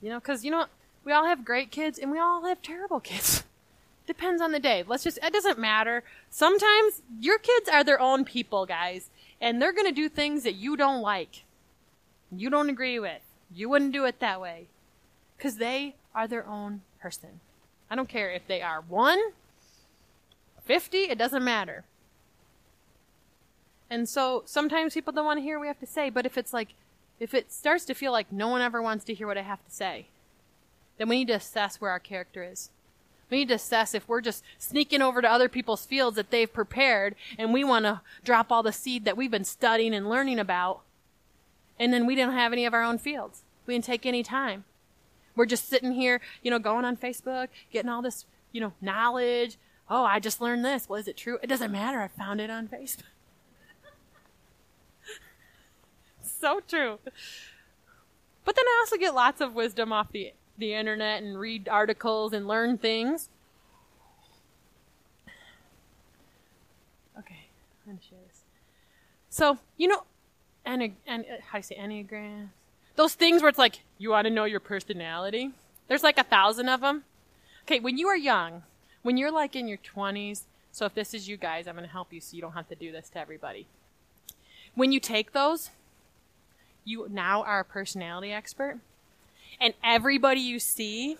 You 0.00 0.08
know, 0.08 0.18
because 0.18 0.44
you 0.44 0.50
know, 0.50 0.66
we 1.04 1.12
all 1.12 1.26
have 1.26 1.44
great 1.44 1.70
kids 1.70 1.98
and 1.98 2.10
we 2.10 2.18
all 2.18 2.44
have 2.46 2.62
terrible 2.62 3.00
kids. 3.00 3.44
Depends 4.06 4.40
on 4.40 4.52
the 4.52 4.58
day. 4.58 4.82
Let's 4.86 5.04
just, 5.04 5.18
it 5.22 5.32
doesn't 5.34 5.58
matter. 5.58 6.02
Sometimes 6.30 7.02
your 7.20 7.38
kids 7.38 7.68
are 7.68 7.84
their 7.84 8.00
own 8.00 8.24
people, 8.24 8.64
guys, 8.64 9.10
and 9.38 9.60
they're 9.60 9.72
going 9.72 9.86
to 9.86 9.92
do 9.92 10.08
things 10.08 10.44
that 10.44 10.54
you 10.54 10.78
don't 10.78 11.02
like. 11.02 11.44
You 12.32 12.48
don't 12.48 12.70
agree 12.70 12.98
with. 12.98 13.20
You 13.54 13.68
wouldn't 13.68 13.92
do 13.92 14.06
it 14.06 14.18
that 14.20 14.40
way. 14.40 14.68
Because 15.36 15.56
they 15.56 15.94
are 16.14 16.26
their 16.26 16.46
own 16.46 16.80
person. 17.00 17.40
I 17.90 17.96
don't 17.96 18.08
care 18.08 18.30
if 18.30 18.46
they 18.46 18.62
are 18.62 18.80
one, 18.80 19.18
50, 20.64 20.98
it 20.98 21.18
doesn't 21.18 21.44
matter. 21.44 21.84
And 23.90 24.08
so 24.08 24.42
sometimes 24.44 24.94
people 24.94 25.12
don't 25.12 25.24
want 25.24 25.38
to 25.38 25.42
hear 25.42 25.58
what 25.58 25.62
we 25.62 25.68
have 25.68 25.80
to 25.80 25.86
say, 25.86 26.10
but 26.10 26.26
if 26.26 26.36
it's 26.36 26.52
like, 26.52 26.74
if 27.18 27.34
it 27.34 27.50
starts 27.50 27.84
to 27.86 27.94
feel 27.94 28.12
like 28.12 28.30
no 28.30 28.48
one 28.48 28.60
ever 28.60 28.82
wants 28.82 29.04
to 29.06 29.14
hear 29.14 29.26
what 29.26 29.38
I 29.38 29.42
have 29.42 29.64
to 29.64 29.70
say, 29.70 30.06
then 30.98 31.08
we 31.08 31.18
need 31.18 31.28
to 31.28 31.34
assess 31.34 31.80
where 31.80 31.90
our 31.90 31.98
character 31.98 32.42
is. 32.42 32.70
We 33.30 33.38
need 33.38 33.48
to 33.48 33.54
assess 33.54 33.94
if 33.94 34.08
we're 34.08 34.20
just 34.20 34.42
sneaking 34.58 35.02
over 35.02 35.20
to 35.20 35.30
other 35.30 35.48
people's 35.48 35.84
fields 35.84 36.16
that 36.16 36.30
they've 36.30 36.52
prepared 36.52 37.14
and 37.38 37.52
we 37.52 37.62
want 37.64 37.84
to 37.84 38.00
drop 38.24 38.50
all 38.50 38.62
the 38.62 38.72
seed 38.72 39.04
that 39.04 39.16
we've 39.16 39.30
been 39.30 39.44
studying 39.44 39.94
and 39.94 40.08
learning 40.08 40.38
about. 40.38 40.80
And 41.78 41.92
then 41.92 42.06
we 42.06 42.14
didn't 42.14 42.34
have 42.34 42.52
any 42.52 42.64
of 42.64 42.74
our 42.74 42.82
own 42.82 42.98
fields. 42.98 43.42
We 43.66 43.74
didn't 43.74 43.84
take 43.84 44.06
any 44.06 44.22
time. 44.22 44.64
We're 45.36 45.46
just 45.46 45.68
sitting 45.68 45.92
here, 45.92 46.20
you 46.42 46.50
know, 46.50 46.58
going 46.58 46.84
on 46.84 46.96
Facebook, 46.96 47.48
getting 47.70 47.90
all 47.90 48.02
this, 48.02 48.24
you 48.50 48.60
know, 48.60 48.72
knowledge. 48.80 49.56
Oh, 49.88 50.04
I 50.04 50.18
just 50.20 50.40
learned 50.40 50.64
this. 50.64 50.88
Well, 50.88 50.98
is 50.98 51.06
it 51.06 51.16
true? 51.16 51.38
It 51.42 51.46
doesn't 51.46 51.70
matter. 51.70 52.00
I 52.00 52.08
found 52.08 52.40
it 52.40 52.50
on 52.50 52.66
Facebook. 52.66 53.04
So 56.38 56.60
true. 56.66 56.98
But 58.44 58.56
then 58.56 58.64
I 58.66 58.78
also 58.80 58.96
get 58.96 59.14
lots 59.14 59.40
of 59.40 59.54
wisdom 59.54 59.92
off 59.92 60.12
the 60.12 60.32
the 60.56 60.74
internet 60.74 61.22
and 61.22 61.38
read 61.38 61.68
articles 61.68 62.32
and 62.32 62.48
learn 62.48 62.78
things. 62.78 63.28
Okay, 67.18 67.46
I'm 67.86 67.92
gonna 67.92 67.98
share 68.08 68.18
this. 68.26 68.42
So 69.28 69.58
you 69.76 69.88
know, 69.88 70.04
and 70.64 70.94
and 71.06 71.24
how 71.50 71.52
do 71.52 71.58
you 71.58 71.62
say 71.62 71.76
enneagram? 71.76 72.48
Those 72.96 73.14
things 73.14 73.42
where 73.42 73.48
it's 73.48 73.58
like 73.58 73.80
you 73.98 74.10
want 74.10 74.26
to 74.26 74.30
know 74.32 74.44
your 74.44 74.60
personality. 74.60 75.52
There's 75.88 76.02
like 76.02 76.18
a 76.18 76.24
thousand 76.24 76.68
of 76.68 76.80
them. 76.80 77.04
Okay, 77.62 77.80
when 77.80 77.98
you 77.98 78.08
are 78.08 78.16
young, 78.16 78.62
when 79.02 79.16
you're 79.16 79.30
like 79.30 79.54
in 79.54 79.68
your 79.68 79.78
20s, 79.78 80.42
so 80.72 80.86
if 80.86 80.94
this 80.94 81.14
is 81.14 81.28
you 81.28 81.36
guys, 81.36 81.66
I'm 81.66 81.74
going 81.74 81.86
to 81.86 81.92
help 81.92 82.12
you 82.12 82.20
so 82.20 82.34
you 82.34 82.42
don't 82.42 82.52
have 82.52 82.68
to 82.68 82.74
do 82.74 82.92
this 82.92 83.08
to 83.10 83.18
everybody. 83.18 83.66
When 84.74 84.92
you 84.92 85.00
take 85.00 85.32
those, 85.32 85.70
you 86.88 87.06
now 87.10 87.42
are 87.42 87.60
a 87.60 87.64
personality 87.64 88.32
expert. 88.32 88.78
And 89.60 89.74
everybody 89.84 90.40
you 90.40 90.58
see, 90.58 91.16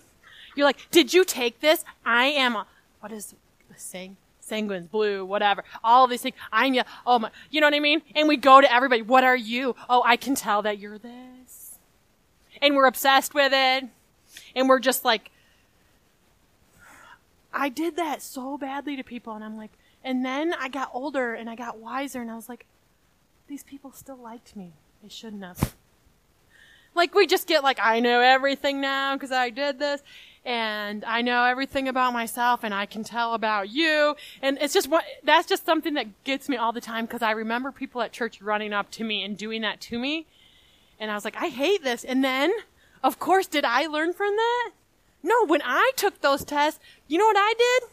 you're 0.55 0.65
like, 0.65 0.89
did 0.91 1.13
you 1.13 1.23
take 1.23 1.59
this? 1.59 1.83
I 2.05 2.25
am 2.25 2.55
a, 2.55 2.65
what 2.99 3.11
is 3.11 3.35
saying? 3.75 4.17
Sanguines, 4.41 4.89
blue, 4.89 5.23
whatever. 5.23 5.63
All 5.83 6.05
of 6.05 6.09
these 6.09 6.21
things. 6.21 6.35
I'm 6.51 6.73
yeah, 6.73 6.83
oh 7.05 7.19
my, 7.19 7.31
you 7.51 7.61
know 7.61 7.67
what 7.67 7.75
I 7.75 7.79
mean? 7.79 8.01
And 8.15 8.27
we 8.27 8.35
go 8.35 8.61
to 8.61 8.73
everybody, 8.73 9.01
what 9.01 9.23
are 9.23 9.35
you? 9.35 9.75
Oh, 9.89 10.01
I 10.05 10.17
can 10.17 10.35
tell 10.35 10.61
that 10.63 10.79
you're 10.79 10.97
this. 10.97 11.77
And 12.61 12.75
we're 12.75 12.87
obsessed 12.87 13.33
with 13.33 13.51
it. 13.53 13.85
And 14.55 14.67
we're 14.67 14.79
just 14.79 15.05
like, 15.05 15.31
I 17.53 17.69
did 17.69 17.95
that 17.97 18.21
so 18.21 18.57
badly 18.57 18.95
to 18.95 19.03
people. 19.03 19.33
And 19.33 19.43
I'm 19.43 19.57
like, 19.57 19.71
and 20.03 20.25
then 20.25 20.53
I 20.59 20.69
got 20.69 20.89
older 20.93 21.33
and 21.33 21.49
I 21.49 21.55
got 21.55 21.77
wiser 21.77 22.21
and 22.21 22.31
I 22.31 22.35
was 22.35 22.49
like, 22.49 22.65
these 23.47 23.63
people 23.63 23.91
still 23.91 24.17
liked 24.17 24.55
me. 24.55 24.73
They 25.01 25.09
shouldn't 25.09 25.43
have. 25.43 25.75
Like 26.95 27.13
we 27.15 27.27
just 27.27 27.47
get 27.47 27.63
like, 27.63 27.79
I 27.81 27.99
know 27.99 28.19
everything 28.21 28.81
now 28.81 29.15
because 29.15 29.31
I 29.31 29.49
did 29.49 29.79
this 29.79 30.01
and 30.45 31.03
I 31.05 31.21
know 31.21 31.43
everything 31.45 31.87
about 31.87 32.13
myself 32.13 32.63
and 32.63 32.73
I 32.73 32.85
can 32.85 33.03
tell 33.03 33.33
about 33.33 33.69
you. 33.69 34.15
And 34.41 34.57
it's 34.59 34.73
just 34.73 34.89
what, 34.89 35.03
that's 35.23 35.47
just 35.47 35.65
something 35.65 35.93
that 35.93 36.07
gets 36.23 36.49
me 36.49 36.57
all 36.57 36.71
the 36.71 36.81
time 36.81 37.05
because 37.05 37.21
I 37.21 37.31
remember 37.31 37.71
people 37.71 38.01
at 38.01 38.11
church 38.11 38.41
running 38.41 38.73
up 38.73 38.91
to 38.91 39.03
me 39.03 39.23
and 39.23 39.37
doing 39.37 39.61
that 39.61 39.79
to 39.81 39.99
me. 39.99 40.25
And 40.99 41.09
I 41.11 41.15
was 41.15 41.23
like, 41.23 41.37
I 41.37 41.47
hate 41.47 41.83
this. 41.83 42.03
And 42.03 42.23
then, 42.23 42.51
of 43.03 43.19
course, 43.19 43.47
did 43.47 43.63
I 43.63 43.87
learn 43.87 44.11
from 44.13 44.35
that? 44.35 44.71
No, 45.23 45.45
when 45.45 45.61
I 45.63 45.91
took 45.95 46.21
those 46.21 46.43
tests, 46.43 46.79
you 47.07 47.17
know 47.17 47.25
what 47.25 47.37
I 47.37 47.53
did? 47.57 47.89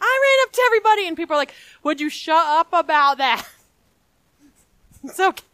I 0.00 0.20
ran 0.22 0.48
up 0.48 0.52
to 0.52 0.62
everybody 0.66 1.06
and 1.06 1.16
people 1.16 1.34
are 1.34 1.38
like, 1.38 1.54
would 1.82 2.00
you 2.00 2.08
shut 2.08 2.46
up 2.46 2.68
about 2.72 3.18
that? 3.18 3.46
it's 5.04 5.20
okay. 5.20 5.44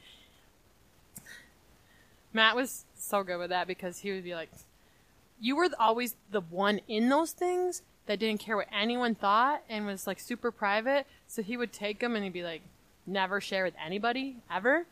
Matt 2.36 2.54
was 2.54 2.84
so 2.94 3.24
good 3.24 3.38
with 3.38 3.48
that 3.48 3.66
because 3.66 3.98
he 3.98 4.12
would 4.12 4.22
be 4.22 4.34
like, 4.34 4.50
you 5.40 5.56
were 5.56 5.70
always 5.80 6.16
the 6.30 6.42
one 6.42 6.80
in 6.86 7.08
those 7.08 7.32
things 7.32 7.80
that 8.04 8.18
didn't 8.18 8.40
care 8.40 8.56
what 8.56 8.68
anyone 8.70 9.14
thought 9.14 9.62
and 9.70 9.86
was 9.86 10.06
like 10.06 10.20
super 10.20 10.50
private. 10.50 11.06
So 11.26 11.42
he 11.42 11.56
would 11.56 11.72
take 11.72 12.00
them 12.00 12.14
and 12.14 12.22
he'd 12.22 12.34
be 12.34 12.42
like, 12.42 12.60
never 13.06 13.40
share 13.40 13.64
with 13.64 13.72
anybody 13.82 14.36
ever, 14.50 14.84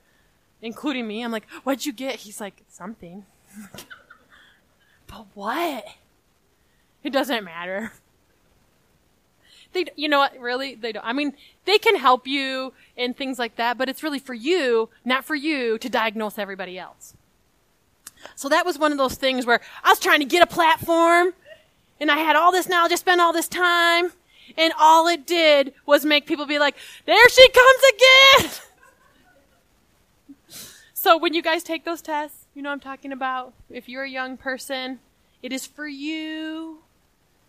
including 0.63 1.07
me. 1.07 1.23
I'm 1.23 1.31
like, 1.31 1.47
what'd 1.65 1.85
you 1.85 1.93
get? 1.93 2.17
He's 2.17 2.41
like, 2.41 2.63
something. 2.69 3.27
but 5.07 5.27
what? 5.35 5.85
It 7.03 7.13
doesn't 7.13 7.45
matter. 7.45 7.93
They, 9.73 9.87
you 9.97 10.09
know 10.09 10.21
what? 10.21 10.39
Really, 10.39 10.77
they 10.77 10.93
don't. 10.93 11.05
I 11.05 11.13
mean, 11.13 11.35
they 11.65 11.79
can 11.79 11.97
help 11.97 12.29
you 12.29 12.73
and 12.97 13.17
things 13.17 13.41
like 13.41 13.57
that, 13.57 13.77
but 13.77 13.89
it's 13.89 14.05
really 14.05 14.21
for 14.21 14.33
you, 14.33 14.89
not 15.05 15.25
for 15.25 15.35
you, 15.35 15.79
to 15.79 15.89
diagnose 15.89 16.39
everybody 16.39 16.79
else. 16.79 17.15
So 18.35 18.49
that 18.49 18.67
was 18.67 18.79
one 18.79 18.93
of 18.93 18.99
those 18.99 19.15
things 19.15 19.47
where 19.47 19.61
I 19.83 19.91
was 19.91 19.99
trying 19.99 20.21
to 20.21 20.27
get 20.27 20.43
a 20.43 20.47
platform 20.47 21.33
and 22.01 22.11
I 22.11 22.19
had 22.19 22.37
all 22.37 22.53
this 22.53 22.69
knowledge, 22.69 22.93
I 22.93 22.97
spent 22.97 23.21
all 23.21 23.33
this 23.33 23.49
time, 23.49 24.13
and 24.59 24.73
all 24.79 25.07
it 25.09 25.27
did 25.27 25.73
was 25.87 26.05
make 26.05 26.27
people 26.27 26.47
be 26.47 26.59
like, 26.59 26.77
there 27.07 27.29
she 27.29 27.49
comes 27.49 27.83
again! 27.95 28.51
so 30.95 31.17
when 31.17 31.35
you 31.35 31.43
guys 31.43 31.63
take 31.63 31.85
those 31.85 32.03
tests, 32.03 32.47
you 32.55 32.63
know 32.63 32.71
I'm 32.71 32.81
talking 32.81 33.13
about. 33.13 33.55
If 33.71 33.89
you're 33.89 34.05
a 34.05 34.11
young 34.11 34.37
person, 34.37 34.99
it 35.43 35.53
is 35.53 35.67
for 35.67 35.87
you, 35.87 36.81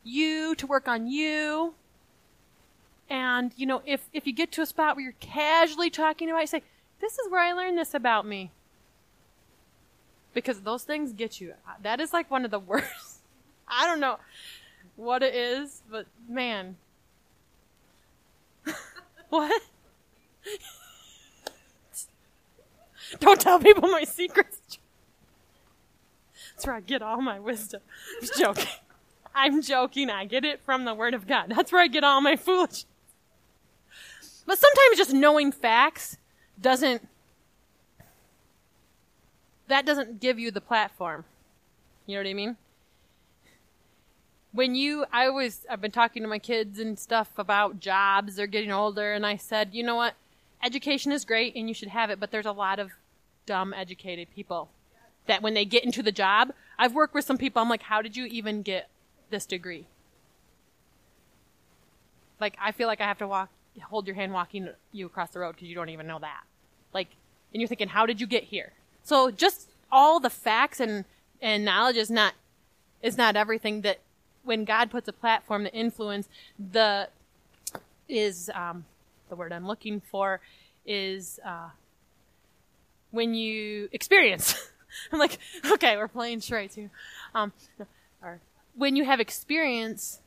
you 0.03 0.55
to 0.55 0.67
work 0.67 0.87
on 0.87 1.07
you. 1.07 1.73
And, 3.09 3.51
you 3.55 3.65
know, 3.65 3.81
if, 3.85 4.07
if 4.13 4.25
you 4.25 4.33
get 4.33 4.51
to 4.53 4.61
a 4.61 4.65
spot 4.65 4.95
where 4.95 5.03
you're 5.03 5.13
casually 5.19 5.89
talking 5.89 6.29
about 6.29 6.43
it, 6.43 6.49
say, 6.49 6.63
this 7.01 7.19
is 7.19 7.29
where 7.29 7.41
I 7.41 7.53
learned 7.53 7.77
this 7.77 7.93
about 7.93 8.25
me 8.25 8.51
because 10.35 10.61
those 10.61 10.83
things 10.83 11.13
get 11.13 11.41
you. 11.41 11.55
That 11.81 11.99
is 11.99 12.13
like 12.13 12.29
one 12.29 12.45
of 12.45 12.51
the 12.51 12.59
worst. 12.71 13.21
I 13.67 13.87
don't 13.87 13.99
know 13.99 14.19
what 14.95 15.23
it 15.23 15.33
is, 15.33 15.81
but 15.89 16.05
man. 16.29 16.75
what? 19.29 19.61
don't 23.19 23.41
tell 23.41 23.59
people 23.59 23.89
my 23.89 24.03
secrets. 24.03 24.77
That's 26.51 26.67
where 26.67 26.75
I 26.75 26.81
get 26.81 27.01
all 27.01 27.21
my 27.21 27.39
wisdom. 27.39 27.81
I'm 28.21 28.29
joking. 28.37 28.67
I'm 29.33 29.61
joking. 29.61 30.09
I 30.09 30.25
get 30.25 30.45
it 30.45 30.61
from 30.63 30.85
the 30.85 30.93
Word 30.93 31.13
of 31.13 31.27
God. 31.27 31.47
That's 31.49 31.71
where 31.71 31.81
I 31.81 31.87
get 31.87 32.03
all 32.03 32.21
my 32.21 32.35
foolish. 32.35 32.85
But 34.45 34.59
sometimes 34.59 34.97
just 34.97 35.13
knowing 35.13 35.51
facts 35.51 36.17
doesn't 36.61 37.07
that 39.75 39.85
doesn't 39.85 40.21
give 40.21 40.39
you 40.39 40.51
the 40.51 40.61
platform. 40.61 41.25
You 42.05 42.15
know 42.15 42.23
what 42.23 42.29
I 42.29 42.33
mean? 42.33 42.55
When 44.53 44.73
you, 44.73 45.05
I 45.11 45.27
always, 45.27 45.65
I've 45.69 45.81
been 45.81 45.91
talking 45.91 46.23
to 46.23 46.29
my 46.29 46.39
kids 46.39 46.79
and 46.79 46.97
stuff 46.97 47.31
about 47.37 47.81
jobs. 47.81 48.37
They're 48.37 48.47
getting 48.47 48.71
older, 48.71 49.11
and 49.11 49.25
I 49.25 49.35
said, 49.35 49.73
you 49.73 49.83
know 49.83 49.95
what? 49.95 50.13
Education 50.63 51.11
is 51.11 51.25
great, 51.25 51.57
and 51.57 51.67
you 51.67 51.73
should 51.73 51.89
have 51.89 52.09
it, 52.09 52.21
but 52.21 52.31
there's 52.31 52.45
a 52.45 52.53
lot 52.53 52.79
of 52.79 52.91
dumb 53.45 53.73
educated 53.73 54.29
people 54.33 54.69
that 55.27 55.41
when 55.41 55.55
they 55.55 55.65
get 55.65 55.83
into 55.83 56.01
the 56.01 56.11
job, 56.13 56.53
I've 56.79 56.93
worked 56.93 57.13
with 57.13 57.25
some 57.25 57.37
people. 57.37 57.61
I'm 57.61 57.67
like, 57.67 57.83
how 57.83 58.01
did 58.01 58.15
you 58.15 58.25
even 58.27 58.61
get 58.61 58.87
this 59.29 59.45
degree? 59.45 59.87
Like, 62.39 62.55
I 62.61 62.71
feel 62.71 62.87
like 62.87 63.01
I 63.01 63.07
have 63.07 63.17
to 63.17 63.27
walk, 63.27 63.49
hold 63.81 64.07
your 64.07 64.15
hand 64.15 64.31
walking 64.31 64.69
you 64.93 65.05
across 65.05 65.31
the 65.31 65.39
road 65.39 65.55
because 65.55 65.67
you 65.67 65.75
don't 65.75 65.89
even 65.89 66.07
know 66.07 66.19
that. 66.19 66.43
Like, 66.93 67.09
and 67.51 67.59
you're 67.59 67.67
thinking, 67.67 67.89
how 67.89 68.05
did 68.05 68.21
you 68.21 68.27
get 68.27 68.45
here? 68.45 68.71
So 69.05 69.29
just 69.29 69.69
all 69.91 70.19
the 70.19 70.31
facts 70.31 70.79
and, 70.79 71.05
and 71.39 71.63
knowledge 71.63 71.95
is 71.95 72.09
not, 72.09 72.33
is 73.03 73.17
not 73.17 73.35
everything 73.35 73.81
that 73.81 73.99
when 74.43 74.65
God 74.65 74.89
puts 74.89 75.07
a 75.07 75.13
platform 75.13 75.65
to 75.65 75.73
influence 75.73 76.27
the, 76.59 77.09
is, 78.09 78.49
um, 78.55 78.85
the 79.29 79.35
word 79.35 79.53
I'm 79.53 79.67
looking 79.67 80.01
for 80.01 80.41
is, 80.87 81.39
uh, 81.45 81.69
when 83.11 83.35
you 83.35 83.89
experience. 83.91 84.71
I'm 85.13 85.19
like, 85.19 85.37
okay, 85.71 85.97
we're 85.97 86.07
playing 86.07 86.39
charades 86.39 86.73
here. 86.73 86.89
Um, 87.35 87.53
or 88.23 88.39
when 88.73 88.95
you 88.95 89.05
have 89.05 89.19
experience, 89.19 90.19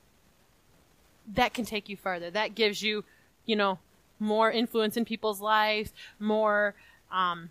that 1.34 1.52
can 1.52 1.64
take 1.64 1.88
you 1.88 1.96
further. 1.96 2.30
That 2.30 2.54
gives 2.54 2.80
you, 2.80 3.04
you 3.44 3.56
know, 3.56 3.80
more 4.20 4.52
influence 4.52 4.96
in 4.96 5.04
people's 5.04 5.40
lives, 5.40 5.92
more, 6.20 6.76
um, 7.10 7.50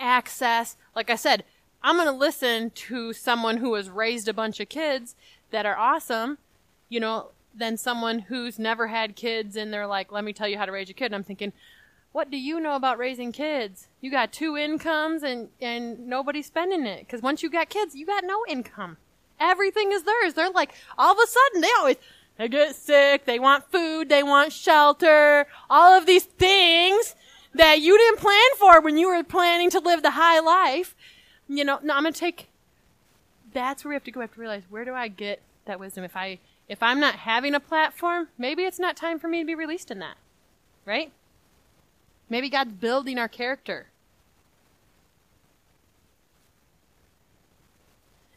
access. 0.00 0.76
Like 0.94 1.10
I 1.10 1.16
said, 1.16 1.44
I'm 1.82 1.96
going 1.96 2.06
to 2.06 2.12
listen 2.12 2.70
to 2.70 3.12
someone 3.12 3.58
who 3.58 3.74
has 3.74 3.88
raised 3.90 4.28
a 4.28 4.32
bunch 4.32 4.60
of 4.60 4.68
kids 4.68 5.14
that 5.50 5.66
are 5.66 5.76
awesome, 5.76 6.38
you 6.88 7.00
know, 7.00 7.30
than 7.54 7.76
someone 7.76 8.18
who's 8.20 8.58
never 8.58 8.88
had 8.88 9.16
kids 9.16 9.56
and 9.56 9.72
they're 9.72 9.86
like, 9.86 10.12
let 10.12 10.24
me 10.24 10.32
tell 10.32 10.48
you 10.48 10.58
how 10.58 10.66
to 10.66 10.72
raise 10.72 10.90
a 10.90 10.92
kid. 10.92 11.06
And 11.06 11.14
I'm 11.14 11.24
thinking, 11.24 11.52
what 12.12 12.30
do 12.30 12.36
you 12.36 12.60
know 12.60 12.76
about 12.76 12.98
raising 12.98 13.32
kids? 13.32 13.88
You 14.00 14.10
got 14.10 14.32
two 14.32 14.56
incomes 14.56 15.22
and, 15.22 15.48
and 15.60 16.06
nobody's 16.06 16.46
spending 16.46 16.86
it. 16.86 17.08
Cause 17.08 17.22
once 17.22 17.42
you 17.42 17.50
got 17.50 17.68
kids, 17.68 17.94
you 17.94 18.04
got 18.04 18.24
no 18.24 18.42
income. 18.48 18.96
Everything 19.38 19.92
is 19.92 20.02
theirs. 20.02 20.34
They're 20.34 20.50
like, 20.50 20.72
all 20.98 21.12
of 21.12 21.18
a 21.22 21.26
sudden, 21.26 21.60
they 21.60 21.70
always, 21.78 21.96
they 22.38 22.48
get 22.48 22.74
sick, 22.74 23.26
they 23.26 23.38
want 23.38 23.70
food, 23.70 24.08
they 24.08 24.22
want 24.22 24.52
shelter, 24.52 25.46
all 25.70 25.92
of 25.92 26.06
these 26.06 26.24
things 26.24 27.14
that 27.56 27.80
you 27.80 27.96
didn't 27.96 28.20
plan 28.20 28.40
for 28.58 28.80
when 28.80 28.98
you 28.98 29.08
were 29.08 29.22
planning 29.24 29.70
to 29.70 29.80
live 29.80 30.02
the 30.02 30.12
high 30.12 30.40
life. 30.40 30.94
You 31.48 31.64
know, 31.64 31.78
no, 31.82 31.94
I'm 31.94 32.04
to 32.04 32.12
take, 32.12 32.48
that's 33.52 33.84
where 33.84 33.90
we 33.90 33.94
have 33.94 34.04
to 34.04 34.10
go. 34.10 34.20
We 34.20 34.24
have 34.24 34.34
to 34.34 34.40
realize 34.40 34.62
where 34.68 34.84
do 34.84 34.94
I 34.94 35.08
get 35.08 35.40
that 35.64 35.80
wisdom? 35.80 36.04
If 36.04 36.16
I, 36.16 36.38
if 36.68 36.82
I'm 36.82 37.00
not 37.00 37.16
having 37.16 37.54
a 37.54 37.60
platform, 37.60 38.28
maybe 38.36 38.64
it's 38.64 38.78
not 38.78 38.96
time 38.96 39.18
for 39.18 39.28
me 39.28 39.40
to 39.40 39.46
be 39.46 39.54
released 39.54 39.90
in 39.90 39.98
that. 40.00 40.16
Right? 40.84 41.12
Maybe 42.28 42.50
God's 42.50 42.72
building 42.72 43.18
our 43.18 43.28
character. 43.28 43.86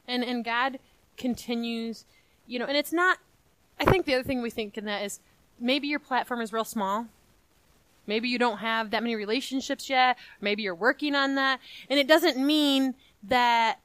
And, 0.07 0.23
and 0.23 0.43
God 0.43 0.79
continues, 1.17 2.05
you 2.47 2.57
know, 2.57 2.65
and 2.65 2.77
it's 2.77 2.93
not, 2.93 3.19
I 3.79 3.85
think 3.85 4.05
the 4.05 4.15
other 4.15 4.23
thing 4.23 4.41
we 4.41 4.49
think 4.49 4.77
in 4.77 4.85
that 4.85 5.03
is 5.03 5.19
maybe 5.59 5.87
your 5.87 5.99
platform 5.99 6.41
is 6.41 6.53
real 6.53 6.65
small. 6.65 7.07
Maybe 8.09 8.27
you 8.27 8.39
don't 8.39 8.57
have 8.57 8.89
that 8.89 9.03
many 9.03 9.15
relationships 9.15 9.87
yet. 9.87 10.17
Maybe 10.41 10.63
you're 10.63 10.73
working 10.73 11.13
on 11.13 11.35
that. 11.35 11.59
And 11.91 11.99
it 11.99 12.07
doesn't 12.07 12.37
mean 12.37 12.95
that 13.21 13.79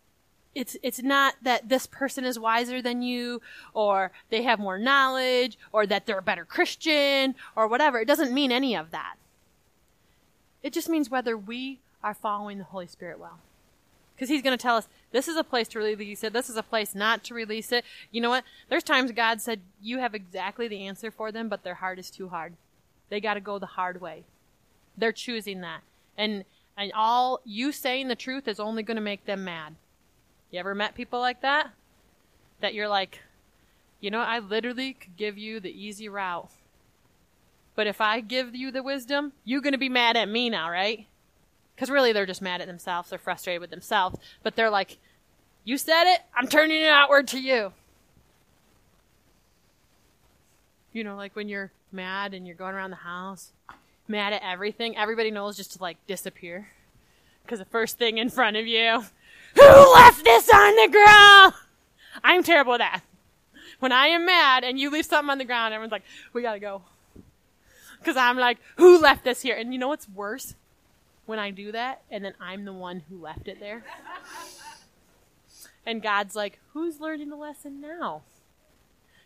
it's 0.55 0.79
it's 0.83 1.03
not 1.03 1.35
that 1.43 1.69
this 1.69 1.87
person 1.87 2.25
is 2.25 2.39
wiser 2.39 2.81
than 2.81 3.03
you 3.03 3.43
or 3.75 4.13
they 4.31 4.43
have 4.43 4.59
more 4.59 4.79
knowledge 4.79 5.59
or 5.73 5.87
that 5.87 6.07
they're 6.07 6.19
a 6.19 6.23
better 6.23 6.47
Christian 6.47 7.35
or 7.55 7.69
whatever. 7.69 7.99
It 8.01 8.07
doesn't 8.07 8.33
mean 8.33 8.51
any 8.51 8.75
of 8.75 8.93
that. 8.93 9.17
It 10.63 10.73
just 10.73 10.89
means 10.89 11.11
whether 11.11 11.37
we 11.37 11.81
are 12.03 12.15
following 12.15 12.57
the 12.57 12.65
Holy 12.65 12.87
Spirit 12.87 13.21
well. 13.21 13.41
Because 14.15 14.31
he's 14.31 14.43
going 14.43 14.57
to 14.57 14.63
tell 14.63 14.77
us 14.77 14.89
this 15.13 15.29
is 15.29 15.37
a 15.37 15.45
place 15.45 15.69
to 15.69 15.79
release 15.79 16.25
it, 16.25 16.33
this 16.33 16.49
is 16.49 16.57
a 16.57 16.63
place 16.63 16.95
not 16.95 17.25
to 17.25 17.35
release 17.35 17.73
it. 17.73 17.85
You 18.11 18.23
know 18.23 18.31
what? 18.31 18.45
There's 18.71 18.85
times 18.85 19.13
God 19.13 19.43
said 19.43 19.61
you 19.83 19.99
have 19.99 20.15
exactly 20.15 20.67
the 20.67 20.87
answer 20.87 21.11
for 21.11 21.31
them, 21.31 21.51
but 21.51 21.63
their 21.63 21.75
heart 21.75 21.99
is 21.99 22.11
too 22.11 22.31
hard. 22.31 22.55
They 23.09 23.21
got 23.21 23.35
to 23.35 23.41
go 23.41 23.59
the 23.59 23.67
hard 23.67 24.01
way. 24.01 24.25
They're 24.97 25.13
choosing 25.13 25.61
that. 25.61 25.81
And 26.17 26.45
and 26.77 26.93
all 26.95 27.41
you 27.45 27.73
saying 27.73 28.09
the 28.09 28.17
truth 28.17 28.49
is 28.49 28.59
only 28.59 28.83
going 28.83 28.97
to 28.97 29.01
make 29.01 29.27
them 29.27 29.45
mad. 29.45 29.77
You 30.51 30.61
ever 30.61 30.75
met 30.75 30.95
people 30.95 31.21
like 31.21 31.43
that? 31.43 31.71
That 32.61 32.75
you're 32.75 32.89
like, 32.89 33.21
you 34.01 34.11
know, 34.11 34.21
I 34.21 34.39
literally 34.39 34.95
could 34.95 35.17
give 35.17 35.39
you 35.39 35.61
the 35.61 35.71
easy 35.71 36.09
route. 36.09 36.49
But 37.77 37.87
if 37.87 38.01
I 38.01 38.21
give 38.21 38.55
you 38.55 38.71
the 38.71 38.83
wisdom, 38.83 39.33
you're 39.45 39.61
going 39.61 39.73
to 39.73 39.79
be 39.79 39.89
mad 39.89 40.17
at 40.17 40.29
me 40.29 40.51
now, 40.51 40.71
right? 40.71 41.07
Because 41.75 41.91
really, 41.91 42.13
they're 42.13 42.27
just 42.27 42.43
mad 42.43 42.61
at 42.61 42.67
themselves. 42.69 43.11
They're 43.11 43.19
frustrated 43.19 43.61
with 43.61 43.71
themselves. 43.71 44.19
But 44.43 44.55
they're 44.55 44.71
like, 44.71 44.99
you 45.65 45.77
said 45.77 46.05
it, 46.13 46.21
I'm 46.37 46.47
turning 46.47 46.83
it 46.83 46.89
outward 46.89 47.27
to 47.29 47.41
you. 47.41 47.73
You 50.93 51.03
know, 51.03 51.17
like 51.17 51.35
when 51.35 51.49
you're 51.49 51.73
mad 51.95 52.35
and 52.35 52.47
you're 52.47 52.57
going 52.57 52.75
around 52.75 52.91
the 52.91 52.97
house, 52.97 53.53
mad 54.09 54.33
at 54.33 54.43
everything, 54.43 54.97
everybody 54.97 55.31
knows 55.31 55.57
just 55.57 55.73
to 55.73 55.83
like 55.83 55.97
disappear. 56.07 56.69
Because 57.43 57.59
the 57.59 57.65
first 57.65 57.99
thing 57.99 58.19
in 58.19 58.29
front 58.29 58.57
of 58.57 58.67
you 58.67 59.05
who 59.55 59.95
left 59.95 60.25
this 60.25 60.51
on 60.51 60.77
the 60.77 60.89
ground? 60.91 61.55
I'm 62.23 62.43
terrible 62.43 62.75
at 62.75 62.79
that. 62.79 63.03
When 63.81 63.93
I 63.93 64.09
am 64.09 64.27
mad 64.27 64.65
and 64.65 64.79
you 64.79 64.91
leave 64.91 65.07
something 65.07 65.31
on 65.31 65.39
the 65.39 65.45
ground, 65.45 65.75
everyone's 65.75 65.93
like, 65.93 66.05
we 66.33 66.43
gotta 66.43 66.61
go. 66.61 66.83
Cause 68.05 68.17
I'm 68.17 68.37
like, 68.37 68.59
who 68.77 68.99
left 69.01 69.25
this 69.25 69.43
here? 69.43 69.57
And 69.57 69.73
you 69.73 69.79
know 69.79 69.89
what's 69.89 70.09
worse? 70.09 70.55
When 71.27 71.39
I 71.39 71.51
do 71.51 71.73
that 71.73 72.03
and 72.11 72.23
then 72.25 72.35
I'm 72.39 72.67
the 72.67 72.73
one 72.73 73.03
who 73.09 73.19
left 73.19 73.49
it 73.49 73.61
there. 73.61 73.83
and 75.87 76.03
God's 76.03 76.37
like, 76.37 76.59
who's 76.73 77.01
learning 77.01 77.31
the 77.31 77.37
lesson 77.37 77.81
now? 77.81 78.23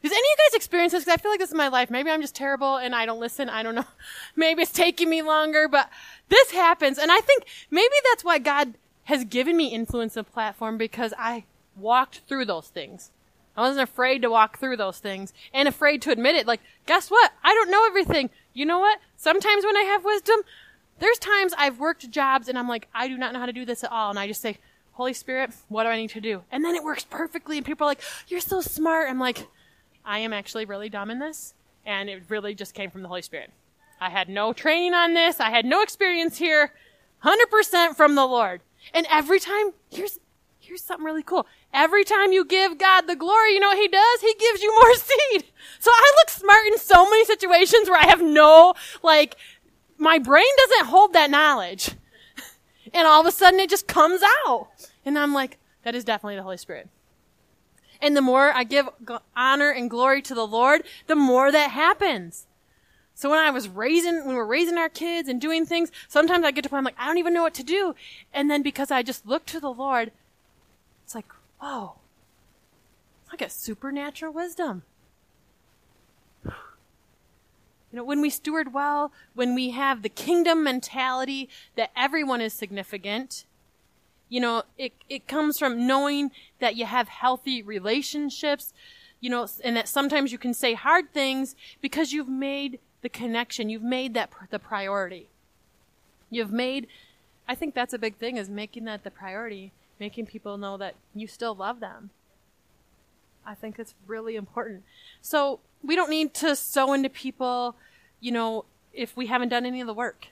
Does 0.02 0.12
any 0.12 0.20
of 0.20 0.24
you 0.24 0.36
guys 0.46 0.56
experience 0.56 0.92
this? 0.92 1.04
Because 1.04 1.18
I 1.18 1.22
feel 1.22 1.30
like 1.32 1.40
this 1.40 1.48
is 1.48 1.56
my 1.56 1.68
life. 1.68 1.90
Maybe 1.90 2.10
I'm 2.10 2.20
just 2.20 2.36
terrible 2.36 2.76
and 2.76 2.94
I 2.94 3.04
don't 3.04 3.18
listen. 3.18 3.48
I 3.48 3.62
don't 3.62 3.74
know. 3.74 3.84
Maybe 4.36 4.62
it's 4.62 4.72
taking 4.72 5.10
me 5.10 5.22
longer, 5.22 5.66
but 5.66 5.90
this 6.28 6.52
happens. 6.52 6.98
And 6.98 7.10
I 7.10 7.18
think 7.20 7.44
maybe 7.70 7.94
that's 8.10 8.22
why 8.22 8.38
God 8.38 8.74
has 9.04 9.24
given 9.24 9.56
me 9.56 9.68
influence 9.68 10.16
and 10.16 10.30
platform 10.30 10.76
because 10.76 11.14
I 11.18 11.44
walked 11.76 12.20
through 12.28 12.44
those 12.44 12.68
things. 12.68 13.10
I 13.56 13.62
wasn't 13.62 13.88
afraid 13.88 14.22
to 14.22 14.30
walk 14.30 14.60
through 14.60 14.76
those 14.76 14.98
things 14.98 15.32
and 15.52 15.66
afraid 15.66 16.02
to 16.02 16.12
admit 16.12 16.36
it. 16.36 16.46
Like, 16.46 16.60
guess 16.86 17.10
what? 17.10 17.32
I 17.42 17.54
don't 17.54 17.70
know 17.70 17.84
everything. 17.86 18.30
You 18.54 18.66
know 18.66 18.78
what? 18.78 19.00
Sometimes 19.16 19.64
when 19.64 19.76
I 19.76 19.82
have 19.82 20.04
wisdom, 20.04 20.40
there's 21.00 21.18
times 21.18 21.54
I've 21.58 21.80
worked 21.80 22.08
jobs 22.10 22.48
and 22.48 22.56
I'm 22.56 22.68
like, 22.68 22.86
I 22.94 23.08
do 23.08 23.18
not 23.18 23.32
know 23.32 23.40
how 23.40 23.46
to 23.46 23.52
do 23.52 23.64
this 23.64 23.82
at 23.82 23.90
all. 23.90 24.10
And 24.10 24.18
I 24.18 24.28
just 24.28 24.40
say, 24.40 24.58
Holy 24.92 25.12
Spirit, 25.12 25.50
what 25.68 25.84
do 25.84 25.88
I 25.88 25.96
need 25.96 26.10
to 26.10 26.20
do? 26.20 26.42
And 26.52 26.64
then 26.64 26.76
it 26.76 26.84
works 26.84 27.04
perfectly. 27.04 27.56
And 27.56 27.66
people 27.66 27.86
are 27.86 27.90
like, 27.90 28.02
you're 28.28 28.40
so 28.40 28.60
smart. 28.60 29.08
I'm 29.08 29.18
like, 29.18 29.46
I 30.08 30.20
am 30.20 30.32
actually 30.32 30.64
really 30.64 30.88
dumb 30.88 31.10
in 31.10 31.18
this. 31.18 31.54
And 31.84 32.08
it 32.08 32.22
really 32.28 32.54
just 32.54 32.74
came 32.74 32.90
from 32.90 33.02
the 33.02 33.08
Holy 33.08 33.22
Spirit. 33.22 33.52
I 34.00 34.08
had 34.08 34.28
no 34.28 34.52
training 34.52 34.94
on 34.94 35.12
this. 35.12 35.38
I 35.38 35.50
had 35.50 35.66
no 35.66 35.82
experience 35.82 36.38
here. 36.38 36.72
100% 37.24 37.94
from 37.94 38.14
the 38.14 38.24
Lord. 38.24 38.62
And 38.94 39.06
every 39.10 39.38
time, 39.38 39.72
here's, 39.90 40.18
here's 40.58 40.82
something 40.82 41.04
really 41.04 41.22
cool. 41.22 41.46
Every 41.74 42.04
time 42.04 42.32
you 42.32 42.44
give 42.44 42.78
God 42.78 43.02
the 43.02 43.16
glory, 43.16 43.52
you 43.52 43.60
know 43.60 43.68
what 43.68 43.78
he 43.78 43.88
does? 43.88 44.20
He 44.22 44.34
gives 44.34 44.62
you 44.62 44.72
more 44.74 44.94
seed. 44.94 45.44
So 45.78 45.90
I 45.92 46.14
look 46.16 46.30
smart 46.30 46.66
in 46.68 46.78
so 46.78 47.08
many 47.08 47.24
situations 47.26 47.90
where 47.90 48.00
I 48.00 48.06
have 48.06 48.22
no, 48.22 48.74
like, 49.02 49.36
my 49.98 50.18
brain 50.18 50.46
doesn't 50.68 50.86
hold 50.86 51.12
that 51.12 51.30
knowledge. 51.30 51.90
And 52.94 53.06
all 53.06 53.20
of 53.20 53.26
a 53.26 53.30
sudden 53.30 53.60
it 53.60 53.68
just 53.68 53.86
comes 53.86 54.22
out. 54.46 54.68
And 55.04 55.18
I'm 55.18 55.34
like, 55.34 55.58
that 55.82 55.94
is 55.94 56.04
definitely 56.04 56.36
the 56.36 56.42
Holy 56.42 56.56
Spirit. 56.56 56.88
And 58.00 58.16
the 58.16 58.22
more 58.22 58.52
I 58.52 58.64
give 58.64 58.88
honor 59.36 59.70
and 59.70 59.90
glory 59.90 60.22
to 60.22 60.34
the 60.34 60.46
Lord, 60.46 60.84
the 61.06 61.16
more 61.16 61.50
that 61.50 61.70
happens. 61.70 62.46
So 63.14 63.30
when 63.30 63.40
I 63.40 63.50
was 63.50 63.68
raising, 63.68 64.18
when 64.18 64.28
we 64.28 64.34
were 64.34 64.46
raising 64.46 64.78
our 64.78 64.88
kids 64.88 65.28
and 65.28 65.40
doing 65.40 65.66
things, 65.66 65.90
sometimes 66.06 66.44
I 66.44 66.52
get 66.52 66.62
to 66.62 66.70
point 66.70 66.78
I'm 66.78 66.84
like, 66.84 66.94
I 66.98 67.06
don't 67.06 67.18
even 67.18 67.34
know 67.34 67.42
what 67.42 67.54
to 67.54 67.64
do. 67.64 67.96
And 68.32 68.48
then 68.48 68.62
because 68.62 68.92
I 68.92 69.02
just 69.02 69.26
look 69.26 69.44
to 69.46 69.58
the 69.58 69.72
Lord, 69.72 70.12
it's 71.04 71.16
like, 71.16 71.26
whoa, 71.60 71.96
I 73.32 73.36
got 73.36 73.50
supernatural 73.50 74.32
wisdom. 74.32 74.84
You 77.90 77.96
know, 77.96 78.04
when 78.04 78.20
we 78.20 78.30
steward 78.30 78.72
well, 78.72 79.12
when 79.34 79.54
we 79.54 79.70
have 79.70 80.02
the 80.02 80.08
kingdom 80.08 80.62
mentality 80.62 81.48
that 81.74 81.90
everyone 81.96 82.40
is 82.40 82.52
significant, 82.52 83.46
you 84.28 84.40
know, 84.40 84.62
it, 84.76 84.92
it 85.08 85.26
comes 85.26 85.58
from 85.58 85.86
knowing 85.86 86.30
that 86.58 86.76
you 86.76 86.84
have 86.84 87.08
healthy 87.08 87.62
relationships, 87.62 88.72
you 89.20 89.30
know, 89.30 89.46
and 89.64 89.76
that 89.76 89.88
sometimes 89.88 90.32
you 90.32 90.38
can 90.38 90.54
say 90.54 90.74
hard 90.74 91.12
things 91.12 91.56
because 91.80 92.12
you've 92.12 92.28
made 92.28 92.78
the 93.02 93.08
connection. 93.08 93.68
You've 93.68 93.82
made 93.82 94.14
that 94.14 94.30
pr- 94.30 94.44
the 94.50 94.58
priority. 94.58 95.30
You've 96.30 96.52
made, 96.52 96.88
I 97.48 97.54
think 97.54 97.74
that's 97.74 97.94
a 97.94 97.98
big 97.98 98.16
thing 98.16 98.36
is 98.36 98.48
making 98.48 98.84
that 98.84 99.04
the 99.04 99.10
priority, 99.10 99.72
making 99.98 100.26
people 100.26 100.58
know 100.58 100.76
that 100.76 100.94
you 101.14 101.26
still 101.26 101.54
love 101.54 101.80
them. 101.80 102.10
I 103.46 103.54
think 103.54 103.78
it's 103.78 103.94
really 104.06 104.36
important. 104.36 104.82
So 105.22 105.60
we 105.82 105.96
don't 105.96 106.10
need 106.10 106.34
to 106.34 106.54
sow 106.54 106.92
into 106.92 107.08
people, 107.08 107.76
you 108.20 108.30
know, 108.30 108.66
if 108.92 109.16
we 109.16 109.26
haven't 109.26 109.48
done 109.48 109.64
any 109.64 109.80
of 109.80 109.86
the 109.86 109.94
work. 109.94 110.26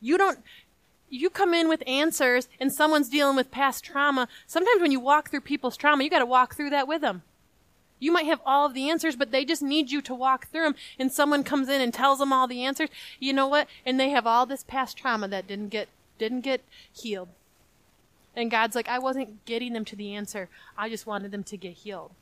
You 0.00 0.16
don't, 0.16 0.38
you 1.10 1.30
come 1.30 1.54
in 1.54 1.68
with 1.68 1.82
answers 1.86 2.48
and 2.60 2.72
someone's 2.72 3.08
dealing 3.08 3.36
with 3.36 3.50
past 3.50 3.84
trauma. 3.84 4.28
Sometimes 4.46 4.80
when 4.80 4.92
you 4.92 5.00
walk 5.00 5.30
through 5.30 5.40
people's 5.42 5.76
trauma, 5.76 6.04
you 6.04 6.10
got 6.10 6.18
to 6.18 6.26
walk 6.26 6.54
through 6.54 6.70
that 6.70 6.88
with 6.88 7.02
them. 7.02 7.22
You 8.00 8.12
might 8.12 8.26
have 8.26 8.40
all 8.46 8.66
of 8.66 8.74
the 8.74 8.88
answers, 8.88 9.16
but 9.16 9.32
they 9.32 9.44
just 9.44 9.62
need 9.62 9.90
you 9.90 10.00
to 10.02 10.14
walk 10.14 10.48
through 10.48 10.64
them. 10.64 10.74
And 10.98 11.10
someone 11.12 11.42
comes 11.42 11.68
in 11.68 11.80
and 11.80 11.92
tells 11.92 12.20
them 12.20 12.32
all 12.32 12.46
the 12.46 12.64
answers. 12.64 12.90
You 13.18 13.32
know 13.32 13.48
what? 13.48 13.68
And 13.84 13.98
they 13.98 14.10
have 14.10 14.26
all 14.26 14.46
this 14.46 14.62
past 14.62 14.96
trauma 14.96 15.28
that 15.28 15.46
didn't 15.46 15.68
get 15.68 15.88
didn't 16.18 16.40
get 16.40 16.62
healed. 16.92 17.28
And 18.36 18.50
God's 18.50 18.76
like, 18.76 18.88
I 18.88 18.98
wasn't 18.98 19.44
getting 19.46 19.72
them 19.72 19.84
to 19.86 19.96
the 19.96 20.14
answer. 20.14 20.48
I 20.76 20.88
just 20.88 21.06
wanted 21.06 21.32
them 21.32 21.44
to 21.44 21.56
get 21.56 21.72
healed. 21.72 22.12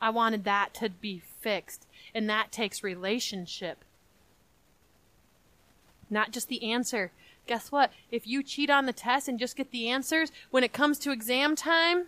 I 0.00 0.10
wanted 0.10 0.44
that 0.44 0.74
to 0.74 0.88
be 0.88 1.22
fixed. 1.40 1.86
And 2.14 2.28
that 2.28 2.52
takes 2.52 2.82
relationship. 2.82 3.84
Not 6.10 6.32
just 6.32 6.48
the 6.48 6.70
answer. 6.70 7.12
Guess 7.46 7.70
what? 7.70 7.92
If 8.10 8.26
you 8.26 8.42
cheat 8.42 8.70
on 8.70 8.86
the 8.86 8.92
test 8.92 9.28
and 9.28 9.38
just 9.38 9.56
get 9.56 9.70
the 9.70 9.88
answers, 9.88 10.32
when 10.50 10.64
it 10.64 10.72
comes 10.72 10.98
to 11.00 11.12
exam 11.12 11.54
time, 11.54 12.06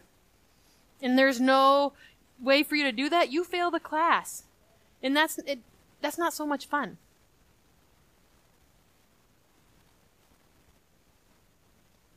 and 1.01 1.17
there's 1.17 1.41
no 1.41 1.93
way 2.41 2.63
for 2.63 2.75
you 2.75 2.85
to 2.85 2.93
do 2.93 3.09
that, 3.09 3.31
you 3.31 3.45
fail 3.45 3.71
the 3.71 3.81
class. 3.81 4.45
And 5.03 5.17
that's 5.17 5.39
it, 5.39 5.61
that's 6.01 6.19
not 6.19 6.35
so 6.35 6.45
much 6.45 6.67
fun. 6.67 6.99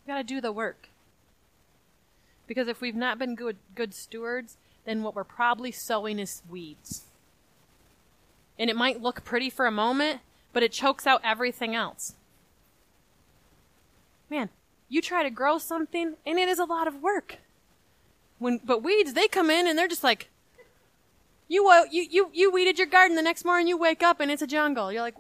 You 0.06 0.14
got 0.14 0.18
to 0.18 0.24
do 0.24 0.42
the 0.42 0.52
work. 0.52 0.90
Because 2.48 2.68
if 2.68 2.82
we've 2.82 2.96
not 2.96 3.20
been 3.20 3.36
good 3.36 3.58
good 3.76 3.94
stewards, 3.94 4.58
then 4.86 5.04
what 5.04 5.16
we're 5.16 5.24
probably 5.24 5.72
sowing 5.72 6.18
is 6.18 6.42
weeds. 6.50 7.04
And 8.58 8.70
it 8.70 8.76
might 8.76 9.02
look 9.02 9.24
pretty 9.24 9.52
for 9.52 9.68
a 9.68 9.72
moment, 9.72 10.22
but 10.54 10.64
it 10.64 10.72
chokes 10.72 11.06
out 11.06 11.22
everything 11.24 11.76
else. 11.76 12.16
Man, 14.32 14.50
you 14.88 15.02
try 15.02 15.24
to 15.24 15.30
grow 15.30 15.58
something 15.58 16.16
and 16.26 16.40
it 16.40 16.48
is 16.48 16.58
a 16.58 16.64
lot 16.64 16.88
of 16.88 17.02
work. 17.02 17.40
When, 18.40 18.62
but 18.64 18.82
weeds, 18.82 19.14
they 19.14 19.28
come 19.28 19.50
in 19.50 19.68
and 19.68 19.78
they're 19.78 19.90
just 19.90 20.06
like, 20.06 20.30
you, 21.50 21.70
you, 21.92 22.08
you, 22.10 22.30
you 22.34 22.50
weeded 22.50 22.80
your 22.80 22.88
garden 22.88 23.18
the 23.18 23.22
next 23.22 23.44
morning, 23.44 23.68
you 23.68 23.78
wake 23.78 24.02
up 24.02 24.22
and 24.22 24.32
it's 24.32 24.42
a 24.42 24.48
jungle. 24.48 24.90
You're 24.90 25.02
like, 25.02 25.18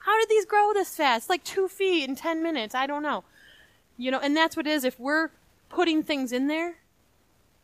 how 0.00 0.18
did 0.20 0.28
these 0.28 0.44
grow 0.44 0.74
this 0.74 0.94
fast? 0.94 1.30
Like 1.30 1.42
two 1.42 1.68
feet 1.68 2.06
in 2.06 2.14
10 2.14 2.42
minutes. 2.42 2.74
I 2.74 2.86
don't 2.86 3.02
know. 3.02 3.24
You 3.96 4.10
know, 4.10 4.20
and 4.20 4.36
that's 4.36 4.58
what 4.58 4.66
it 4.66 4.70
is. 4.70 4.84
If 4.84 5.00
we're 5.00 5.30
putting 5.70 6.02
things 6.02 6.30
in 6.30 6.46
there 6.46 6.76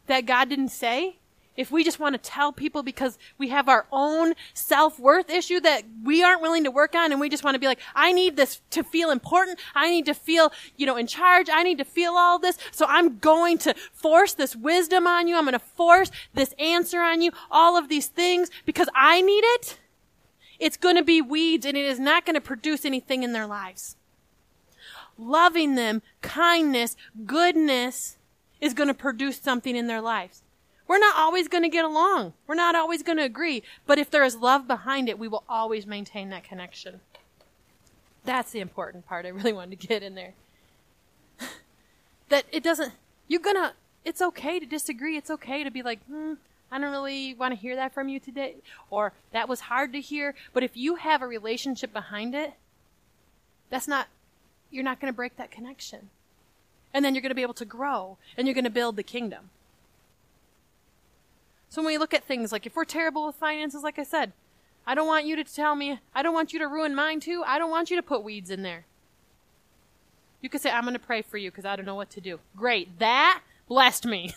that 0.07 0.24
God 0.24 0.49
didn't 0.49 0.70
say, 0.70 1.18
if 1.57 1.70
we 1.70 1.84
just 1.84 1.98
want 1.98 2.14
to 2.14 2.18
tell 2.18 2.52
people 2.52 2.82
because 2.82 3.18
we 3.38 3.48
have 3.48 3.68
our 3.68 3.86
own 3.90 4.34
self-worth 4.54 5.30
issue 5.30 5.61
that 5.61 5.82
we 6.04 6.22
aren't 6.22 6.42
willing 6.42 6.64
to 6.64 6.70
work 6.70 6.94
on 6.94 7.12
and 7.12 7.20
we 7.20 7.28
just 7.28 7.44
want 7.44 7.54
to 7.54 7.59
be 7.59 7.66
like, 7.66 7.80
I 7.94 8.12
need 8.12 8.36
this 8.36 8.61
to 8.70 8.82
feel 8.82 9.11
important. 9.11 9.59
I 9.74 9.90
need 9.90 10.07
to 10.07 10.14
feel, 10.14 10.52
you 10.76 10.86
know, 10.86 10.96
in 10.96 11.07
charge. 11.07 11.48
I 11.52 11.62
need 11.62 11.78
to 11.78 11.84
feel 11.84 12.12
all 12.12 12.38
this. 12.38 12.59
So 12.70 12.86
I'm 12.88 13.18
going 13.18 13.59
to 13.59 13.74
force 13.92 14.34
this 14.34 14.54
wisdom 14.54 15.07
on 15.07 15.28
you. 15.28 15.36
I'm 15.36 15.44
going 15.44 15.52
to 15.52 15.59
force 15.59 16.11
this 16.34 16.54
answer 16.59 17.00
on 17.00 17.22
you. 17.22 17.32
All 17.50 17.76
of 17.76 17.88
these 17.88 18.07
things 18.07 18.50
because 18.64 18.88
I 18.94 19.22
need 19.22 19.44
it. 19.44 19.78
It's 20.59 20.76
going 20.76 20.96
to 20.96 21.02
be 21.02 21.20
weeds 21.20 21.66
and 21.66 21.76
it 21.76 21.84
is 21.84 22.00
not 22.00 22.24
going 22.24 22.34
to 22.34 22.40
produce 22.40 22.84
anything 22.84 23.22
in 23.22 23.32
their 23.32 23.46
lives. 23.46 23.96
Loving 25.18 25.74
them, 25.74 26.02
kindness, 26.22 26.96
goodness 27.24 28.16
is 28.61 28.74
going 28.74 28.88
to 28.88 28.94
produce 28.94 29.38
something 29.38 29.76
in 29.76 29.86
their 29.86 30.00
lives. 30.00 30.42
We're 30.89 30.99
not 30.99 31.16
always 31.16 31.49
going 31.49 31.64
to 31.64 31.68
get 31.68 31.84
along. 31.84 32.34
We're 32.47 32.55
not 32.55 32.74
always 32.74 33.03
going 33.03 33.18
to 33.18 33.24
agree. 33.24 33.62
But 33.87 33.99
if 33.99 34.11
there 34.11 34.24
is 34.24 34.37
love 34.37 34.68
behind 34.68 35.09
it, 35.09 35.18
we 35.18 35.28
will 35.28 35.45
always 35.49 35.87
maintain 35.87 36.30
that 36.30 36.45
connection. 36.45 37.01
That's 38.24 38.53
the 38.53 38.61
important 38.61 39.07
part 39.07 39.26
I 39.26 39.30
really 39.30 39.53
wanted 39.53 39.80
to 39.80 39.87
get 39.87 40.03
in 40.03 40.14
there. 40.14 40.34
that 42.28 42.45
it 42.53 42.62
doesn't, 42.62 42.93
you're 43.26 43.41
going 43.41 43.57
to, 43.57 43.72
it's 44.05 44.22
okay 44.22 44.61
to 44.61 44.66
disagree. 44.66 45.16
It's 45.16 45.30
okay 45.30 45.64
to 45.64 45.70
be 45.70 45.82
like, 45.82 46.05
hmm, 46.05 46.34
I 46.70 46.78
don't 46.78 46.93
really 46.93 47.34
want 47.34 47.53
to 47.53 47.61
hear 47.61 47.74
that 47.76 47.93
from 47.93 48.09
you 48.09 48.20
today. 48.20 48.57
Or 48.91 49.12
that 49.32 49.49
was 49.49 49.61
hard 49.61 49.93
to 49.93 50.01
hear. 50.01 50.34
But 50.53 50.62
if 50.62 50.76
you 50.76 50.97
have 50.97 51.20
a 51.20 51.26
relationship 51.26 51.93
behind 51.93 52.34
it, 52.34 52.55
that's 53.70 53.89
not, 53.89 54.07
you're 54.70 54.84
not 54.84 55.01
going 55.01 55.12
to 55.12 55.16
break 55.16 55.37
that 55.37 55.51
connection. 55.51 56.11
And 56.95 57.05
then 57.05 57.14
you're 57.14 57.22
going 57.22 57.30
to 57.30 57.37
be 57.37 57.43
able 57.43 57.55
to 57.55 57.64
grow 57.64 58.18
and 58.37 58.47
you're 58.47 58.55
going 58.55 58.64
to 58.64 58.70
build 58.70 58.97
the 58.97 59.03
kingdom. 59.03 59.51
So 61.68 61.82
when 61.82 61.92
we 61.92 61.98
look 61.98 62.14
at 62.14 62.24
things 62.24 62.52
like 62.52 62.66
if 62.66 62.76
we're 62.76 62.84
terrible 62.84 63.26
with 63.26 63.36
finances, 63.36 63.82
like 63.82 63.98
I 63.98 64.04
said, 64.04 64.32
I 64.86 64.94
don't 64.94 65.06
want 65.06 65.26
you 65.26 65.36
to 65.36 65.44
tell 65.44 65.74
me, 65.74 65.98
I 66.14 66.22
don't 66.22 66.34
want 66.34 66.52
you 66.52 66.58
to 66.60 66.68
ruin 66.68 66.94
mine 66.94 67.20
too. 67.20 67.42
I 67.46 67.58
don't 67.58 67.70
want 67.70 67.90
you 67.90 67.96
to 67.96 68.02
put 68.02 68.22
weeds 68.22 68.50
in 68.50 68.62
there. 68.62 68.86
You 70.40 70.48
could 70.48 70.60
say, 70.60 70.70
I'm 70.70 70.84
going 70.84 70.94
to 70.94 71.00
pray 71.00 71.22
for 71.22 71.38
you 71.38 71.50
because 71.50 71.64
I 71.64 71.74
don't 71.74 71.86
know 71.86 71.96
what 71.96 72.10
to 72.10 72.20
do. 72.20 72.38
Great. 72.54 72.98
That 73.00 73.42
blessed 73.68 74.06
me. 74.06 74.34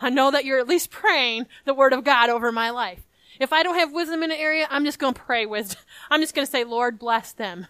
I 0.00 0.10
know 0.10 0.30
that 0.30 0.44
you're 0.44 0.58
at 0.58 0.68
least 0.68 0.90
praying 0.90 1.46
the 1.64 1.74
word 1.74 1.92
of 1.92 2.04
God 2.04 2.30
over 2.30 2.50
my 2.50 2.70
life. 2.70 3.02
If 3.38 3.52
I 3.52 3.62
don't 3.62 3.78
have 3.78 3.92
wisdom 3.92 4.22
in 4.22 4.30
an 4.30 4.38
area, 4.38 4.66
I'm 4.70 4.84
just 4.84 4.98
going 4.98 5.14
to 5.14 5.20
pray 5.20 5.44
wisdom. 5.44 5.80
I'm 6.10 6.20
just 6.20 6.34
going 6.34 6.46
to 6.46 6.50
say, 6.50 6.64
Lord, 6.64 6.98
bless 6.98 7.32
them. 7.32 7.66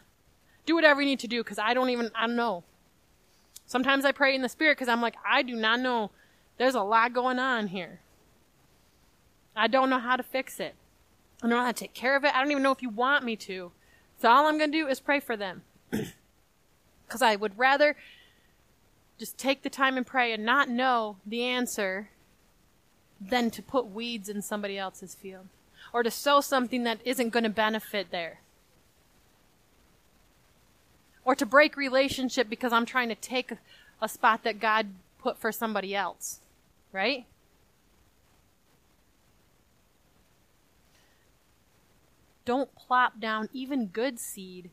Do 0.66 0.74
whatever 0.74 1.00
you 1.00 1.08
need 1.08 1.20
to 1.20 1.28
do 1.28 1.42
because 1.42 1.58
I 1.58 1.74
don't 1.74 1.90
even, 1.90 2.10
I 2.14 2.26
don't 2.26 2.36
know. 2.36 2.64
Sometimes 3.66 4.04
I 4.04 4.12
pray 4.12 4.34
in 4.34 4.42
the 4.42 4.48
spirit 4.48 4.76
because 4.76 4.88
I'm 4.88 5.00
like, 5.00 5.16
I 5.26 5.42
do 5.42 5.56
not 5.56 5.80
know. 5.80 6.10
There's 6.58 6.74
a 6.74 6.82
lot 6.82 7.12
going 7.12 7.38
on 7.38 7.68
here. 7.68 8.00
I 9.56 9.66
don't 9.68 9.90
know 9.90 9.98
how 9.98 10.16
to 10.16 10.22
fix 10.22 10.60
it. 10.60 10.74
I 11.42 11.46
don't 11.46 11.50
know 11.50 11.64
how 11.64 11.72
to 11.72 11.72
take 11.72 11.94
care 11.94 12.16
of 12.16 12.24
it. 12.24 12.34
I 12.34 12.40
don't 12.40 12.50
even 12.50 12.62
know 12.62 12.72
if 12.72 12.82
you 12.82 12.88
want 12.88 13.24
me 13.24 13.36
to. 13.36 13.72
So 14.20 14.28
all 14.30 14.46
I'm 14.46 14.58
going 14.58 14.72
to 14.72 14.78
do 14.78 14.86
is 14.86 15.00
pray 15.00 15.20
for 15.20 15.36
them. 15.36 15.62
Because 17.06 17.20
I 17.20 17.36
would 17.36 17.58
rather 17.58 17.96
just 19.18 19.36
take 19.36 19.62
the 19.62 19.68
time 19.70 19.98
and 19.98 20.06
pray 20.06 20.32
and 20.32 20.42
not 20.42 20.70
know 20.70 21.18
the 21.26 21.42
answer 21.42 22.08
than 23.20 23.50
to 23.50 23.62
put 23.62 23.90
weeds 23.90 24.28
in 24.30 24.40
somebody 24.40 24.78
else's 24.78 25.14
field 25.14 25.46
or 25.92 26.02
to 26.02 26.10
sow 26.10 26.40
something 26.40 26.82
that 26.84 26.98
isn't 27.04 27.30
going 27.30 27.44
to 27.44 27.50
benefit 27.50 28.10
there. 28.10 28.40
Or 31.24 31.34
to 31.34 31.46
break 31.46 31.76
relationship 31.76 32.48
because 32.48 32.72
I'm 32.72 32.86
trying 32.86 33.10
to 33.10 33.14
take 33.14 33.52
a, 33.52 33.58
a 34.02 34.08
spot 34.08 34.42
that 34.42 34.58
God 34.58 34.88
put 35.18 35.38
for 35.38 35.52
somebody 35.52 35.94
else. 35.94 36.40
Right? 36.92 37.26
Don't 42.44 42.74
plop 42.74 43.20
down 43.20 43.48
even 43.52 43.86
good 43.86 44.18
seed 44.18 44.70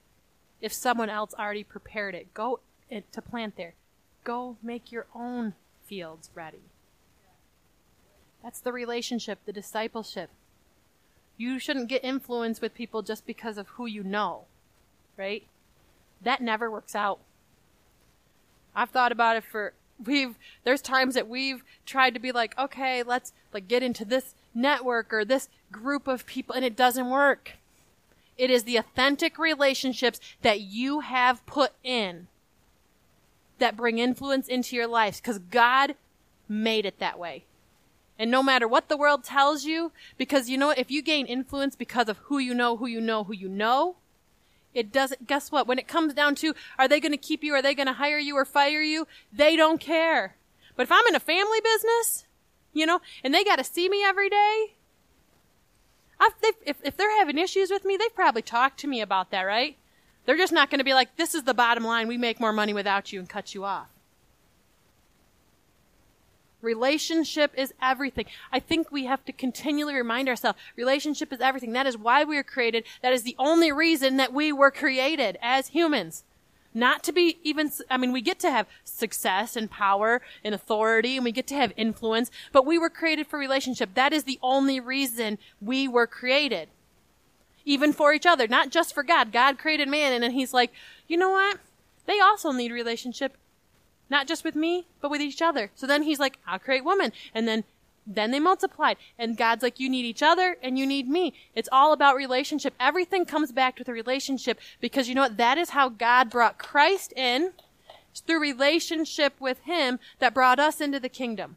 if 0.61 0.73
someone 0.73 1.09
else 1.09 1.33
already 1.37 1.63
prepared 1.63 2.15
it. 2.15 2.33
Go 2.33 2.59
eh, 2.89 3.01
to 3.11 3.21
plant 3.21 3.55
there. 3.55 3.73
Go 4.23 4.57
make 4.61 4.91
your 4.91 5.07
own 5.15 5.53
fields 5.85 6.29
ready. 6.35 6.61
That's 8.43 8.59
the 8.59 8.71
relationship, 8.71 9.39
the 9.45 9.53
discipleship. 9.53 10.29
You 11.37 11.59
shouldn't 11.59 11.89
get 11.89 12.03
influence 12.03 12.61
with 12.61 12.73
people 12.73 13.01
just 13.01 13.25
because 13.25 13.57
of 13.57 13.69
who 13.69 13.85
you 13.85 14.03
know, 14.03 14.45
right? 15.17 15.43
That 16.21 16.41
never 16.41 16.69
works 16.69 16.95
out. 16.95 17.19
I've 18.75 18.89
thought 18.89 19.11
about 19.11 19.37
it 19.37 19.43
for 19.43 19.73
we've 20.03 20.35
there's 20.63 20.81
times 20.81 21.13
that 21.15 21.27
we've 21.27 21.63
tried 21.85 22.13
to 22.13 22.19
be 22.19 22.31
like, 22.31 22.57
okay, 22.57 23.03
let's 23.03 23.33
like 23.53 23.67
get 23.67 23.83
into 23.83 24.05
this 24.05 24.33
network 24.53 25.13
or 25.13 25.25
this 25.25 25.49
group 25.71 26.07
of 26.07 26.25
people 26.25 26.55
and 26.55 26.65
it 26.65 26.75
doesn't 26.75 27.09
work. 27.09 27.53
It 28.41 28.49
is 28.49 28.63
the 28.63 28.77
authentic 28.77 29.37
relationships 29.37 30.19
that 30.41 30.61
you 30.61 31.01
have 31.01 31.45
put 31.45 31.73
in 31.83 32.25
that 33.59 33.77
bring 33.77 33.99
influence 33.99 34.47
into 34.47 34.75
your 34.75 34.87
life 34.87 35.21
because 35.21 35.37
God 35.37 35.93
made 36.49 36.87
it 36.87 36.97
that 36.97 37.19
way. 37.19 37.45
And 38.17 38.31
no 38.31 38.41
matter 38.41 38.67
what 38.67 38.89
the 38.89 38.97
world 38.97 39.23
tells 39.23 39.65
you, 39.65 39.91
because 40.17 40.49
you 40.49 40.57
know 40.57 40.71
if 40.71 40.89
you 40.89 41.03
gain 41.03 41.27
influence 41.27 41.75
because 41.75 42.09
of 42.09 42.17
who 42.17 42.39
you 42.39 42.55
know, 42.55 42.77
who 42.77 42.87
you 42.87 42.99
know, 42.99 43.25
who 43.25 43.33
you 43.33 43.47
know, 43.47 43.97
it 44.73 44.91
doesn't, 44.91 45.27
guess 45.27 45.51
what? 45.51 45.67
When 45.67 45.77
it 45.77 45.87
comes 45.87 46.15
down 46.15 46.33
to, 46.37 46.55
are 46.79 46.87
they 46.87 46.99
going 46.99 47.11
to 47.11 47.17
keep 47.17 47.43
you? 47.43 47.53
Are 47.53 47.61
they 47.61 47.75
going 47.75 47.85
to 47.85 47.93
hire 47.93 48.17
you 48.17 48.35
or 48.35 48.43
fire 48.43 48.81
you? 48.81 49.05
They 49.31 49.55
don't 49.55 49.79
care. 49.79 50.35
But 50.75 50.87
if 50.87 50.91
I'm 50.91 51.05
in 51.05 51.15
a 51.15 51.19
family 51.19 51.59
business, 51.63 52.25
you 52.73 52.87
know, 52.87 53.01
and 53.23 53.35
they 53.35 53.43
got 53.43 53.57
to 53.57 53.63
see 53.63 53.87
me 53.87 54.03
every 54.03 54.29
day, 54.29 54.73
if, 56.65 56.77
if 56.83 56.97
they're 56.97 57.17
having 57.17 57.37
issues 57.37 57.69
with 57.69 57.85
me, 57.85 57.97
they've 57.97 58.15
probably 58.15 58.41
talked 58.41 58.79
to 58.81 58.87
me 58.87 59.01
about 59.01 59.31
that, 59.31 59.43
right? 59.43 59.77
They're 60.25 60.37
just 60.37 60.53
not 60.53 60.69
going 60.69 60.79
to 60.79 60.85
be 60.85 60.93
like, 60.93 61.15
this 61.17 61.33
is 61.33 61.43
the 61.43 61.53
bottom 61.53 61.83
line. 61.83 62.07
We 62.07 62.17
make 62.17 62.39
more 62.39 62.53
money 62.53 62.73
without 62.73 63.11
you 63.11 63.19
and 63.19 63.27
cut 63.27 63.55
you 63.55 63.63
off. 63.63 63.87
Relationship 66.61 67.51
is 67.57 67.73
everything. 67.81 68.25
I 68.51 68.59
think 68.59 68.91
we 68.91 69.05
have 69.05 69.25
to 69.25 69.31
continually 69.31 69.95
remind 69.95 70.29
ourselves 70.29 70.59
relationship 70.75 71.33
is 71.33 71.41
everything. 71.41 71.73
That 71.73 71.87
is 71.87 71.97
why 71.97 72.23
we 72.23 72.35
were 72.35 72.43
created. 72.43 72.83
That 73.01 73.13
is 73.13 73.23
the 73.23 73.35
only 73.39 73.71
reason 73.71 74.17
that 74.17 74.31
we 74.31 74.51
were 74.51 74.69
created 74.69 75.39
as 75.41 75.69
humans. 75.69 76.23
Not 76.73 77.03
to 77.03 77.11
be 77.11 77.37
even, 77.43 77.71
I 77.89 77.97
mean, 77.97 78.11
we 78.11 78.21
get 78.21 78.39
to 78.39 78.51
have 78.51 78.67
success 78.83 79.55
and 79.55 79.69
power 79.69 80.21
and 80.43 80.55
authority 80.55 81.17
and 81.17 81.25
we 81.25 81.31
get 81.31 81.47
to 81.47 81.55
have 81.55 81.73
influence, 81.75 82.31
but 82.51 82.65
we 82.65 82.77
were 82.77 82.89
created 82.89 83.27
for 83.27 83.37
relationship. 83.37 83.93
That 83.93 84.13
is 84.13 84.23
the 84.23 84.39
only 84.41 84.79
reason 84.79 85.37
we 85.59 85.87
were 85.87 86.07
created. 86.07 86.69
Even 87.65 87.93
for 87.93 88.13
each 88.13 88.25
other, 88.25 88.47
not 88.47 88.69
just 88.69 88.93
for 88.93 89.03
God. 89.03 89.31
God 89.31 89.59
created 89.59 89.87
man 89.87 90.13
and 90.13 90.23
then 90.23 90.31
he's 90.31 90.53
like, 90.53 90.71
you 91.07 91.17
know 91.17 91.29
what? 91.31 91.57
They 92.05 92.19
also 92.19 92.51
need 92.51 92.71
relationship. 92.71 93.35
Not 94.09 94.27
just 94.27 94.43
with 94.43 94.55
me, 94.55 94.87
but 94.99 95.11
with 95.11 95.21
each 95.21 95.41
other. 95.41 95.71
So 95.75 95.87
then 95.87 96.03
he's 96.03 96.19
like, 96.19 96.37
I'll 96.45 96.59
create 96.59 96.83
woman. 96.83 97.11
And 97.33 97.47
then 97.47 97.63
then 98.15 98.31
they 98.31 98.39
multiplied. 98.39 98.97
And 99.17 99.37
God's 99.37 99.63
like, 99.63 99.79
you 99.79 99.89
need 99.89 100.05
each 100.05 100.23
other 100.23 100.57
and 100.61 100.77
you 100.77 100.85
need 100.85 101.07
me. 101.07 101.33
It's 101.55 101.69
all 101.71 101.93
about 101.93 102.15
relationship. 102.15 102.73
Everything 102.79 103.25
comes 103.25 103.51
back 103.51 103.75
to 103.77 103.83
the 103.83 103.93
relationship 103.93 104.59
because 104.79 105.07
you 105.09 105.15
know 105.15 105.21
what? 105.21 105.37
That 105.37 105.57
is 105.57 105.71
how 105.71 105.89
God 105.89 106.29
brought 106.29 106.57
Christ 106.57 107.13
in. 107.15 107.51
Through 108.27 108.41
relationship 108.41 109.39
with 109.39 109.61
Him 109.61 109.97
that 110.19 110.33
brought 110.33 110.59
us 110.59 110.81
into 110.81 110.99
the 110.99 111.07
kingdom. 111.07 111.55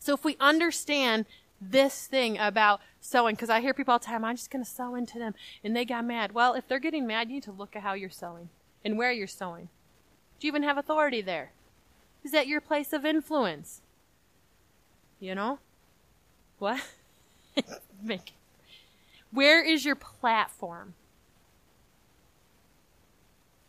So 0.00 0.12
if 0.12 0.24
we 0.24 0.36
understand 0.40 1.24
this 1.60 2.08
thing 2.08 2.36
about 2.36 2.80
sowing, 3.00 3.36
because 3.36 3.48
I 3.50 3.60
hear 3.60 3.72
people 3.72 3.92
all 3.92 4.00
the 4.00 4.06
time, 4.06 4.24
I'm 4.24 4.34
just 4.34 4.50
going 4.50 4.64
to 4.64 4.68
sow 4.68 4.96
into 4.96 5.20
them, 5.20 5.34
and 5.62 5.76
they 5.76 5.84
got 5.84 6.04
mad. 6.04 6.32
Well, 6.32 6.54
if 6.54 6.66
they're 6.66 6.80
getting 6.80 7.06
mad, 7.06 7.28
you 7.28 7.34
need 7.34 7.44
to 7.44 7.52
look 7.52 7.76
at 7.76 7.82
how 7.82 7.92
you're 7.92 8.10
sowing 8.10 8.48
and 8.84 8.98
where 8.98 9.12
you're 9.12 9.28
sowing. 9.28 9.68
Do 10.40 10.48
you 10.48 10.50
even 10.50 10.64
have 10.64 10.78
authority 10.78 11.22
there? 11.22 11.52
Is 12.24 12.32
that 12.32 12.48
your 12.48 12.60
place 12.60 12.92
of 12.92 13.04
influence? 13.04 13.81
You 15.22 15.36
know? 15.36 15.60
What? 16.58 16.80
Make 18.02 18.32
Where 19.30 19.64
is 19.64 19.84
your 19.84 19.94
platform? 19.94 20.94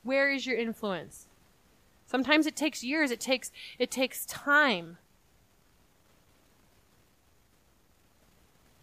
Where 0.02 0.32
is 0.32 0.48
your 0.48 0.58
influence? 0.58 1.28
Sometimes 2.08 2.48
it 2.48 2.56
takes 2.56 2.84
years, 2.84 3.12
it 3.12 3.20
takes 3.20 3.52
it 3.78 3.92
takes 3.92 4.26
time. 4.26 4.98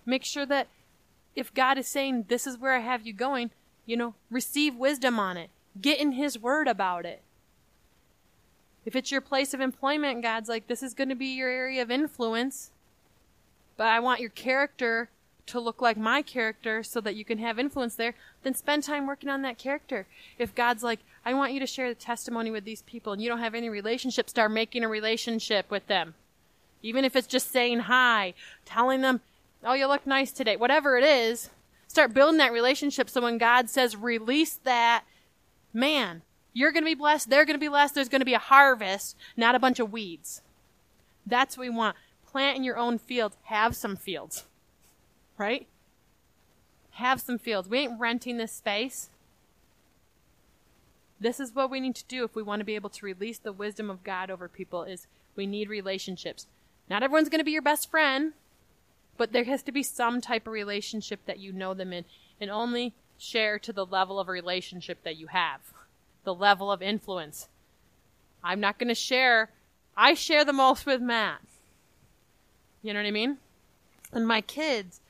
Make 0.07 0.25
sure 0.25 0.47
that 0.47 0.69
if 1.35 1.53
God 1.53 1.77
is 1.77 1.89
saying 1.89 2.27
this 2.29 2.47
is 2.47 2.57
where 2.57 2.77
I 2.77 2.81
have 2.81 3.05
you 3.05 3.13
going, 3.13 3.51
you 3.85 3.97
know, 3.97 4.15
receive 4.31 4.77
wisdom 4.77 5.19
on 5.19 5.37
it. 5.37 5.51
Get 5.81 5.99
in 5.99 6.13
his 6.13 6.39
word 6.39 6.69
about 6.69 7.05
it. 7.05 7.23
If 8.85 8.97
it's 8.97 9.13
your 9.13 9.21
place 9.21 9.53
of 9.55 9.61
employment, 9.61 10.23
God's 10.23 10.49
like, 10.49 10.67
this 10.67 10.83
is 10.83 10.95
going 10.95 11.11
to 11.11 11.15
be 11.15 11.27
your 11.27 11.51
area 11.51 11.83
of 11.83 11.91
influence, 11.91 12.71
but 13.77 13.87
I 13.87 14.01
want 14.01 14.21
your 14.21 14.31
character 14.31 15.11
to 15.47 15.61
look 15.61 15.83
like 15.83 15.97
my 15.97 16.23
character 16.23 16.83
so 16.83 17.01
that 17.01 17.17
you 17.17 17.25
can 17.25 17.39
have 17.39 17.59
influence 17.59 17.97
there, 17.97 18.15
then 18.43 18.55
spend 18.55 18.85
time 18.85 19.07
working 19.07 19.29
on 19.29 19.43
that 19.43 19.59
character. 19.59 20.07
If 20.39 20.55
God's 20.55 20.83
like, 20.83 21.01
I 21.25 21.35
want 21.35 21.53
you 21.53 21.61
to 21.61 21.67
share 21.67 21.89
the 21.89 21.95
testimony 21.95 22.51
with 22.51 22.65
these 22.65 22.83
people 22.83 23.13
and 23.13 23.21
you 23.21 23.29
don't 23.29 23.41
have 23.41 23.55
any 23.55 23.69
relationship, 23.69 24.31
start 24.31 24.53
making 24.53 24.85
a 24.85 24.89
relationship 24.89 25.71
with 25.71 25.87
them. 25.87 26.15
Even 26.83 27.05
if 27.05 27.15
it's 27.15 27.27
just 27.27 27.51
saying 27.51 27.81
hi, 27.81 28.33
telling 28.65 29.03
them, 29.03 29.21
oh, 29.65 29.75
you 29.75 29.87
look 29.87 30.07
nice 30.07 30.33
today, 30.33 30.57
whatever 30.57 30.97
it 30.97 31.05
is, 31.05 31.51
start 31.87 32.15
building 32.15 32.39
that 32.39 32.53
relationship 32.53 33.11
so 33.11 33.21
when 33.21 33.37
God 33.37 33.69
says 33.69 33.97
release 33.97 34.55
that, 34.65 35.05
man, 35.75 36.23
you're 36.53 36.73
going 36.73 36.83
to 36.83 36.91
be 36.91 36.95
blessed, 36.95 37.31
they're 37.31 37.45
going 37.45 37.55
to 37.55 37.61
be 37.61 37.69
blessed, 37.69 37.95
there's 37.95 38.09
going 38.09 38.21
to 38.21 38.27
be 38.27 38.35
a 38.35 38.39
harvest, 38.39 39.17
not 39.37 39.55
a 39.55 39.59
bunch 39.59 39.79
of 39.79 39.93
weeds. 39.93 40.43
That's 41.27 41.57
what 41.57 41.65
we 41.65 41.71
want. 41.71 41.97
Plant 42.27 42.57
in 42.57 42.65
your 42.65 42.77
own 42.77 42.99
fields. 42.99 43.37
Have 43.45 43.77
some 43.77 43.97
fields. 43.97 44.45
Right? 45.37 45.67
Have 46.93 47.21
some 47.21 47.39
fields. 47.39 47.69
We 47.69 47.79
ain't 47.79 48.01
renting 48.01 48.37
this 48.37 48.53
space. 48.53 49.11
This 51.21 51.39
is 51.39 51.55
what 51.55 51.71
we 51.71 51.81
need 51.81 51.97
to 51.97 52.05
do 52.07 52.25
if 52.25 52.35
we 52.35 52.43
want 52.43 52.61
to 52.61 52.65
be 52.65 52.75
able 52.75 52.91
to 52.91 53.07
release 53.07 53.39
the 53.39 53.53
wisdom 53.53 53.91
of 53.91 54.03
God 54.03 54.31
over 54.31 54.49
people 54.49 54.85
is 54.85 55.07
we 55.37 55.47
need 55.47 55.69
relationships. 55.69 56.47
Not 56.89 57.03
everyone's 57.03 57.29
going 57.29 57.41
to 57.41 57.45
be 57.45 57.53
your 57.53 57.63
best 57.63 57.91
friend, 57.91 58.33
but 59.19 59.33
there 59.33 59.45
has 59.45 59.63
to 59.65 59.73
be 59.73 59.83
some 59.83 60.21
type 60.21 60.47
of 60.47 60.53
relationship 60.53 61.21
that 61.27 61.39
you 61.39 61.53
know 61.53 61.75
them 61.75 61.93
in 61.93 62.07
and 62.41 62.51
only 62.51 62.95
share 63.19 63.59
to 63.59 63.73
the 63.73 63.85
level 63.85 64.19
of 64.19 64.29
relationship 64.29 65.03
that 65.05 65.19
you 65.19 65.27
have, 65.27 65.61
the 66.25 66.35
level 66.35 66.71
of 66.71 66.83
influence. 66.83 67.49
I'm 68.43 68.61
not 68.61 68.79
going 68.79 68.89
to 68.89 68.95
share. 68.95 69.51
I 69.97 70.15
share 70.15 70.45
the 70.45 70.53
most 70.53 70.87
with 70.87 71.01
Matt. 71.01 71.41
You 72.83 72.93
know 72.93 73.01
what 73.01 73.07
I 73.07 73.13
mean? 73.13 73.39
And 74.13 74.27
my 74.27 74.41
kids, 74.41 75.01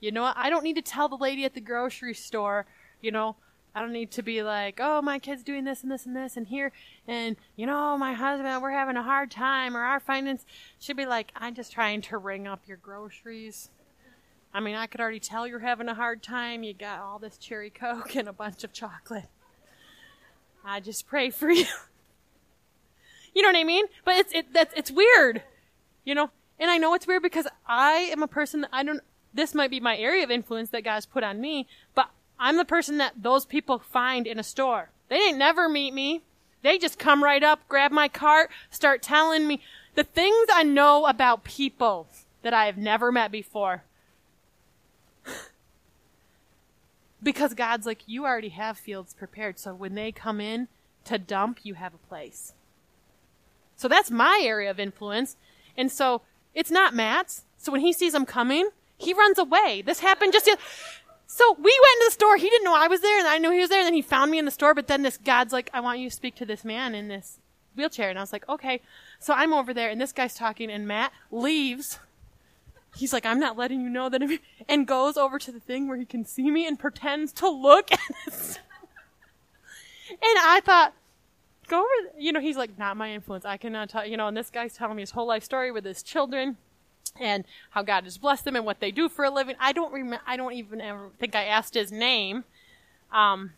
you 0.00 0.12
know? 0.12 0.32
I 0.34 0.48
don't 0.50 0.62
need 0.62 0.76
to 0.76 0.82
tell 0.82 1.08
the 1.08 1.16
lady 1.16 1.44
at 1.44 1.54
the 1.54 1.60
grocery 1.60 2.14
store, 2.14 2.66
you 3.00 3.10
know, 3.10 3.36
I 3.76 3.80
don't 3.80 3.92
need 3.92 4.10
to 4.12 4.22
be 4.22 4.42
like, 4.42 4.80
oh, 4.82 5.02
my 5.02 5.18
kid's 5.18 5.42
doing 5.42 5.64
this 5.64 5.82
and 5.82 5.92
this 5.92 6.06
and 6.06 6.16
this 6.16 6.38
and 6.38 6.46
here, 6.46 6.72
and 7.06 7.36
you 7.56 7.66
know, 7.66 7.98
my 7.98 8.14
husband, 8.14 8.62
we're 8.62 8.70
having 8.70 8.96
a 8.96 9.02
hard 9.02 9.30
time, 9.30 9.76
or 9.76 9.80
our 9.80 10.00
finance 10.00 10.46
should 10.78 10.96
be 10.96 11.04
like, 11.04 11.30
I'm 11.36 11.54
just 11.54 11.72
trying 11.72 12.00
to 12.02 12.16
ring 12.16 12.46
up 12.46 12.62
your 12.66 12.78
groceries. 12.78 13.68
I 14.54 14.60
mean, 14.60 14.76
I 14.76 14.86
could 14.86 15.02
already 15.02 15.20
tell 15.20 15.46
you're 15.46 15.58
having 15.58 15.90
a 15.90 15.94
hard 15.94 16.22
time. 16.22 16.62
You 16.62 16.72
got 16.72 17.00
all 17.00 17.18
this 17.18 17.36
cherry 17.36 17.68
coke 17.68 18.16
and 18.16 18.28
a 18.30 18.32
bunch 18.32 18.64
of 18.64 18.72
chocolate. 18.72 19.28
I 20.66 20.80
just 20.80 21.06
pray 21.06 21.30
for 21.30 21.50
you. 21.50 21.64
you 23.34 23.42
know 23.42 23.48
what 23.48 23.56
I 23.56 23.64
mean? 23.64 23.86
But 24.04 24.16
it's 24.16 24.32
it 24.32 24.52
that's 24.52 24.74
it's 24.76 24.90
weird, 24.90 25.42
you 26.04 26.14
know. 26.14 26.30
And 26.58 26.70
I 26.70 26.78
know 26.78 26.94
it's 26.94 27.06
weird 27.06 27.22
because 27.22 27.46
I 27.66 28.10
am 28.12 28.22
a 28.22 28.28
person 28.28 28.62
that 28.62 28.70
I 28.72 28.82
don't. 28.82 29.00
This 29.32 29.54
might 29.54 29.70
be 29.70 29.80
my 29.80 29.96
area 29.96 30.24
of 30.24 30.30
influence 30.30 30.70
that 30.70 30.84
God's 30.84 31.06
put 31.06 31.22
on 31.22 31.40
me, 31.40 31.68
but 31.94 32.10
I'm 32.40 32.56
the 32.56 32.64
person 32.64 32.98
that 32.98 33.22
those 33.22 33.46
people 33.46 33.78
find 33.78 34.26
in 34.26 34.38
a 34.38 34.42
store. 34.42 34.90
They 35.08 35.16
ain't 35.16 35.38
never 35.38 35.68
meet 35.68 35.94
me. 35.94 36.22
They 36.62 36.78
just 36.78 36.98
come 36.98 37.22
right 37.22 37.42
up, 37.42 37.68
grab 37.68 37.92
my 37.92 38.08
cart, 38.08 38.50
start 38.70 39.02
telling 39.02 39.46
me 39.46 39.60
the 39.94 40.04
things 40.04 40.48
I 40.52 40.64
know 40.64 41.06
about 41.06 41.44
people 41.44 42.08
that 42.42 42.52
I 42.52 42.66
have 42.66 42.76
never 42.76 43.12
met 43.12 43.30
before. 43.30 43.84
Because 47.26 47.54
God's 47.54 47.86
like, 47.86 48.02
you 48.06 48.24
already 48.24 48.50
have 48.50 48.78
fields 48.78 49.12
prepared. 49.12 49.58
So 49.58 49.74
when 49.74 49.96
they 49.96 50.12
come 50.12 50.40
in 50.40 50.68
to 51.06 51.18
dump, 51.18 51.58
you 51.64 51.74
have 51.74 51.92
a 51.92 51.98
place. 51.98 52.54
So 53.74 53.88
that's 53.88 54.12
my 54.12 54.40
area 54.44 54.70
of 54.70 54.78
influence. 54.78 55.36
And 55.76 55.90
so 55.90 56.22
it's 56.54 56.70
not 56.70 56.94
Matt's. 56.94 57.44
So 57.58 57.72
when 57.72 57.80
he 57.80 57.92
sees 57.92 58.12
them 58.12 58.26
coming, 58.26 58.68
he 58.96 59.12
runs 59.12 59.38
away. 59.38 59.82
This 59.84 59.98
happened 59.98 60.34
just. 60.34 60.48
So 61.26 61.52
we 61.54 61.62
went 61.62 62.00
to 62.00 62.04
the 62.06 62.12
store. 62.12 62.36
He 62.36 62.48
didn't 62.48 62.64
know 62.64 62.76
I 62.76 62.86
was 62.86 63.00
there, 63.00 63.18
and 63.18 63.26
I 63.26 63.38
knew 63.38 63.50
he 63.50 63.58
was 63.58 63.70
there. 63.70 63.80
And 63.80 63.86
then 63.86 63.94
he 63.94 64.02
found 64.02 64.30
me 64.30 64.38
in 64.38 64.44
the 64.44 64.52
store. 64.52 64.72
But 64.72 64.86
then 64.86 65.02
this 65.02 65.16
God's 65.16 65.52
like, 65.52 65.68
I 65.74 65.80
want 65.80 65.98
you 65.98 66.08
to 66.08 66.14
speak 66.14 66.36
to 66.36 66.46
this 66.46 66.64
man 66.64 66.94
in 66.94 67.08
this 67.08 67.40
wheelchair. 67.74 68.08
And 68.08 68.20
I 68.20 68.22
was 68.22 68.32
like, 68.32 68.48
okay. 68.48 68.82
So 69.18 69.34
I'm 69.34 69.52
over 69.52 69.74
there, 69.74 69.90
and 69.90 70.00
this 70.00 70.12
guy's 70.12 70.34
talking, 70.34 70.70
and 70.70 70.86
Matt 70.86 71.10
leaves. 71.32 71.98
He's 72.96 73.12
like, 73.12 73.26
I'm 73.26 73.38
not 73.38 73.56
letting 73.56 73.80
you 73.82 73.90
know 73.90 74.08
that, 74.08 74.22
I'm, 74.22 74.38
and 74.68 74.86
goes 74.86 75.16
over 75.16 75.38
to 75.38 75.52
the 75.52 75.60
thing 75.60 75.86
where 75.86 75.96
he 75.96 76.04
can 76.04 76.24
see 76.24 76.50
me 76.50 76.66
and 76.66 76.78
pretends 76.78 77.32
to 77.34 77.48
look 77.48 77.90
and 80.10 80.20
I 80.22 80.60
thought, 80.64 80.94
go 81.68 81.78
over, 81.78 82.18
you 82.18 82.32
know, 82.32 82.40
he's 82.40 82.56
like, 82.56 82.78
not 82.78 82.96
my 82.96 83.12
influence. 83.12 83.44
I 83.44 83.56
cannot 83.56 83.90
tell, 83.90 84.06
you 84.06 84.16
know, 84.16 84.28
and 84.28 84.36
this 84.36 84.50
guy's 84.50 84.74
telling 84.74 84.96
me 84.96 85.02
his 85.02 85.10
whole 85.10 85.26
life 85.26 85.44
story 85.44 85.70
with 85.70 85.84
his 85.84 86.02
children 86.02 86.56
and 87.18 87.44
how 87.70 87.82
God 87.82 88.04
has 88.04 88.18
blessed 88.18 88.44
them 88.44 88.56
and 88.56 88.64
what 88.64 88.80
they 88.80 88.90
do 88.90 89.08
for 89.08 89.24
a 89.24 89.30
living. 89.30 89.56
I 89.58 89.72
don't 89.72 89.92
remember. 89.92 90.22
I 90.26 90.36
don't 90.36 90.52
even 90.52 90.80
ever 90.80 91.10
think 91.18 91.34
I 91.34 91.44
asked 91.44 91.74
his 91.74 91.90
name. 91.90 92.44
Um, 93.12 93.52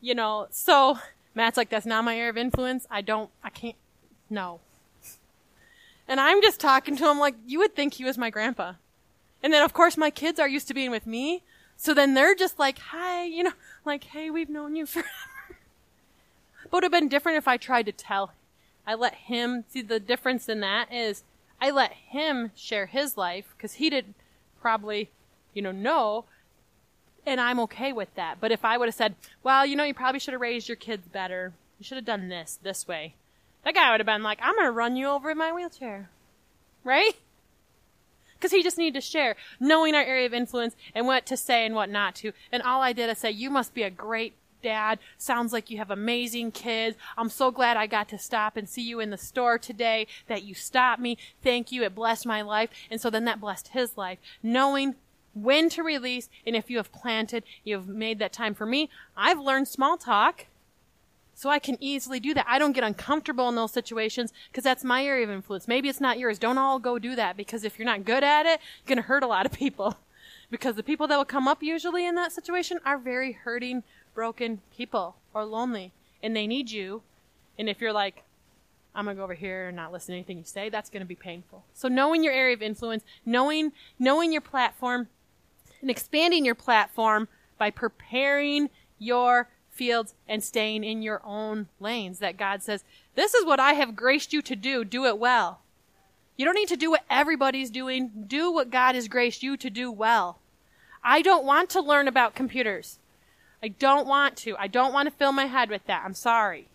you 0.00 0.14
know, 0.14 0.46
so 0.50 0.98
Matt's 1.34 1.56
like, 1.56 1.68
that's 1.68 1.86
not 1.86 2.04
my 2.04 2.16
area 2.16 2.30
of 2.30 2.36
influence. 2.36 2.86
I 2.90 3.00
don't. 3.00 3.30
I 3.42 3.50
can't. 3.50 3.76
No. 4.30 4.60
And 6.08 6.20
I'm 6.20 6.42
just 6.42 6.60
talking 6.60 6.96
to 6.96 7.10
him 7.10 7.18
like 7.18 7.34
you 7.46 7.58
would 7.58 7.74
think 7.74 7.94
he 7.94 8.04
was 8.04 8.16
my 8.16 8.30
grandpa. 8.30 8.74
And 9.42 9.52
then 9.52 9.62
of 9.62 9.72
course 9.72 9.96
my 9.96 10.10
kids 10.10 10.38
are 10.38 10.48
used 10.48 10.68
to 10.68 10.74
being 10.74 10.90
with 10.90 11.06
me, 11.06 11.42
so 11.76 11.92
then 11.92 12.14
they're 12.14 12.34
just 12.34 12.58
like, 12.58 12.78
hi, 12.78 13.24
you 13.24 13.44
know, 13.44 13.52
like, 13.84 14.04
hey, 14.04 14.30
we've 14.30 14.48
known 14.48 14.76
you 14.76 14.86
forever. 14.86 15.08
but 15.48 16.66
it 16.66 16.72
would 16.72 16.82
have 16.84 16.92
been 16.92 17.08
different 17.08 17.38
if 17.38 17.46
I 17.46 17.56
tried 17.56 17.86
to 17.86 17.92
tell. 17.92 18.32
I 18.86 18.94
let 18.94 19.14
him 19.14 19.64
see 19.68 19.82
the 19.82 20.00
difference 20.00 20.48
in 20.48 20.60
that 20.60 20.92
is 20.92 21.22
I 21.60 21.70
let 21.70 21.92
him 21.92 22.52
share 22.54 22.86
his 22.86 23.16
life 23.16 23.54
because 23.56 23.74
he 23.74 23.90
didn't 23.90 24.14
probably, 24.60 25.10
you 25.54 25.62
know, 25.62 25.72
know. 25.72 26.24
And 27.24 27.40
I'm 27.40 27.58
okay 27.60 27.92
with 27.92 28.14
that. 28.14 28.38
But 28.40 28.52
if 28.52 28.64
I 28.64 28.78
would 28.78 28.86
have 28.86 28.94
said, 28.94 29.16
well, 29.42 29.66
you 29.66 29.74
know, 29.74 29.82
you 29.82 29.94
probably 29.94 30.20
should 30.20 30.32
have 30.32 30.40
raised 30.40 30.68
your 30.68 30.76
kids 30.76 31.08
better. 31.08 31.52
You 31.78 31.84
should 31.84 31.96
have 31.96 32.04
done 32.04 32.28
this, 32.28 32.58
this 32.62 32.86
way. 32.86 33.14
That 33.66 33.74
guy 33.74 33.90
would 33.90 33.98
have 33.98 34.06
been 34.06 34.22
like, 34.22 34.38
I'm 34.40 34.54
going 34.54 34.68
to 34.68 34.70
run 34.70 34.94
you 34.94 35.08
over 35.08 35.28
in 35.28 35.38
my 35.38 35.52
wheelchair. 35.52 36.08
Right? 36.84 37.16
Because 38.34 38.52
he 38.52 38.62
just 38.62 38.78
needed 38.78 38.94
to 38.94 39.00
share, 39.00 39.34
knowing 39.58 39.92
our 39.92 40.04
area 40.04 40.24
of 40.24 40.32
influence 40.32 40.76
and 40.94 41.04
what 41.04 41.26
to 41.26 41.36
say 41.36 41.66
and 41.66 41.74
what 41.74 41.90
not 41.90 42.14
to. 42.16 42.30
And 42.52 42.62
all 42.62 42.80
I 42.80 42.92
did 42.92 43.10
is 43.10 43.18
say, 43.18 43.32
you 43.32 43.50
must 43.50 43.74
be 43.74 43.82
a 43.82 43.90
great 43.90 44.34
dad. 44.62 45.00
Sounds 45.18 45.52
like 45.52 45.68
you 45.68 45.78
have 45.78 45.90
amazing 45.90 46.52
kids. 46.52 46.96
I'm 47.18 47.28
so 47.28 47.50
glad 47.50 47.76
I 47.76 47.88
got 47.88 48.08
to 48.10 48.18
stop 48.18 48.56
and 48.56 48.68
see 48.68 48.82
you 48.82 49.00
in 49.00 49.10
the 49.10 49.18
store 49.18 49.58
today, 49.58 50.06
that 50.28 50.44
you 50.44 50.54
stopped 50.54 51.02
me. 51.02 51.18
Thank 51.42 51.72
you. 51.72 51.82
It 51.82 51.96
blessed 51.96 52.24
my 52.24 52.42
life. 52.42 52.70
And 52.88 53.00
so 53.00 53.10
then 53.10 53.24
that 53.24 53.40
blessed 53.40 53.68
his 53.68 53.96
life. 53.96 54.20
Knowing 54.44 54.94
when 55.34 55.70
to 55.70 55.82
release 55.82 56.28
and 56.46 56.54
if 56.54 56.70
you 56.70 56.76
have 56.76 56.92
planted, 56.92 57.42
you 57.64 57.74
have 57.74 57.88
made 57.88 58.20
that 58.20 58.32
time 58.32 58.54
for 58.54 58.64
me. 58.64 58.90
I've 59.16 59.40
learned 59.40 59.66
small 59.66 59.96
talk. 59.96 60.46
So 61.36 61.50
I 61.50 61.58
can 61.58 61.76
easily 61.80 62.18
do 62.18 62.32
that. 62.32 62.46
I 62.48 62.58
don't 62.58 62.72
get 62.72 62.82
uncomfortable 62.82 63.48
in 63.50 63.56
those 63.56 63.70
situations 63.70 64.32
because 64.50 64.64
that's 64.64 64.82
my 64.82 65.04
area 65.04 65.24
of 65.24 65.30
influence. 65.30 65.68
Maybe 65.68 65.90
it's 65.90 66.00
not 66.00 66.18
yours. 66.18 66.38
Don't 66.38 66.56
all 66.56 66.78
go 66.78 66.98
do 66.98 67.14
that 67.14 67.36
because 67.36 67.62
if 67.62 67.78
you're 67.78 67.86
not 67.86 68.06
good 68.06 68.24
at 68.24 68.46
it, 68.46 68.58
you're 68.80 68.88
going 68.88 68.96
to 68.96 69.02
hurt 69.02 69.22
a 69.22 69.26
lot 69.26 69.44
of 69.44 69.52
people. 69.52 69.98
because 70.50 70.76
the 70.76 70.82
people 70.82 71.06
that 71.06 71.16
will 71.16 71.26
come 71.26 71.46
up 71.46 71.62
usually 71.62 72.06
in 72.06 72.14
that 72.14 72.32
situation 72.32 72.80
are 72.86 72.96
very 72.96 73.32
hurting, 73.32 73.82
broken 74.14 74.62
people 74.74 75.16
or 75.34 75.44
lonely 75.44 75.92
and 76.22 76.34
they 76.34 76.46
need 76.46 76.70
you. 76.70 77.02
And 77.58 77.68
if 77.68 77.80
you're 77.82 77.92
like, 77.92 78.22
I'm 78.94 79.04
going 79.04 79.16
to 79.16 79.20
go 79.20 79.24
over 79.24 79.34
here 79.34 79.68
and 79.68 79.76
not 79.76 79.92
listen 79.92 80.12
to 80.12 80.16
anything 80.16 80.38
you 80.38 80.44
say, 80.44 80.70
that's 80.70 80.88
going 80.88 81.02
to 81.02 81.06
be 81.06 81.14
painful. 81.14 81.64
So 81.74 81.86
knowing 81.86 82.24
your 82.24 82.32
area 82.32 82.54
of 82.54 82.62
influence, 82.62 83.04
knowing, 83.26 83.72
knowing 83.98 84.32
your 84.32 84.40
platform 84.40 85.08
and 85.82 85.90
expanding 85.90 86.46
your 86.46 86.54
platform 86.54 87.28
by 87.58 87.70
preparing 87.70 88.70
your 88.98 89.48
fields 89.76 90.14
and 90.26 90.42
staying 90.42 90.82
in 90.82 91.02
your 91.02 91.20
own 91.24 91.68
lanes 91.78 92.18
that 92.18 92.36
God 92.36 92.62
says, 92.62 92.82
this 93.14 93.34
is 93.34 93.44
what 93.44 93.60
I 93.60 93.74
have 93.74 93.94
graced 93.94 94.32
you 94.32 94.42
to 94.42 94.56
do. 94.56 94.84
Do 94.84 95.04
it 95.04 95.18
well. 95.18 95.60
You 96.36 96.44
don't 96.44 96.54
need 96.54 96.68
to 96.68 96.76
do 96.76 96.90
what 96.90 97.04
everybody's 97.08 97.70
doing. 97.70 98.10
Do 98.26 98.50
what 98.50 98.70
God 98.70 98.94
has 98.94 99.08
graced 99.08 99.42
you 99.42 99.56
to 99.56 99.70
do 99.70 99.90
well. 99.90 100.38
I 101.02 101.22
don't 101.22 101.44
want 101.44 101.70
to 101.70 101.80
learn 101.80 102.08
about 102.08 102.34
computers. 102.34 102.98
I 103.62 103.68
don't 103.68 104.06
want 104.06 104.36
to. 104.38 104.56
I 104.58 104.66
don't 104.66 104.92
want 104.92 105.08
to 105.08 105.14
fill 105.14 105.32
my 105.32 105.46
head 105.46 105.70
with 105.70 105.86
that. 105.86 106.02
I'm 106.04 106.14
sorry. 106.14 106.68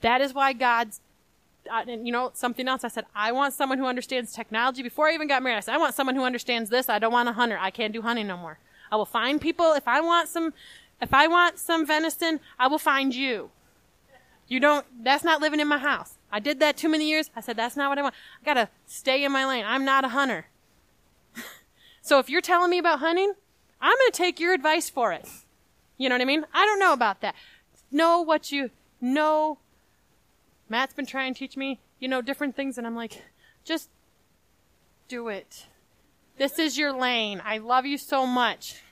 That 0.00 0.20
is 0.20 0.34
why 0.34 0.52
God's, 0.52 1.00
uh, 1.70 1.84
and 1.86 2.06
you 2.06 2.12
know, 2.12 2.30
something 2.34 2.66
else. 2.66 2.84
I 2.84 2.88
said, 2.88 3.04
I 3.14 3.30
want 3.32 3.54
someone 3.54 3.78
who 3.78 3.86
understands 3.86 4.32
technology. 4.32 4.82
Before 4.82 5.08
I 5.08 5.14
even 5.14 5.28
got 5.28 5.42
married, 5.42 5.56
I 5.56 5.60
said, 5.60 5.74
I 5.74 5.78
want 5.78 5.94
someone 5.94 6.16
who 6.16 6.24
understands 6.24 6.70
this. 6.70 6.88
I 6.88 6.98
don't 6.98 7.12
want 7.12 7.28
a 7.28 7.32
hunter. 7.32 7.58
I 7.60 7.70
can't 7.70 7.92
do 7.92 8.02
hunting 8.02 8.26
no 8.26 8.36
more. 8.36 8.58
I 8.90 8.96
will 8.96 9.06
find 9.06 9.40
people. 9.40 9.74
If 9.74 9.86
I 9.86 10.00
want 10.00 10.28
some, 10.28 10.54
if 11.00 11.14
I 11.14 11.26
want 11.26 11.58
some 11.58 11.86
venison, 11.86 12.40
I 12.58 12.66
will 12.66 12.78
find 12.78 13.14
you. 13.14 13.50
You 14.48 14.60
don't, 14.60 14.86
that's 15.04 15.24
not 15.24 15.40
living 15.40 15.60
in 15.60 15.68
my 15.68 15.78
house. 15.78 16.18
I 16.32 16.40
did 16.40 16.58
that 16.60 16.76
too 16.76 16.88
many 16.88 17.08
years. 17.08 17.30
I 17.36 17.40
said, 17.40 17.56
that's 17.56 17.76
not 17.76 17.90
what 17.90 17.98
I 17.98 18.02
want. 18.02 18.14
I 18.40 18.44
gotta 18.44 18.68
stay 18.86 19.22
in 19.22 19.30
my 19.32 19.46
lane. 19.46 19.64
I'm 19.66 19.84
not 19.84 20.04
a 20.04 20.08
hunter. 20.08 20.46
so 22.02 22.18
if 22.18 22.30
you're 22.30 22.40
telling 22.40 22.70
me 22.70 22.78
about 22.78 23.00
hunting, 23.00 23.34
I'm 23.80 23.96
to 23.96 24.10
take 24.12 24.40
your 24.40 24.54
advice 24.54 24.88
for 24.90 25.12
it. 25.12 25.28
You 25.98 26.08
know 26.08 26.14
what 26.14 26.22
I 26.22 26.26
mean? 26.26 26.46
I 26.54 26.64
don't 26.64 26.78
know 26.78 26.92
about 26.92 27.20
that. 27.20 27.34
Know 27.90 28.20
what 28.20 28.50
you 28.50 28.70
know. 29.00 29.58
Matt's 30.68 30.94
been 30.94 31.06
trying 31.06 31.34
to 31.34 31.38
teach 31.38 31.56
me, 31.56 31.80
you 31.98 32.08
know, 32.08 32.22
different 32.22 32.56
things, 32.56 32.78
and 32.78 32.86
I'm 32.86 32.96
like, 32.96 33.22
just 33.64 33.88
do 35.08 35.28
it. 35.28 35.66
This 36.36 36.58
is 36.58 36.78
your 36.78 36.92
lane. 36.92 37.42
I 37.44 37.58
love 37.58 37.86
you 37.86 37.98
so 37.98 38.26
much. 38.26 38.82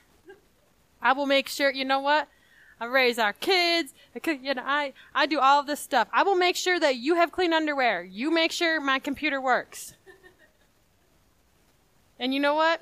I 1.07 1.13
will 1.13 1.25
make 1.25 1.47
sure, 1.47 1.71
you 1.71 1.85
know 1.85 2.01
what? 2.01 2.27
I 2.81 2.85
raise 2.85 3.17
our 3.17 3.31
kids. 3.31 3.93
I 4.13 4.19
cook, 4.19 4.39
you 4.43 4.53
know, 4.53 4.63
I, 4.65 4.91
I 5.15 5.25
do 5.25 5.39
all 5.39 5.61
of 5.61 5.65
this 5.65 5.79
stuff. 5.79 6.09
I 6.11 6.23
will 6.23 6.35
make 6.35 6.57
sure 6.57 6.77
that 6.81 6.97
you 6.97 7.15
have 7.15 7.31
clean 7.31 7.53
underwear. 7.53 8.03
You 8.03 8.29
make 8.29 8.51
sure 8.51 8.81
my 8.81 8.99
computer 8.99 9.39
works. 9.39 9.93
And 12.19 12.33
you 12.33 12.41
know 12.41 12.55
what? 12.55 12.81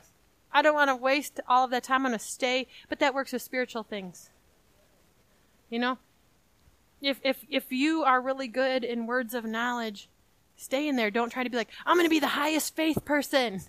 I 0.52 0.64
don't 0.64 0.74
want 0.74 0.90
to 0.90 0.96
waste 0.96 1.40
all 1.48 1.66
of 1.66 1.70
that 1.70 1.84
time. 1.84 2.04
I'm 2.04 2.14
going 2.14 2.18
to 2.18 2.26
stay, 2.26 2.68
but 2.90 2.98
that 2.98 3.14
works 3.14 3.32
with 3.32 3.44
spiritual 3.44 3.84
things. 3.84 4.32
You 5.70 5.78
know? 5.78 6.00
If, 7.04 7.20
if, 7.24 7.46
if 7.48 7.72
you 7.72 8.04
are 8.04 8.20
really 8.20 8.48
good 8.48 8.84
in 8.84 9.06
words 9.06 9.36
of 9.36 9.46
knowledge, 9.46 10.10
stay 10.58 10.88
in 10.88 10.96
there. 10.96 11.12
Don't 11.12 11.30
try 11.30 11.44
to 11.44 11.50
be 11.52 11.58
like, 11.58 11.70
I'm 11.86 11.96
going 11.96 12.08
to 12.08 12.10
be 12.10 12.20
the 12.20 12.28
highest 12.28 12.76
faith 12.76 13.06
person. 13.06 13.62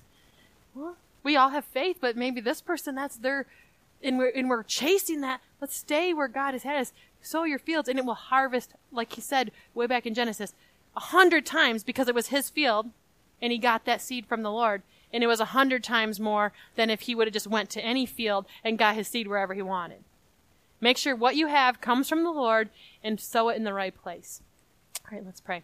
Well, 0.74 0.96
we 1.22 1.36
all 1.36 1.50
have 1.50 1.66
faith, 1.66 1.98
but 2.00 2.16
maybe 2.16 2.40
this 2.40 2.62
person, 2.62 2.94
that's 2.94 3.16
their, 3.16 3.46
and 4.06 4.18
we're, 4.18 4.32
and 4.34 4.48
we're 4.48 4.62
chasing 4.62 5.20
that. 5.20 5.40
Let's 5.60 5.76
stay 5.76 6.14
where 6.14 6.28
God 6.28 6.52
has 6.52 6.62
had 6.62 6.80
us. 6.80 6.92
Sow 7.20 7.44
your 7.44 7.58
fields 7.58 7.88
and 7.88 7.98
it 7.98 8.04
will 8.04 8.14
harvest, 8.14 8.72
like 8.92 9.12
he 9.14 9.20
said 9.20 9.50
way 9.74 9.86
back 9.86 10.06
in 10.06 10.14
Genesis, 10.14 10.54
a 10.96 11.00
hundred 11.00 11.44
times 11.44 11.82
because 11.82 12.08
it 12.08 12.14
was 12.14 12.28
his 12.28 12.48
field 12.48 12.90
and 13.42 13.52
he 13.52 13.58
got 13.58 13.84
that 13.84 14.00
seed 14.00 14.26
from 14.26 14.42
the 14.42 14.50
Lord. 14.50 14.82
And 15.12 15.22
it 15.22 15.28
was 15.28 15.40
a 15.40 15.46
hundred 15.46 15.84
times 15.84 16.20
more 16.20 16.52
than 16.74 16.90
if 16.90 17.02
he 17.02 17.14
would 17.14 17.26
have 17.26 17.34
just 17.34 17.46
went 17.46 17.70
to 17.70 17.84
any 17.84 18.06
field 18.06 18.46
and 18.64 18.78
got 18.78 18.96
his 18.96 19.08
seed 19.08 19.28
wherever 19.28 19.54
he 19.54 19.62
wanted. 19.62 20.04
Make 20.80 20.98
sure 20.98 21.16
what 21.16 21.36
you 21.36 21.46
have 21.46 21.80
comes 21.80 22.08
from 22.08 22.22
the 22.22 22.30
Lord 22.30 22.70
and 23.02 23.20
sow 23.20 23.48
it 23.48 23.56
in 23.56 23.64
the 23.64 23.72
right 23.72 23.94
place. 23.94 24.42
All 25.04 25.16
right, 25.16 25.24
let's 25.24 25.40
pray. 25.40 25.62